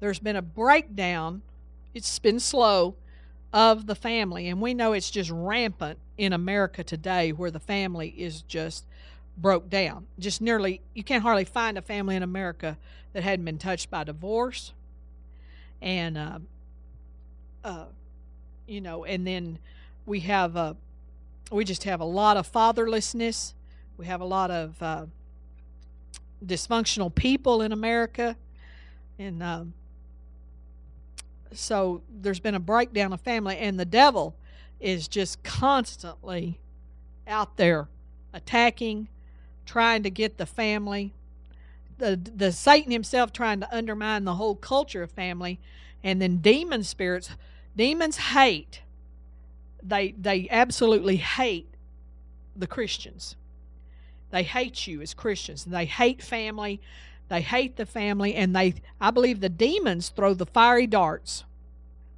there's 0.00 0.18
been 0.18 0.36
a 0.36 0.42
breakdown. 0.42 1.42
It's 1.94 2.18
been 2.18 2.38
slow 2.38 2.96
of 3.52 3.86
the 3.86 3.94
family. 3.94 4.48
And 4.48 4.60
we 4.60 4.74
know 4.74 4.92
it's 4.92 5.10
just 5.10 5.30
rampant 5.30 5.98
in 6.18 6.32
America 6.32 6.84
today 6.84 7.32
where 7.32 7.50
the 7.50 7.60
family 7.60 8.08
is 8.10 8.42
just 8.42 8.84
broke 9.38 9.70
down. 9.70 10.06
Just 10.18 10.40
nearly, 10.40 10.80
you 10.94 11.02
can't 11.02 11.22
hardly 11.22 11.44
find 11.44 11.78
a 11.78 11.82
family 11.82 12.16
in 12.16 12.22
America 12.22 12.76
that 13.12 13.22
hadn't 13.22 13.44
been 13.44 13.58
touched 13.58 13.90
by 13.90 14.04
divorce. 14.04 14.72
And, 15.80 16.18
uh, 16.18 16.38
uh, 17.64 17.84
you 18.66 18.80
know, 18.80 19.04
and 19.04 19.26
then 19.26 19.58
we 20.04 20.20
have 20.20 20.56
a, 20.56 20.76
we 21.50 21.64
just 21.64 21.84
have 21.84 22.00
a 22.00 22.04
lot 22.04 22.36
of 22.36 22.50
fatherlessness. 22.50 23.54
We 23.96 24.06
have 24.06 24.20
a 24.20 24.24
lot 24.24 24.50
of 24.50 24.82
uh, 24.82 25.06
dysfunctional 26.44 27.14
people 27.14 27.62
in 27.62 27.72
America. 27.72 28.36
And 29.18 29.42
um, 29.42 29.72
so 31.52 32.02
there's 32.10 32.40
been 32.40 32.54
a 32.54 32.60
breakdown 32.60 33.12
of 33.12 33.20
family, 33.20 33.56
and 33.58 33.78
the 33.78 33.84
devil 33.84 34.36
is 34.80 35.08
just 35.08 35.42
constantly 35.42 36.60
out 37.26 37.56
there 37.56 37.88
attacking, 38.32 39.08
trying 39.64 40.02
to 40.02 40.10
get 40.10 40.36
the 40.36 40.46
family, 40.46 41.14
the 41.98 42.20
the 42.36 42.52
Satan 42.52 42.92
himself 42.92 43.32
trying 43.32 43.60
to 43.60 43.74
undermine 43.74 44.24
the 44.24 44.34
whole 44.34 44.54
culture 44.54 45.02
of 45.02 45.10
family, 45.10 45.58
and 46.04 46.20
then 46.20 46.38
demon 46.38 46.84
spirits. 46.84 47.30
Demons 47.74 48.16
hate. 48.16 48.82
They 49.86 50.12
they 50.12 50.48
absolutely 50.50 51.16
hate 51.16 51.68
the 52.54 52.66
Christians. 52.66 53.36
They 54.30 54.42
hate 54.42 54.86
you 54.86 55.00
as 55.00 55.14
Christians. 55.14 55.64
They 55.64 55.84
hate 55.86 56.22
family. 56.22 56.80
They 57.28 57.40
hate 57.40 57.76
the 57.76 57.86
family, 57.86 58.34
and 58.34 58.54
they 58.54 58.74
I 59.00 59.10
believe 59.10 59.40
the 59.40 59.48
demons 59.48 60.08
throw 60.08 60.34
the 60.34 60.46
fiery 60.46 60.86
darts 60.86 61.44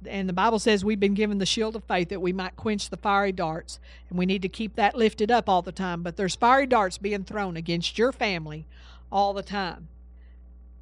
and 0.05 0.29
the 0.29 0.33
Bible 0.33 0.59
says 0.59 0.85
we've 0.85 0.99
been 0.99 1.13
given 1.13 1.39
the 1.39 1.45
shield 1.45 1.75
of 1.75 1.83
faith 1.83 2.09
that 2.09 2.21
we 2.21 2.31
might 2.31 2.55
quench 2.55 2.89
the 2.89 2.97
fiery 2.97 3.31
darts, 3.31 3.79
and 4.09 4.17
we 4.17 4.25
need 4.25 4.41
to 4.41 4.49
keep 4.49 4.75
that 4.75 4.95
lifted 4.95 5.29
up 5.29 5.49
all 5.49 5.61
the 5.61 5.71
time. 5.71 6.03
But 6.03 6.15
there's 6.15 6.35
fiery 6.35 6.67
darts 6.67 6.97
being 6.97 7.23
thrown 7.23 7.57
against 7.57 7.97
your 7.97 8.11
family 8.11 8.65
all 9.11 9.33
the 9.33 9.43
time. 9.43 9.89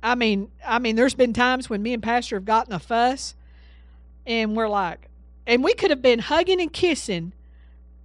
I 0.04 0.16
mean, 0.16 0.52
I 0.66 0.80
mean, 0.80 0.96
there's 0.96 1.16
been 1.16 1.34
times 1.34 1.70
when 1.70 1.82
me 1.82 1.94
and 1.94 2.04
Pastor 2.04 2.36
have 2.36 2.46
gotten 2.46 2.74
a 2.74 2.80
fuss, 2.80 3.34
and 4.26 4.56
we're 4.56 4.70
like, 4.70 5.07
and 5.48 5.64
we 5.64 5.74
could 5.74 5.90
have 5.90 6.02
been 6.02 6.20
hugging 6.20 6.62
and 6.62 6.72
kissing 6.72 7.34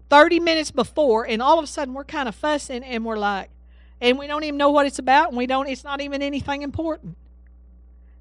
30 0.09 0.41
minutes 0.41 0.71
before, 0.71 1.27
and 1.27 1.43
all 1.43 1.59
of 1.59 1.65
a 1.65 1.67
sudden 1.67 1.93
we're 1.93 2.05
kind 2.05 2.29
of 2.29 2.35
fussing, 2.35 2.85
and 2.85 3.05
we're 3.05 3.19
like, 3.19 3.51
and 4.01 4.19
we 4.19 4.27
don't 4.27 4.45
even 4.45 4.57
know 4.57 4.71
what 4.71 4.87
it's 4.87 4.99
about, 4.99 5.29
and 5.29 5.37
we 5.37 5.47
don't, 5.47 5.69
it's 5.69 5.85
not 5.85 6.01
even 6.01 6.23
anything 6.23 6.63
important. 6.63 7.17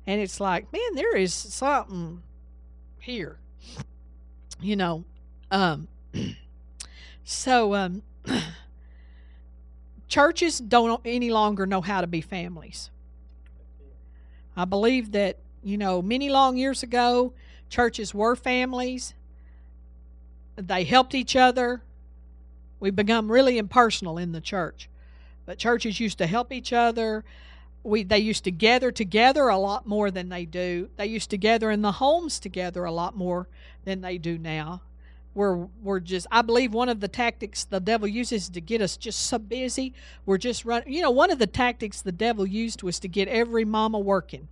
And 0.07 0.19
it's 0.19 0.39
like, 0.39 0.72
man, 0.74 0.95
there 0.95 1.15
is 1.15 1.34
something 1.34 2.24
here. 2.99 3.38
You 4.59 4.76
know, 4.76 5.03
um, 5.51 5.88
so 7.24 7.76
um, 7.76 8.03
churches 10.07 10.59
don't 10.59 11.01
any 11.05 11.30
longer 11.30 11.65
know 11.65 11.82
how 11.82 12.01
to 12.01 12.07
be 12.07 12.22
families. 12.22 12.89
I 14.55 14.65
believe 14.65 15.11
that, 15.11 15.38
you 15.63 15.78
know, 15.78 16.01
many 16.01 16.30
long 16.30 16.57
years 16.57 16.84
ago, 16.84 17.34
churches 17.72 18.13
were 18.13 18.36
families. 18.36 19.15
They 20.55 20.84
helped 20.84 21.15
each 21.15 21.36
other. 21.36 21.82
We've 22.80 22.95
become 22.95 23.32
really 23.32 23.57
impersonal 23.57 24.19
in 24.19 24.32
the 24.32 24.41
church. 24.41 24.89
But 25.47 25.57
churches 25.57 25.99
used 25.99 26.19
to 26.19 26.28
help 26.28 26.51
each 26.51 26.72
other 26.72 27.24
we 27.84 28.03
they 28.03 28.19
used 28.19 28.43
to 28.43 28.51
gather 28.51 28.91
together 28.91 29.47
a 29.47 29.57
lot 29.57 29.88
more 29.88 30.11
than 30.11 30.30
they 30.30 30.45
do. 30.45 30.89
They 30.97 31.07
used 31.07 31.30
to 31.32 31.38
gather 31.38 31.72
in 31.72 31.82
the 31.82 31.93
homes 31.93 32.39
together 32.39 32.84
a 32.86 32.91
lot 32.91 33.15
more 33.15 33.47
than 33.86 34.01
they 34.01 34.17
do 34.17 34.38
now. 34.38 34.82
We're 35.34 35.55
we're 35.82 35.99
just 35.99 36.28
I 36.32 36.41
believe 36.41 36.74
one 36.74 36.89
of 36.89 36.99
the 36.99 37.07
tactics 37.07 37.63
the 37.63 37.80
devil 37.80 38.07
uses 38.07 38.49
to 38.49 38.61
get 38.61 38.82
us 38.82 38.97
just 38.97 39.24
so 39.24 39.39
busy. 39.39 39.93
We're 40.26 40.38
just 40.38 40.65
running. 40.65 40.93
You 40.93 41.01
know, 41.01 41.11
one 41.11 41.32
of 41.32 41.39
the 41.39 41.47
tactics 41.47 42.01
the 42.01 42.11
devil 42.11 42.45
used 42.45 42.84
was 42.84 42.99
to 42.99 43.07
get 43.07 43.28
every 43.28 43.65
mama 43.65 43.99
working. 43.99 44.47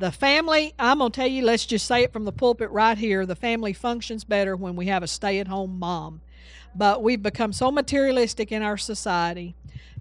The 0.00 0.10
family, 0.10 0.72
I'm 0.78 1.00
going 1.00 1.12
to 1.12 1.20
tell 1.20 1.28
you, 1.28 1.44
let's 1.44 1.66
just 1.66 1.86
say 1.86 2.04
it 2.04 2.12
from 2.14 2.24
the 2.24 2.32
pulpit 2.32 2.70
right 2.70 2.96
here, 2.96 3.26
the 3.26 3.36
family 3.36 3.74
functions 3.74 4.24
better 4.24 4.56
when 4.56 4.74
we 4.74 4.86
have 4.86 5.02
a 5.02 5.06
stay-at-home 5.06 5.78
mom. 5.78 6.22
But 6.74 7.02
we've 7.02 7.22
become 7.22 7.52
so 7.52 7.70
materialistic 7.70 8.50
in 8.50 8.62
our 8.62 8.78
society 8.78 9.56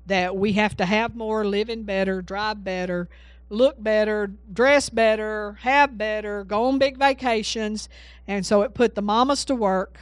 that 0.05 0.37
we 0.37 0.53
have 0.53 0.77
to 0.77 0.85
have 0.85 1.17
more, 1.17 1.45
live 1.45 1.69
in 1.69 1.83
better, 1.83 2.21
drive 2.21 2.63
better, 2.63 3.09
look 3.49 3.83
better, 3.83 4.31
dress 4.53 4.89
better, 4.89 5.57
have 5.63 5.97
better, 5.97 6.45
go 6.45 6.67
on 6.67 6.79
big 6.79 6.97
vacations. 6.97 7.89
And 8.25 8.45
so 8.45 8.61
it 8.61 8.73
put 8.73 8.95
the 8.95 9.01
mamas 9.01 9.43
to 9.45 9.55
work. 9.55 9.97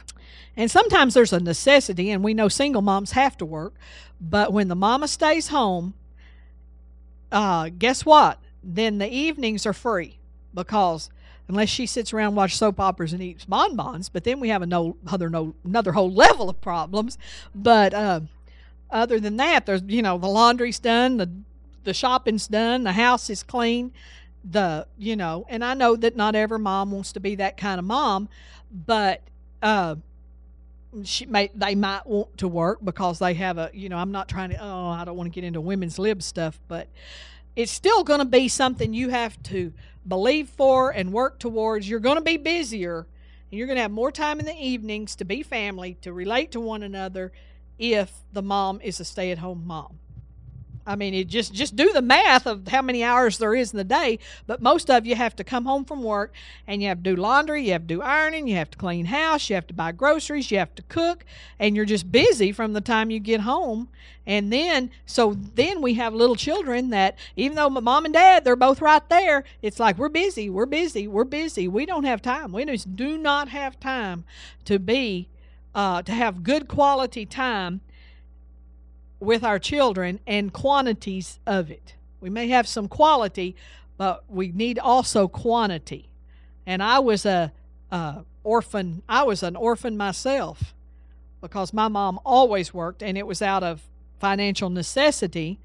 And 0.56 0.70
sometimes 0.70 1.14
there's 1.14 1.32
a 1.32 1.40
necessity, 1.40 2.12
and 2.12 2.22
we 2.22 2.34
know 2.34 2.46
single 2.46 2.82
moms 2.82 3.10
have 3.12 3.36
to 3.38 3.44
work. 3.44 3.74
But 4.20 4.52
when 4.52 4.68
the 4.68 4.76
mama 4.76 5.08
stays 5.08 5.48
home, 5.48 5.94
uh, 7.32 7.70
guess 7.76 8.06
what? 8.06 8.38
Then 8.62 8.98
the 8.98 9.08
evenings 9.08 9.66
are 9.66 9.72
free 9.72 10.18
because 10.54 11.10
unless 11.48 11.68
she 11.68 11.86
sits 11.86 12.12
around 12.12 12.34
watch 12.34 12.56
soap 12.56 12.78
operas 12.78 13.12
and 13.12 13.22
eats 13.22 13.44
bonbons. 13.44 14.08
But 14.08 14.24
then 14.24 14.38
we 14.40 14.50
have 14.50 14.66
no 14.68 14.96
other 15.06 15.28
no 15.30 15.54
another 15.64 15.92
whole 15.92 16.12
level 16.12 16.48
of 16.48 16.60
problems. 16.60 17.18
But 17.54 17.94
uh, 17.94 18.20
other 18.90 19.18
than 19.18 19.36
that, 19.38 19.66
there's 19.66 19.82
you 19.86 20.02
know 20.02 20.18
the 20.18 20.28
laundry's 20.28 20.78
done, 20.78 21.16
the 21.16 21.30
the 21.84 21.94
shopping's 21.94 22.46
done, 22.46 22.84
the 22.84 22.92
house 22.92 23.30
is 23.30 23.42
clean, 23.42 23.92
the 24.44 24.86
you 24.98 25.16
know, 25.16 25.46
and 25.48 25.64
I 25.64 25.74
know 25.74 25.96
that 25.96 26.16
not 26.16 26.34
every 26.34 26.58
mom 26.58 26.90
wants 26.90 27.12
to 27.12 27.20
be 27.20 27.34
that 27.36 27.56
kind 27.56 27.78
of 27.78 27.84
mom, 27.84 28.28
but 28.70 29.22
uh, 29.62 29.96
she 31.04 31.26
may 31.26 31.50
they 31.54 31.74
might 31.74 32.06
want 32.06 32.36
to 32.38 32.48
work 32.48 32.78
because 32.84 33.18
they 33.18 33.34
have 33.34 33.58
a 33.58 33.70
you 33.72 33.88
know 33.88 33.96
I'm 33.96 34.12
not 34.12 34.28
trying 34.28 34.50
to 34.50 34.58
oh 34.62 34.88
I 34.88 35.04
don't 35.04 35.16
want 35.16 35.32
to 35.32 35.34
get 35.34 35.44
into 35.44 35.60
women's 35.60 35.98
lib 35.98 36.22
stuff, 36.22 36.60
but 36.68 36.88
it's 37.58 37.72
still 37.72 38.04
going 38.04 38.20
to 38.20 38.24
be 38.24 38.46
something 38.46 38.94
you 38.94 39.08
have 39.08 39.42
to 39.42 39.72
believe 40.06 40.48
for 40.48 40.90
and 40.90 41.12
work 41.12 41.40
towards. 41.40 41.88
You're 41.88 41.98
going 41.98 42.14
to 42.14 42.22
be 42.22 42.36
busier 42.36 43.08
and 43.50 43.58
you're 43.58 43.66
going 43.66 43.78
to 43.78 43.82
have 43.82 43.90
more 43.90 44.12
time 44.12 44.38
in 44.38 44.46
the 44.46 44.54
evenings 44.56 45.16
to 45.16 45.24
be 45.24 45.42
family, 45.42 45.98
to 46.02 46.12
relate 46.12 46.52
to 46.52 46.60
one 46.60 46.84
another, 46.84 47.32
if 47.76 48.12
the 48.32 48.42
mom 48.42 48.80
is 48.80 49.00
a 49.00 49.04
stay-at-home 49.04 49.64
mom. 49.66 49.98
I 50.88 50.96
mean, 50.96 51.28
just 51.28 51.52
just 51.52 51.76
do 51.76 51.92
the 51.92 52.00
math 52.00 52.46
of 52.46 52.66
how 52.68 52.80
many 52.80 53.04
hours 53.04 53.36
there 53.36 53.54
is 53.54 53.72
in 53.72 53.76
the 53.76 53.84
day. 53.84 54.18
But 54.46 54.62
most 54.62 54.90
of 54.90 55.06
you 55.06 55.14
have 55.16 55.36
to 55.36 55.44
come 55.44 55.66
home 55.66 55.84
from 55.84 56.02
work 56.02 56.32
and 56.66 56.80
you 56.80 56.88
have 56.88 57.02
to 57.02 57.14
do 57.14 57.16
laundry, 57.16 57.66
you 57.66 57.72
have 57.72 57.82
to 57.82 57.94
do 57.94 58.02
ironing, 58.02 58.48
you 58.48 58.56
have 58.56 58.70
to 58.70 58.78
clean 58.78 59.04
house, 59.04 59.50
you 59.50 59.54
have 59.54 59.66
to 59.66 59.74
buy 59.74 59.92
groceries, 59.92 60.50
you 60.50 60.58
have 60.58 60.74
to 60.76 60.82
cook, 60.84 61.26
and 61.58 61.76
you're 61.76 61.84
just 61.84 62.10
busy 62.10 62.52
from 62.52 62.72
the 62.72 62.80
time 62.80 63.10
you 63.10 63.20
get 63.20 63.42
home. 63.42 63.88
And 64.26 64.50
then, 64.50 64.90
so 65.04 65.34
then 65.34 65.82
we 65.82 65.94
have 65.94 66.14
little 66.14 66.36
children 66.36 66.90
that 66.90 67.18
even 67.36 67.56
though 67.56 67.68
mom 67.68 68.06
and 68.06 68.14
dad 68.14 68.44
they're 68.44 68.56
both 68.56 68.80
right 68.80 69.06
there, 69.10 69.44
it's 69.60 69.78
like 69.78 69.98
we're 69.98 70.08
busy, 70.08 70.48
we're 70.48 70.66
busy, 70.66 71.06
we're 71.06 71.24
busy. 71.24 71.68
We 71.68 71.84
don't 71.84 72.04
have 72.04 72.22
time. 72.22 72.50
We 72.50 72.64
just 72.64 72.96
do 72.96 73.18
not 73.18 73.48
have 73.50 73.78
time 73.78 74.24
to 74.64 74.78
be 74.78 75.28
uh, 75.74 76.02
to 76.02 76.12
have 76.12 76.42
good 76.42 76.66
quality 76.66 77.26
time 77.26 77.82
with 79.20 79.44
our 79.44 79.58
children 79.58 80.20
and 80.26 80.52
quantities 80.52 81.38
of 81.46 81.70
it. 81.70 81.94
We 82.20 82.30
may 82.30 82.48
have 82.48 82.66
some 82.66 82.88
quality, 82.88 83.56
but 83.96 84.24
we 84.28 84.52
need 84.52 84.78
also 84.78 85.28
quantity. 85.28 86.08
And 86.66 86.82
I 86.82 86.98
was 86.98 87.26
a, 87.26 87.52
a 87.90 88.24
orphan. 88.44 89.02
I 89.08 89.22
was 89.22 89.42
an 89.42 89.56
orphan 89.56 89.96
myself 89.96 90.74
because 91.40 91.72
my 91.72 91.88
mom 91.88 92.18
always 92.24 92.74
worked, 92.74 93.02
and 93.02 93.16
it 93.16 93.26
was 93.26 93.42
out 93.42 93.62
of 93.62 93.82
financial 94.18 94.70
necessity, 94.70 95.58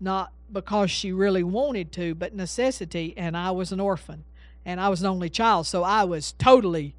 not 0.00 0.32
because 0.52 0.90
she 0.90 1.12
really 1.12 1.42
wanted 1.42 1.92
to, 1.92 2.14
but 2.14 2.34
necessity. 2.34 3.14
And 3.16 3.36
I 3.36 3.50
was 3.50 3.72
an 3.72 3.80
orphan, 3.80 4.24
and 4.64 4.80
I 4.80 4.88
was 4.88 5.00
an 5.02 5.06
only 5.06 5.28
child, 5.28 5.66
so 5.66 5.82
I 5.82 6.04
was 6.04 6.32
totally 6.32 6.94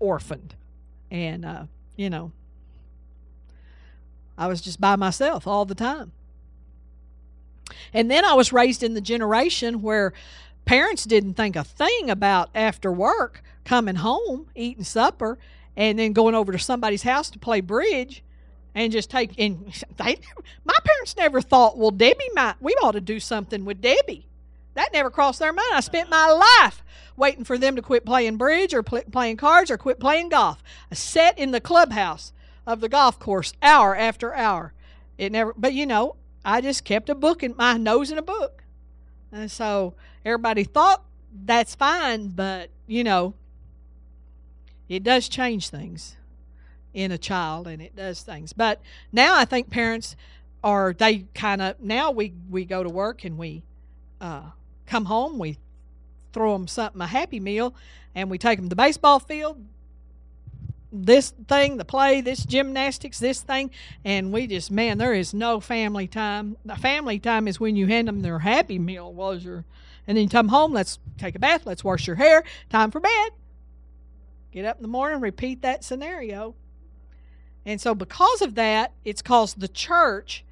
orphaned 0.00 0.54
and 1.10 1.44
uh, 1.44 1.64
you 1.96 2.10
know, 2.10 2.32
I 4.38 4.46
was 4.46 4.60
just 4.60 4.80
by 4.80 4.96
myself 4.96 5.46
all 5.46 5.64
the 5.64 5.74
time. 5.74 6.12
And 7.92 8.10
then 8.10 8.24
I 8.24 8.34
was 8.34 8.52
raised 8.52 8.82
in 8.82 8.94
the 8.94 9.00
generation 9.00 9.82
where 9.82 10.12
parents 10.64 11.04
didn't 11.04 11.34
think 11.34 11.56
a 11.56 11.64
thing 11.64 12.08
about 12.08 12.48
after 12.54 12.92
work 12.92 13.42
coming 13.64 13.96
home, 13.96 14.46
eating 14.54 14.84
supper, 14.84 15.38
and 15.76 15.98
then 15.98 16.12
going 16.12 16.34
over 16.34 16.52
to 16.52 16.58
somebody's 16.58 17.02
house 17.02 17.28
to 17.30 17.38
play 17.38 17.60
bridge 17.60 18.22
and 18.74 18.92
just 18.92 19.10
take 19.10 19.36
they 19.36 20.18
my 20.64 20.78
parents 20.84 21.16
never 21.16 21.40
thought, 21.40 21.76
well, 21.76 21.90
Debbie 21.90 22.30
might 22.34 22.54
we 22.60 22.72
ought 22.82 22.92
to 22.92 23.00
do 23.00 23.20
something 23.20 23.64
with 23.64 23.80
Debbie. 23.80 24.26
That 24.74 24.92
never 24.92 25.10
crossed 25.10 25.40
their 25.40 25.52
mind. 25.52 25.68
I 25.72 25.80
spent 25.80 26.08
my 26.08 26.30
life 26.60 26.84
waiting 27.16 27.42
for 27.42 27.58
them 27.58 27.74
to 27.74 27.82
quit 27.82 28.04
playing 28.04 28.36
bridge 28.36 28.72
or 28.72 28.84
pl- 28.84 29.02
playing 29.10 29.36
cards 29.36 29.70
or 29.72 29.76
quit 29.76 29.98
playing 29.98 30.28
golf. 30.28 30.62
I 30.90 30.94
sat 30.94 31.36
in 31.36 31.50
the 31.50 31.60
clubhouse 31.60 32.32
of 32.68 32.80
the 32.80 32.88
golf 32.88 33.18
course 33.18 33.54
hour 33.62 33.96
after 33.96 34.34
hour. 34.34 34.74
It 35.16 35.32
never, 35.32 35.54
but 35.56 35.72
you 35.72 35.86
know, 35.86 36.16
I 36.44 36.60
just 36.60 36.84
kept 36.84 37.08
a 37.08 37.14
book 37.14 37.42
in 37.42 37.56
my 37.56 37.78
nose 37.78 38.10
in 38.12 38.18
a 38.18 38.22
book. 38.22 38.62
And 39.32 39.50
so 39.50 39.94
everybody 40.24 40.64
thought 40.64 41.02
that's 41.44 41.74
fine, 41.74 42.28
but 42.28 42.68
you 42.86 43.02
know, 43.02 43.32
it 44.86 45.02
does 45.02 45.28
change 45.30 45.70
things 45.70 46.16
in 46.92 47.10
a 47.10 47.18
child 47.18 47.66
and 47.66 47.80
it 47.80 47.96
does 47.96 48.20
things. 48.20 48.52
But 48.52 48.82
now 49.12 49.34
I 49.36 49.46
think 49.46 49.70
parents 49.70 50.14
are 50.62 50.92
they 50.92 51.24
kind 51.34 51.62
of 51.62 51.80
now 51.80 52.10
we 52.10 52.34
we 52.50 52.66
go 52.66 52.82
to 52.82 52.90
work 52.90 53.24
and 53.24 53.38
we 53.38 53.62
uh, 54.20 54.42
come 54.86 55.06
home 55.06 55.38
we 55.38 55.56
throw 56.32 56.52
them 56.52 56.66
something 56.66 57.00
a 57.00 57.06
happy 57.06 57.38
meal 57.38 57.74
and 58.14 58.28
we 58.28 58.36
take 58.36 58.58
them 58.58 58.66
to 58.66 58.70
the 58.70 58.76
baseball 58.76 59.20
field 59.20 59.64
this 60.90 61.30
thing 61.48 61.76
the 61.76 61.84
play 61.84 62.20
this 62.20 62.44
gymnastics 62.44 63.18
this 63.18 63.42
thing. 63.42 63.70
And 64.04 64.32
we 64.32 64.46
just 64.46 64.70
man 64.70 64.98
there 64.98 65.14
is 65.14 65.34
no 65.34 65.60
family 65.60 66.06
time. 66.06 66.56
The 66.64 66.76
family 66.76 67.18
time 67.18 67.46
is 67.48 67.60
when 67.60 67.76
you 67.76 67.86
hand 67.86 68.08
them 68.08 68.20
their 68.20 68.38
happy 68.38 68.78
meal 68.78 69.12
was 69.12 69.44
your 69.44 69.64
and 70.06 70.16
then 70.16 70.24
you 70.24 70.30
come 70.30 70.48
home 70.48 70.72
let's 70.72 70.98
take 71.18 71.34
a 71.34 71.38
bath 71.38 71.66
let's 71.66 71.84
wash 71.84 72.06
your 72.06 72.16
hair. 72.16 72.42
Time 72.70 72.90
for 72.90 73.00
bed. 73.00 73.30
Get 74.50 74.64
up 74.64 74.76
in 74.76 74.82
the 74.82 74.88
morning 74.88 75.20
repeat 75.20 75.62
that 75.62 75.84
scenario. 75.84 76.54
And 77.66 77.80
so 77.80 77.94
because 77.94 78.40
of 78.40 78.54
that 78.54 78.92
it's 79.04 79.22
caused 79.22 79.60
the 79.60 79.68
church 79.68 80.44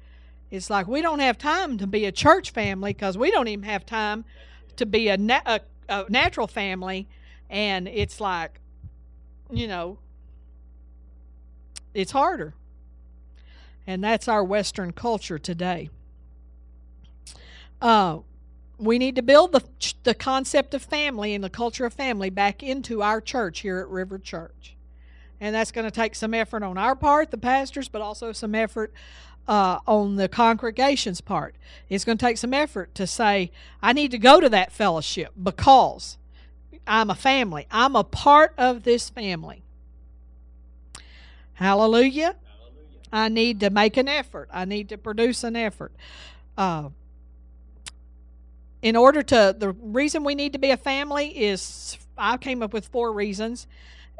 it's 0.49 0.69
like 0.69 0.87
we 0.87 1.01
don't 1.01 1.19
have 1.19 1.37
time 1.37 1.77
to 1.77 1.87
be 1.87 2.05
a 2.05 2.11
church 2.11 2.51
family 2.51 2.93
because 2.93 3.17
we 3.17 3.31
don't 3.31 3.47
even 3.47 3.63
have 3.63 3.85
time 3.85 4.23
to 4.77 4.85
be 4.85 5.09
a, 5.09 5.17
na- 5.17 5.41
a, 5.45 5.59
a 5.89 6.05
natural 6.09 6.47
family. 6.47 7.07
And 7.49 7.87
it's 7.87 8.21
like 8.21 8.61
you 9.49 9.67
know 9.67 9.97
it's 11.97 12.11
harder. 12.11 12.53
And 13.87 14.03
that's 14.03 14.27
our 14.27 14.43
Western 14.43 14.93
culture 14.93 15.39
today. 15.39 15.89
Uh, 17.81 18.19
we 18.77 18.99
need 18.99 19.15
to 19.15 19.23
build 19.23 19.51
the, 19.51 19.63
the 20.03 20.13
concept 20.13 20.75
of 20.75 20.83
family 20.83 21.33
and 21.33 21.43
the 21.43 21.49
culture 21.49 21.85
of 21.85 21.93
family 21.93 22.29
back 22.29 22.61
into 22.61 23.01
our 23.01 23.19
church 23.19 23.61
here 23.61 23.79
at 23.79 23.87
River 23.87 24.19
Church. 24.19 24.75
And 25.41 25.55
that's 25.55 25.71
going 25.71 25.85
to 25.85 25.91
take 25.91 26.13
some 26.13 26.35
effort 26.35 26.61
on 26.61 26.77
our 26.77 26.95
part, 26.95 27.31
the 27.31 27.37
pastors, 27.37 27.89
but 27.89 28.01
also 28.01 28.31
some 28.31 28.53
effort 28.53 28.93
uh, 29.47 29.79
on 29.87 30.17
the 30.17 30.29
congregation's 30.29 31.19
part. 31.19 31.55
It's 31.89 32.05
going 32.05 32.19
to 32.19 32.25
take 32.25 32.37
some 32.37 32.53
effort 32.53 32.93
to 32.93 33.07
say, 33.07 33.51
I 33.81 33.93
need 33.93 34.11
to 34.11 34.19
go 34.19 34.39
to 34.39 34.49
that 34.49 34.71
fellowship 34.71 35.31
because 35.41 36.19
I'm 36.85 37.09
a 37.09 37.15
family. 37.15 37.65
I'm 37.71 37.95
a 37.95 38.03
part 38.03 38.53
of 38.55 38.83
this 38.83 39.09
family. 39.09 39.63
Hallelujah. 41.57 42.35
I 43.11 43.29
need 43.29 43.61
to 43.61 43.71
make 43.71 43.97
an 43.97 44.07
effort. 44.07 44.47
I 44.53 44.65
need 44.65 44.89
to 44.89 44.97
produce 44.97 45.43
an 45.43 45.55
effort. 45.55 45.91
Uh, 46.55 46.89
in 48.83 48.95
order 48.95 49.23
to, 49.23 49.55
the 49.57 49.71
reason 49.71 50.23
we 50.23 50.35
need 50.35 50.53
to 50.53 50.59
be 50.59 50.69
a 50.69 50.77
family 50.77 51.29
is, 51.29 51.97
I 52.15 52.37
came 52.37 52.61
up 52.61 52.73
with 52.73 52.87
four 52.87 53.11
reasons 53.11 53.65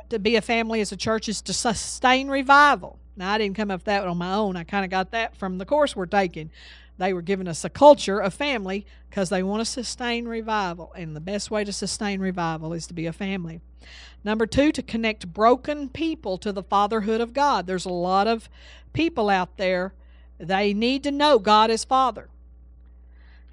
to 0.10 0.18
be 0.18 0.36
a 0.36 0.42
family 0.42 0.82
as 0.82 0.92
a 0.92 0.98
church 0.98 1.30
is 1.30 1.44
to 1.44 1.54
sustain 1.54 2.28
revival. 2.28 2.98
Now, 3.16 3.34
I 3.34 3.38
didn't 3.38 3.56
come 3.56 3.70
up 3.70 3.82
with 3.82 3.86
that 3.86 4.08
on 4.08 4.18
my 4.18 4.34
own. 4.34 4.56
I 4.56 4.64
kind 4.64 4.84
of 4.84 4.90
got 4.90 5.12
that 5.12 5.36
from 5.36 5.60
the 5.60 5.66
course 5.66 5.96
we're 5.96 6.08
taking. 6.08 6.50
They 6.98 7.14
were 7.14 7.22
giving 7.22 7.48
us 7.48 7.64
a 7.64 7.70
culture 7.70 8.20
of 8.20 8.34
family 8.34 8.86
because 9.10 9.30
they 9.30 9.44
want 9.44 9.62
to 9.62 9.66
sustain 9.66 10.28
revival. 10.28 10.92
And 10.96 11.16
the 11.16 11.22
best 11.22 11.52
way 11.52 11.64
to 11.64 11.72
sustain 11.72 12.20
revival 12.20 12.74
is 12.74 12.88
to 12.88 12.94
be 12.94 13.06
a 13.06 13.14
family. 13.14 13.62
Number 14.24 14.48
two, 14.48 14.72
to 14.72 14.82
connect 14.82 15.32
broken 15.32 15.90
people 15.90 16.38
to 16.40 16.52
the 16.52 16.64
fatherhood 16.64 17.22
of 17.22 17.34
God. 17.34 17.68
There's 17.68 17.86
a 17.86 17.90
lot 17.90 18.28
of 18.28 18.50
people 18.94 19.30
out 19.30 19.58
there, 19.58 19.94
they 20.40 20.74
need 20.74 21.04
to 21.04 21.12
know 21.12 21.40
God 21.40 21.70
is 21.70 21.84
Father. 21.84 22.30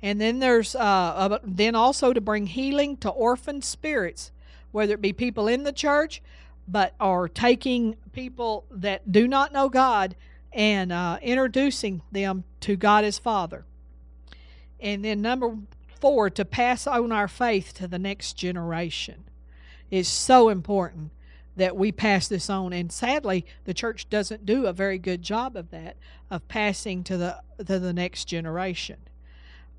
And 0.02 0.20
then 0.20 0.38
there's 0.38 0.74
uh, 0.74 1.38
then 1.42 1.74
also 1.74 2.12
to 2.12 2.20
bring 2.20 2.46
healing 2.46 2.96
to 2.98 3.08
orphan 3.08 3.62
spirits, 3.62 4.32
whether 4.70 4.94
it 4.94 5.00
be 5.00 5.12
people 5.12 5.48
in 5.48 5.62
the 5.62 5.72
church, 5.72 6.22
but 6.68 6.94
are 7.00 7.28
taking 7.28 7.96
people 8.12 8.64
that 8.70 9.10
do 9.10 9.26
not 9.28 9.52
know 9.52 9.68
God 9.68 10.14
and 10.54 10.92
uh, 10.92 11.18
introducing 11.20 12.00
them 12.12 12.44
to 12.60 12.76
God 12.76 13.04
as 13.04 13.18
Father. 13.18 13.64
And 14.80 15.04
then 15.04 15.20
number 15.20 15.56
four, 16.00 16.30
to 16.30 16.44
pass 16.44 16.86
on 16.86 17.12
our 17.12 17.28
faith 17.28 17.74
to 17.74 17.88
the 17.88 17.98
next 17.98 18.34
generation. 18.34 19.24
It's 19.90 20.08
so 20.08 20.48
important 20.48 21.10
that 21.56 21.76
we 21.76 21.92
pass 21.92 22.28
this 22.28 22.50
on. 22.50 22.72
And 22.72 22.90
sadly, 22.90 23.44
the 23.64 23.74
church 23.74 24.08
doesn't 24.10 24.46
do 24.46 24.66
a 24.66 24.72
very 24.72 24.98
good 24.98 25.22
job 25.22 25.56
of 25.56 25.70
that, 25.70 25.96
of 26.30 26.46
passing 26.48 27.04
to 27.04 27.16
the 27.16 27.42
to 27.58 27.78
the 27.78 27.92
next 27.92 28.24
generation. 28.26 28.98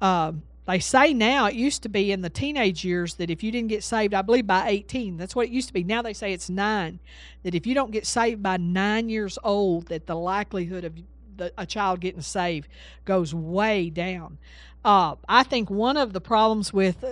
Um, 0.01 0.43
they 0.65 0.79
say 0.79 1.13
now, 1.13 1.45
it 1.45 1.53
used 1.53 1.83
to 1.83 1.89
be 1.89 2.11
in 2.11 2.21
the 2.21 2.29
teenage 2.29 2.83
years 2.83 3.15
that 3.15 3.29
if 3.29 3.43
you 3.43 3.51
didn't 3.51 3.69
get 3.69 3.83
saved, 3.83 4.13
I 4.13 4.23
believe 4.23 4.47
by 4.47 4.67
18, 4.67 5.17
that's 5.17 5.35
what 5.35 5.47
it 5.47 5.51
used 5.51 5.67
to 5.67 5.73
be. 5.73 5.83
Now 5.83 6.01
they 6.01 6.13
say 6.13 6.33
it's 6.33 6.49
nine, 6.49 6.99
that 7.43 7.53
if 7.53 7.67
you 7.67 7.75
don't 7.75 7.91
get 7.91 8.07
saved 8.07 8.41
by 8.41 8.57
nine 8.57 9.09
years 9.09 9.37
old, 9.43 9.87
that 9.87 10.07
the 10.07 10.15
likelihood 10.15 10.83
of 10.83 10.93
the, 11.37 11.53
a 11.57 11.65
child 11.65 11.99
getting 11.99 12.21
saved 12.21 12.67
goes 13.05 13.33
way 13.33 13.89
down. 13.91 14.39
Uh, 14.83 15.15
I 15.29 15.43
think 15.43 15.69
one 15.69 15.97
of 15.97 16.13
the 16.13 16.21
problems 16.21 16.73
with 16.73 17.03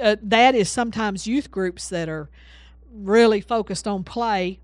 uh, 0.00 0.16
that 0.22 0.54
is 0.54 0.68
sometimes 0.68 1.26
youth 1.26 1.50
groups 1.50 1.88
that 1.88 2.08
are 2.08 2.28
really 2.92 3.40
focused 3.40 3.86
on 3.86 4.04
play 4.04 4.58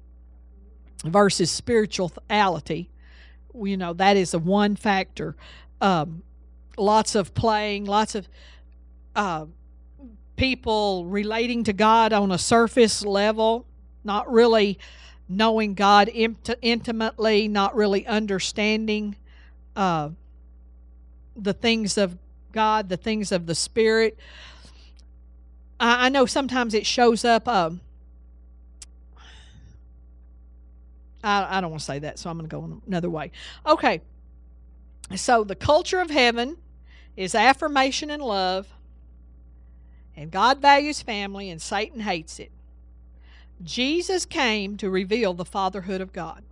versus 1.05 1.50
spirituality. 1.50 2.90
You 3.55 3.76
know, 3.76 3.92
that 3.94 4.16
is 4.16 4.34
a 4.34 4.38
one 4.38 4.76
factor. 4.76 5.36
Um, 5.80 6.22
lots 6.77 7.14
of 7.14 7.35
playing, 7.35 7.85
lots 7.85 8.14
of 8.14 8.29
uh, 9.14 9.47
people 10.37 11.05
relating 11.07 11.64
to 11.64 11.73
God 11.73 12.12
on 12.12 12.33
a 12.33 12.39
surface 12.39 13.05
level, 13.05 13.66
not 14.05 14.31
really 14.31 14.79
knowing 15.29 15.75
God 15.75 16.09
int- 16.09 16.51
intimately, 16.61 17.49
not 17.49 17.75
really 17.75 18.07
understanding 18.07 19.16
uh, 19.77 20.11
the 21.37 21.53
things 21.53 21.97
of 21.97 22.16
God, 22.53 22.89
the 22.89 22.97
things 22.97 23.33
of 23.33 23.47
the 23.47 23.55
Spirit. 23.55 24.18
I, 25.81 26.07
I 26.07 26.09
know 26.09 26.27
sometimes 26.27 26.75
it 26.75 26.87
shows 26.87 27.25
up. 27.25 27.49
Um, 27.49 27.81
I, 31.25 31.59
I 31.59 31.61
don't 31.61 31.70
want 31.70 31.81
to 31.81 31.87
say 31.87 31.99
that, 32.01 32.18
so 32.18 32.31
I'm 32.31 32.37
going 32.37 32.49
to 32.49 32.55
go 32.55 32.81
another 32.87 33.11
way. 33.11 33.31
Okay. 33.66 34.01
So 35.16 35.45
the 35.45 35.57
culture 35.57 36.01
of 36.01 36.11
heaven 36.11 36.57
is 37.17 37.35
affirmation 37.35 38.11
and 38.11 38.23
love, 38.23 38.69
and 40.17 40.31
God 40.31 40.61
values 40.61 41.03
family, 41.03 41.51
and 41.51 41.61
Satan 41.61 42.01
hates 42.01 42.39
it. 42.39 42.51
Jesus 43.63 44.25
came 44.25 44.77
to 44.77 44.91
reveal 44.91 45.35
the 45.35 45.45
fatherhood 45.45 46.01
of 46.01 46.13
God. 46.13 46.43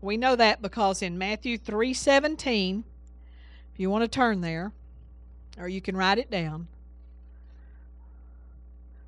We 0.00 0.16
know 0.16 0.36
that 0.36 0.62
because 0.62 1.02
in 1.02 1.18
Matthew 1.18 1.58
3:17, 1.58 2.84
if 3.72 3.80
you 3.80 3.90
want 3.90 4.02
to 4.02 4.08
turn 4.08 4.40
there, 4.40 4.72
or 5.58 5.68
you 5.68 5.80
can 5.80 5.96
write 5.96 6.18
it 6.18 6.30
down. 6.30 6.68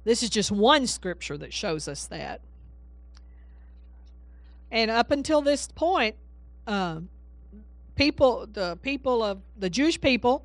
This 0.05 0.23
is 0.23 0.31
just 0.31 0.51
one 0.51 0.87
scripture 0.87 1.39
that 1.39 1.53
shows 1.53 1.87
us 1.87 2.07
that. 2.07 2.41
And 4.70 4.91
up 4.91 5.11
until 5.11 5.41
this 5.41 5.68
point, 5.68 6.16
um, 6.66 7.09
people, 7.95 8.47
the 8.51 8.79
people 8.83 9.23
of 9.23 9.41
the 9.57 9.70
Jewish 9.70 10.01
people, 10.01 10.45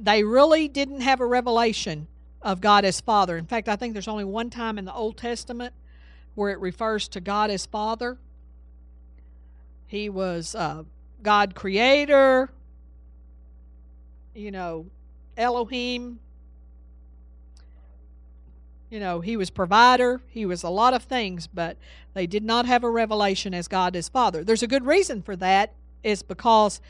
they 0.00 0.24
really 0.24 0.66
didn't 0.66 1.02
have 1.02 1.20
a 1.20 1.26
revelation 1.26 2.06
of 2.42 2.60
God 2.60 2.84
as 2.84 3.00
Father. 3.00 3.36
In 3.36 3.46
fact, 3.46 3.68
I 3.68 3.76
think 3.76 3.92
there's 3.92 4.08
only 4.08 4.24
one 4.24 4.48
time 4.50 4.78
in 4.78 4.86
the 4.86 4.94
Old 4.94 5.16
Testament 5.16 5.74
where 6.34 6.50
it 6.50 6.58
refers 6.58 7.06
to 7.08 7.20
God 7.20 7.50
as 7.50 7.66
Father. 7.66 8.16
He 9.86 10.08
was 10.08 10.54
uh, 10.54 10.84
God 11.22 11.54
Creator, 11.54 12.50
you 14.34 14.50
know, 14.50 14.86
Elohim. 15.36 16.20
You 18.88 18.98
know, 18.98 19.20
he 19.20 19.36
was 19.36 19.50
provider, 19.50 20.20
he 20.28 20.44
was 20.44 20.64
a 20.64 20.68
lot 20.68 20.94
of 20.94 21.04
things, 21.04 21.46
but 21.46 21.76
they 22.12 22.26
did 22.26 22.42
not 22.42 22.66
have 22.66 22.82
a 22.82 22.90
revelation 22.90 23.54
as 23.54 23.68
God 23.68 23.94
as 23.94 24.08
Father. 24.08 24.42
There's 24.42 24.64
a 24.64 24.66
good 24.66 24.84
reason 24.84 25.22
for 25.22 25.36
that, 25.36 25.74
is 26.02 26.24
because 26.24 26.80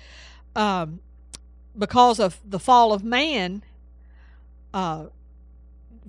um, 0.56 1.00
because 1.78 2.20
of 2.20 2.38
the 2.44 2.58
fall 2.58 2.92
of 2.92 3.04
man, 3.04 3.62
uh, 4.74 5.06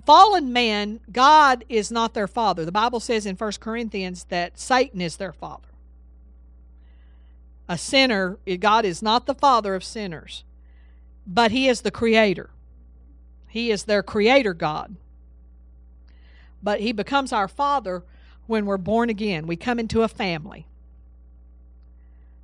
fallen 0.04 0.52
man, 0.52 1.00
God 1.10 1.64
is 1.68 1.90
not 1.90 2.14
their 2.14 2.28
father. 2.28 2.64
The 2.64 2.72
Bible 2.72 3.00
says 3.00 3.26
in 3.26 3.36
1 3.36 3.52
Corinthians 3.60 4.24
that 4.24 4.58
Satan 4.58 5.00
is 5.00 5.16
their 5.16 5.32
father. 5.32 5.68
A 7.68 7.78
sinner, 7.78 8.38
God 8.58 8.84
is 8.84 9.02
not 9.02 9.26
the 9.26 9.34
father 9.34 9.74
of 9.74 9.84
sinners, 9.84 10.44
but 11.26 11.52
He 11.52 11.68
is 11.68 11.82
the 11.82 11.90
creator. 11.90 12.50
He 13.48 13.70
is 13.70 13.84
their 13.84 14.02
creator 14.02 14.54
God. 14.54 14.96
But 16.62 16.80
He 16.80 16.92
becomes 16.92 17.32
our 17.32 17.48
father 17.48 18.02
when 18.46 18.66
we're 18.66 18.78
born 18.78 19.08
again. 19.08 19.46
We 19.46 19.56
come 19.56 19.78
into 19.78 20.02
a 20.02 20.08
family. 20.08 20.66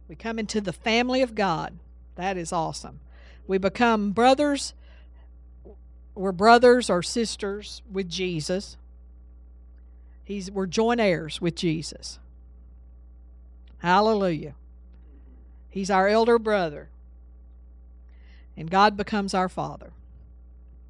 We 0.08 0.14
come 0.14 0.38
into 0.38 0.60
the 0.60 0.72
family 0.72 1.20
of 1.20 1.34
God. 1.34 1.78
That 2.14 2.36
is 2.36 2.52
awesome. 2.52 3.00
We 3.48 3.58
become 3.58 4.12
brothers. 4.12 4.74
We're 6.14 6.32
brothers 6.32 6.88
or 6.88 7.02
sisters 7.02 7.82
with 7.90 8.08
Jesus. 8.08 8.76
He's, 10.24 10.50
we're 10.50 10.66
joint 10.66 11.00
heirs 11.00 11.40
with 11.40 11.56
Jesus. 11.56 12.18
Hallelujah. 13.78 14.54
He's 15.70 15.90
our 15.90 16.06
elder 16.08 16.38
brother. 16.38 16.88
And 18.56 18.70
God 18.70 18.96
becomes 18.96 19.34
our 19.34 19.48
father. 19.48 19.90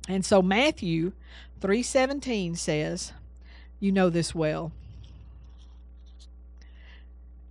And 0.08 0.24
so 0.24 0.40
Matthew 0.42 1.12
3:17 1.60 2.56
says, 2.56 3.12
you 3.78 3.92
know 3.92 4.10
this 4.10 4.34
well. 4.34 4.72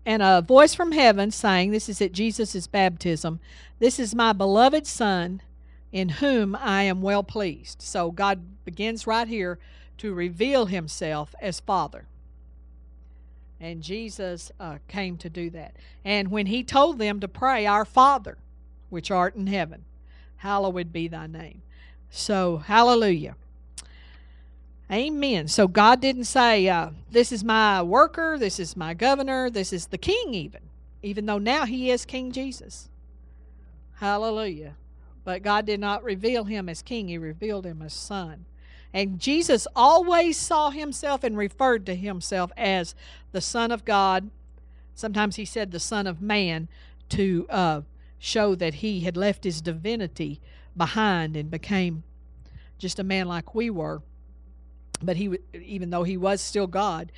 And 0.07 0.23
a 0.23 0.41
voice 0.41 0.73
from 0.73 0.93
heaven 0.93 1.31
saying, 1.31 1.71
this 1.71 1.89
is 1.89 2.01
at 2.01 2.13
Jesus' 2.13 2.65
baptism, 2.65 3.41
this 3.79 3.99
is 3.99 4.15
my 4.15 4.31
beloved 4.31 4.87
son 4.87 5.41
in 5.91 6.07
whom 6.07 6.55
I 6.55 6.83
am 6.83 7.01
well 7.01 7.23
pleased. 7.23 7.81
So 7.81 8.11
God 8.11 8.63
begins 8.63 9.05
right 9.05 9.27
here 9.27 9.59
to 9.97 10.13
reveal 10.13 10.67
himself 10.67 11.35
as 11.41 11.59
Father. 11.59 12.05
And 13.59 13.83
Jesus 13.83 14.49
uh, 14.61 14.77
came 14.87 15.17
to 15.17 15.29
do 15.29 15.49
that. 15.49 15.75
And 16.05 16.31
when 16.31 16.45
he 16.45 16.63
told 16.63 16.99
them 16.99 17.19
to 17.19 17.27
pray, 17.27 17.65
Our 17.65 17.83
Father, 17.83 18.37
which 18.89 19.11
art 19.11 19.35
in 19.35 19.47
heaven, 19.47 19.83
hallowed 20.37 20.93
be 20.93 21.09
thy 21.09 21.27
name. 21.27 21.63
So, 22.09 22.59
hallelujah. 22.59 23.35
Amen. 24.91 25.47
So, 25.47 25.67
God 25.67 25.99
didn't 25.99 26.23
say, 26.25 26.69
uh, 26.69 26.91
This 27.11 27.31
is 27.31 27.43
my 27.43 27.81
worker, 27.81 28.37
this 28.39 28.59
is 28.59 28.77
my 28.77 28.93
governor, 28.93 29.49
this 29.49 29.73
is 29.73 29.87
the 29.87 29.97
king, 29.97 30.33
even, 30.33 30.61
even 31.03 31.25
though 31.25 31.39
now 31.39 31.65
he 31.65 31.91
is 31.91 32.05
King 32.05 32.31
Jesus. 32.31 32.89
Hallelujah. 33.95 34.75
But 35.25 35.43
God 35.43 35.65
did 35.65 35.81
not 35.81 36.05
reveal 36.05 36.45
him 36.45 36.69
as 36.69 36.81
king, 36.81 37.09
he 37.09 37.17
revealed 37.17 37.65
him 37.65 37.81
as 37.81 37.93
son. 37.93 38.45
And 38.93 39.19
Jesus 39.19 39.67
always 39.75 40.37
saw 40.37 40.69
himself 40.69 41.23
and 41.23 41.37
referred 41.37 41.85
to 41.87 41.95
himself 41.95 42.51
as 42.55 42.95
the 43.31 43.41
Son 43.41 43.71
of 43.71 43.83
God. 43.83 44.29
Sometimes 44.95 45.35
he 45.35 45.45
said 45.45 45.71
the 45.71 45.79
Son 45.79 46.07
of 46.07 46.21
Man 46.21 46.69
to 47.09 47.45
uh, 47.49 47.81
show 48.17 48.55
that 48.55 48.75
he 48.75 49.01
had 49.01 49.17
left 49.17 49.43
his 49.43 49.61
divinity 49.61 50.39
behind 50.75 51.35
and 51.35 51.51
became 51.51 52.03
just 52.77 52.97
a 52.97 53.03
man 53.03 53.27
like 53.27 53.53
we 53.53 53.69
were. 53.69 54.01
But 55.01 55.17
he, 55.17 55.37
even 55.53 55.89
though 55.89 56.03
he 56.03 56.17
was 56.17 56.41
still 56.41 56.67
God, 56.67 57.11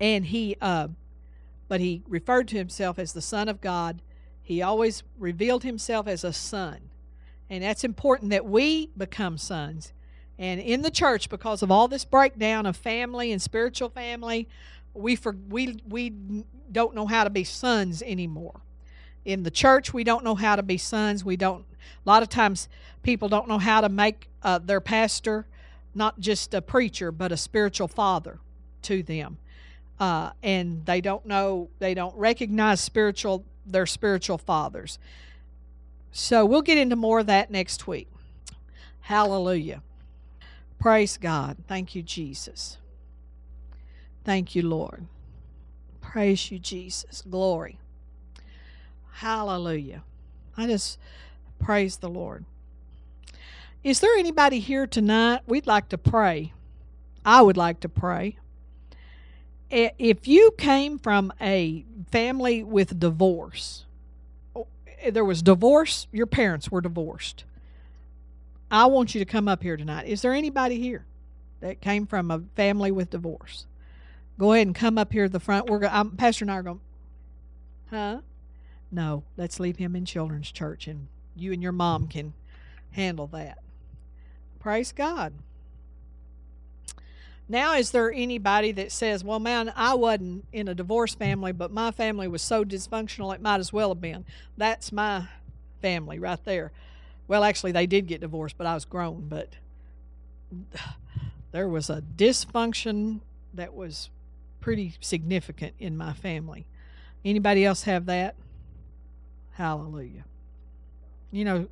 and 0.00 0.26
he, 0.26 0.56
uh, 0.60 0.88
but 1.68 1.80
he 1.80 2.02
referred 2.08 2.48
to 2.48 2.56
himself 2.56 2.98
as 2.98 3.12
the 3.12 3.22
Son 3.22 3.48
of 3.48 3.60
God. 3.60 4.02
He 4.42 4.60
always 4.60 5.04
revealed 5.18 5.62
himself 5.62 6.08
as 6.08 6.24
a 6.24 6.32
son. 6.32 6.90
And 7.48 7.62
that's 7.62 7.84
important 7.84 8.30
that 8.30 8.44
we 8.44 8.90
become 8.96 9.38
sons. 9.38 9.92
And 10.38 10.60
in 10.60 10.82
the 10.82 10.90
church, 10.90 11.28
because 11.28 11.62
of 11.62 11.70
all 11.70 11.86
this 11.86 12.04
breakdown 12.04 12.66
of 12.66 12.76
family 12.76 13.30
and 13.30 13.40
spiritual 13.40 13.88
family, 13.88 14.48
we 14.94 15.16
for, 15.16 15.36
we 15.48 15.78
we 15.88 16.44
don't 16.70 16.94
know 16.94 17.06
how 17.06 17.24
to 17.24 17.30
be 17.30 17.44
sons 17.44 18.02
anymore. 18.02 18.60
In 19.24 19.44
the 19.44 19.50
church, 19.50 19.94
we 19.94 20.02
don't 20.02 20.24
know 20.24 20.34
how 20.34 20.56
to 20.56 20.62
be 20.62 20.78
sons. 20.78 21.24
We 21.24 21.36
don't. 21.36 21.64
A 22.04 22.08
lot 22.08 22.22
of 22.22 22.28
times, 22.28 22.68
people 23.02 23.28
don't 23.28 23.48
know 23.48 23.58
how 23.58 23.80
to 23.80 23.88
make 23.88 24.28
uh, 24.42 24.58
their 24.58 24.80
pastor 24.80 25.46
not 25.94 26.20
just 26.20 26.54
a 26.54 26.62
preacher, 26.62 27.12
but 27.12 27.32
a 27.32 27.36
spiritual 27.36 27.88
father 27.88 28.38
to 28.82 29.02
them, 29.02 29.38
uh, 30.00 30.30
and 30.42 30.84
they 30.86 31.00
don't 31.00 31.24
know. 31.26 31.68
They 31.78 31.94
don't 31.94 32.16
recognize 32.16 32.80
spiritual 32.80 33.44
their 33.66 33.86
spiritual 33.86 34.38
fathers. 34.38 34.98
So 36.10 36.44
we'll 36.44 36.62
get 36.62 36.78
into 36.78 36.96
more 36.96 37.20
of 37.20 37.26
that 37.26 37.50
next 37.50 37.86
week. 37.86 38.08
Hallelujah. 39.00 39.82
Praise 40.78 41.16
God. 41.16 41.56
Thank 41.68 41.94
you, 41.94 42.02
Jesus. 42.02 42.78
Thank 44.24 44.54
you, 44.54 44.62
Lord. 44.62 45.06
Praise 46.00 46.50
you, 46.50 46.58
Jesus. 46.58 47.22
Glory. 47.28 47.78
Hallelujah. 49.12 50.02
I 50.56 50.66
just 50.66 50.98
praise 51.58 51.96
the 51.96 52.08
Lord. 52.08 52.44
Is 53.84 53.98
there 53.98 54.14
anybody 54.16 54.60
here 54.60 54.86
tonight? 54.86 55.40
We'd 55.46 55.66
like 55.66 55.88
to 55.88 55.98
pray. 55.98 56.52
I 57.24 57.42
would 57.42 57.56
like 57.56 57.80
to 57.80 57.88
pray. 57.88 58.36
If 59.70 60.28
you 60.28 60.52
came 60.56 60.98
from 60.98 61.32
a 61.40 61.84
family 62.10 62.62
with 62.62 63.00
divorce, 63.00 63.84
oh, 64.54 64.68
there 65.10 65.24
was 65.24 65.42
divorce, 65.42 66.06
your 66.12 66.26
parents 66.26 66.70
were 66.70 66.80
divorced. 66.80 67.44
I 68.70 68.86
want 68.86 69.14
you 69.14 69.18
to 69.18 69.24
come 69.24 69.48
up 69.48 69.62
here 69.62 69.76
tonight. 69.76 70.06
Is 70.06 70.22
there 70.22 70.32
anybody 70.32 70.78
here 70.78 71.04
that 71.60 71.80
came 71.80 72.06
from 72.06 72.30
a 72.30 72.42
family 72.54 72.92
with 72.92 73.10
divorce? 73.10 73.66
Go 74.38 74.52
ahead 74.52 74.66
and 74.66 74.76
come 74.76 74.96
up 74.96 75.12
here 75.12 75.24
to 75.24 75.32
the 75.32 75.40
front. 75.40 75.68
We're 75.68 75.80
going. 75.80 76.10
Pastor 76.12 76.44
and 76.44 76.52
I 76.52 76.56
are 76.56 76.62
going. 76.62 76.80
Huh? 77.90 78.18
No, 78.92 79.24
let's 79.36 79.58
leave 79.58 79.76
him 79.76 79.96
in 79.96 80.04
children's 80.04 80.52
church, 80.52 80.86
and 80.86 81.08
you 81.34 81.52
and 81.52 81.62
your 81.62 81.72
mom 81.72 82.06
can 82.06 82.34
handle 82.92 83.26
that. 83.28 83.58
Praise 84.62 84.92
God. 84.92 85.32
Now, 87.48 87.74
is 87.74 87.90
there 87.90 88.12
anybody 88.12 88.70
that 88.70 88.92
says, 88.92 89.24
well, 89.24 89.40
man, 89.40 89.72
I 89.74 89.94
wasn't 89.94 90.44
in 90.52 90.68
a 90.68 90.74
divorce 90.74 91.16
family, 91.16 91.50
but 91.50 91.72
my 91.72 91.90
family 91.90 92.28
was 92.28 92.42
so 92.42 92.64
dysfunctional 92.64 93.34
it 93.34 93.42
might 93.42 93.58
as 93.58 93.72
well 93.72 93.88
have 93.88 94.00
been? 94.00 94.24
That's 94.56 94.92
my 94.92 95.26
family 95.80 96.20
right 96.20 96.38
there. 96.44 96.70
Well, 97.26 97.42
actually, 97.42 97.72
they 97.72 97.86
did 97.86 98.06
get 98.06 98.20
divorced, 98.20 98.56
but 98.56 98.68
I 98.68 98.74
was 98.74 98.84
grown. 98.84 99.26
But 99.28 99.48
there 101.50 101.68
was 101.68 101.90
a 101.90 102.00
dysfunction 102.16 103.18
that 103.52 103.74
was 103.74 104.10
pretty 104.60 104.94
significant 105.00 105.74
in 105.80 105.96
my 105.96 106.12
family. 106.12 106.66
Anybody 107.24 107.64
else 107.64 107.82
have 107.82 108.06
that? 108.06 108.36
Hallelujah. 109.54 110.24
You 111.32 111.44
know, 111.44 111.68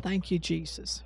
thank 0.00 0.30
you, 0.30 0.38
Jesus. 0.38 1.02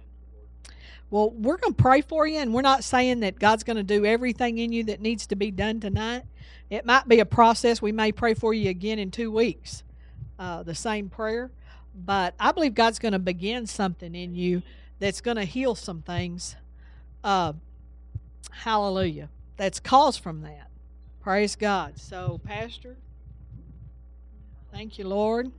Well, 1.11 1.31
we're 1.31 1.57
going 1.57 1.75
to 1.75 1.83
pray 1.83 2.03
for 2.03 2.27
you, 2.27 2.39
and 2.39 2.55
we're 2.55 2.63
not 2.63 2.85
saying 2.85 3.21
that 3.21 3.39
God's 3.39 3.65
going 3.65 3.77
to 3.77 3.83
do 3.83 4.05
everything 4.05 4.59
in 4.59 4.73
you 4.73 4.85
that 4.85 5.01
needs 5.01 5.27
to 5.29 5.37
be 5.37 5.51
done 5.51 5.81
tonight. 5.81 6.23
It 6.71 6.87
might 6.87 7.09
be 7.09 7.19
a 7.19 7.27
process. 7.27 7.83
We 7.83 7.91
may 7.91 8.13
pray 8.13 8.35
for 8.35 8.55
you 8.55 8.71
again 8.71 9.01
in 9.01 9.11
two 9.11 9.33
weeks, 9.33 9.83
uh, 10.39 10.63
the 10.63 10.75
same 10.75 11.09
prayer. 11.09 11.51
But 11.95 12.35
I 12.39 12.53
believe 12.53 12.75
God's 12.75 13.01
going 13.01 13.13
to 13.13 13.19
begin 13.19 13.67
something 13.67 14.15
in 14.15 14.37
you 14.37 14.63
that's 15.01 15.21
going 15.21 15.37
to 15.37 15.45
heal 15.45 15.75
some 15.75 16.03
things. 16.03 16.55
Uh, 17.25 17.55
hallelujah. 18.53 19.29
That's 19.57 19.81
caused 19.81 20.23
from 20.23 20.43
that. 20.43 20.69
Praise 21.21 21.57
God. 21.57 21.99
So, 21.99 22.41
Pastor, 22.45 22.97
thank 24.73 24.97
you, 24.97 25.09
Lord. 25.09 25.51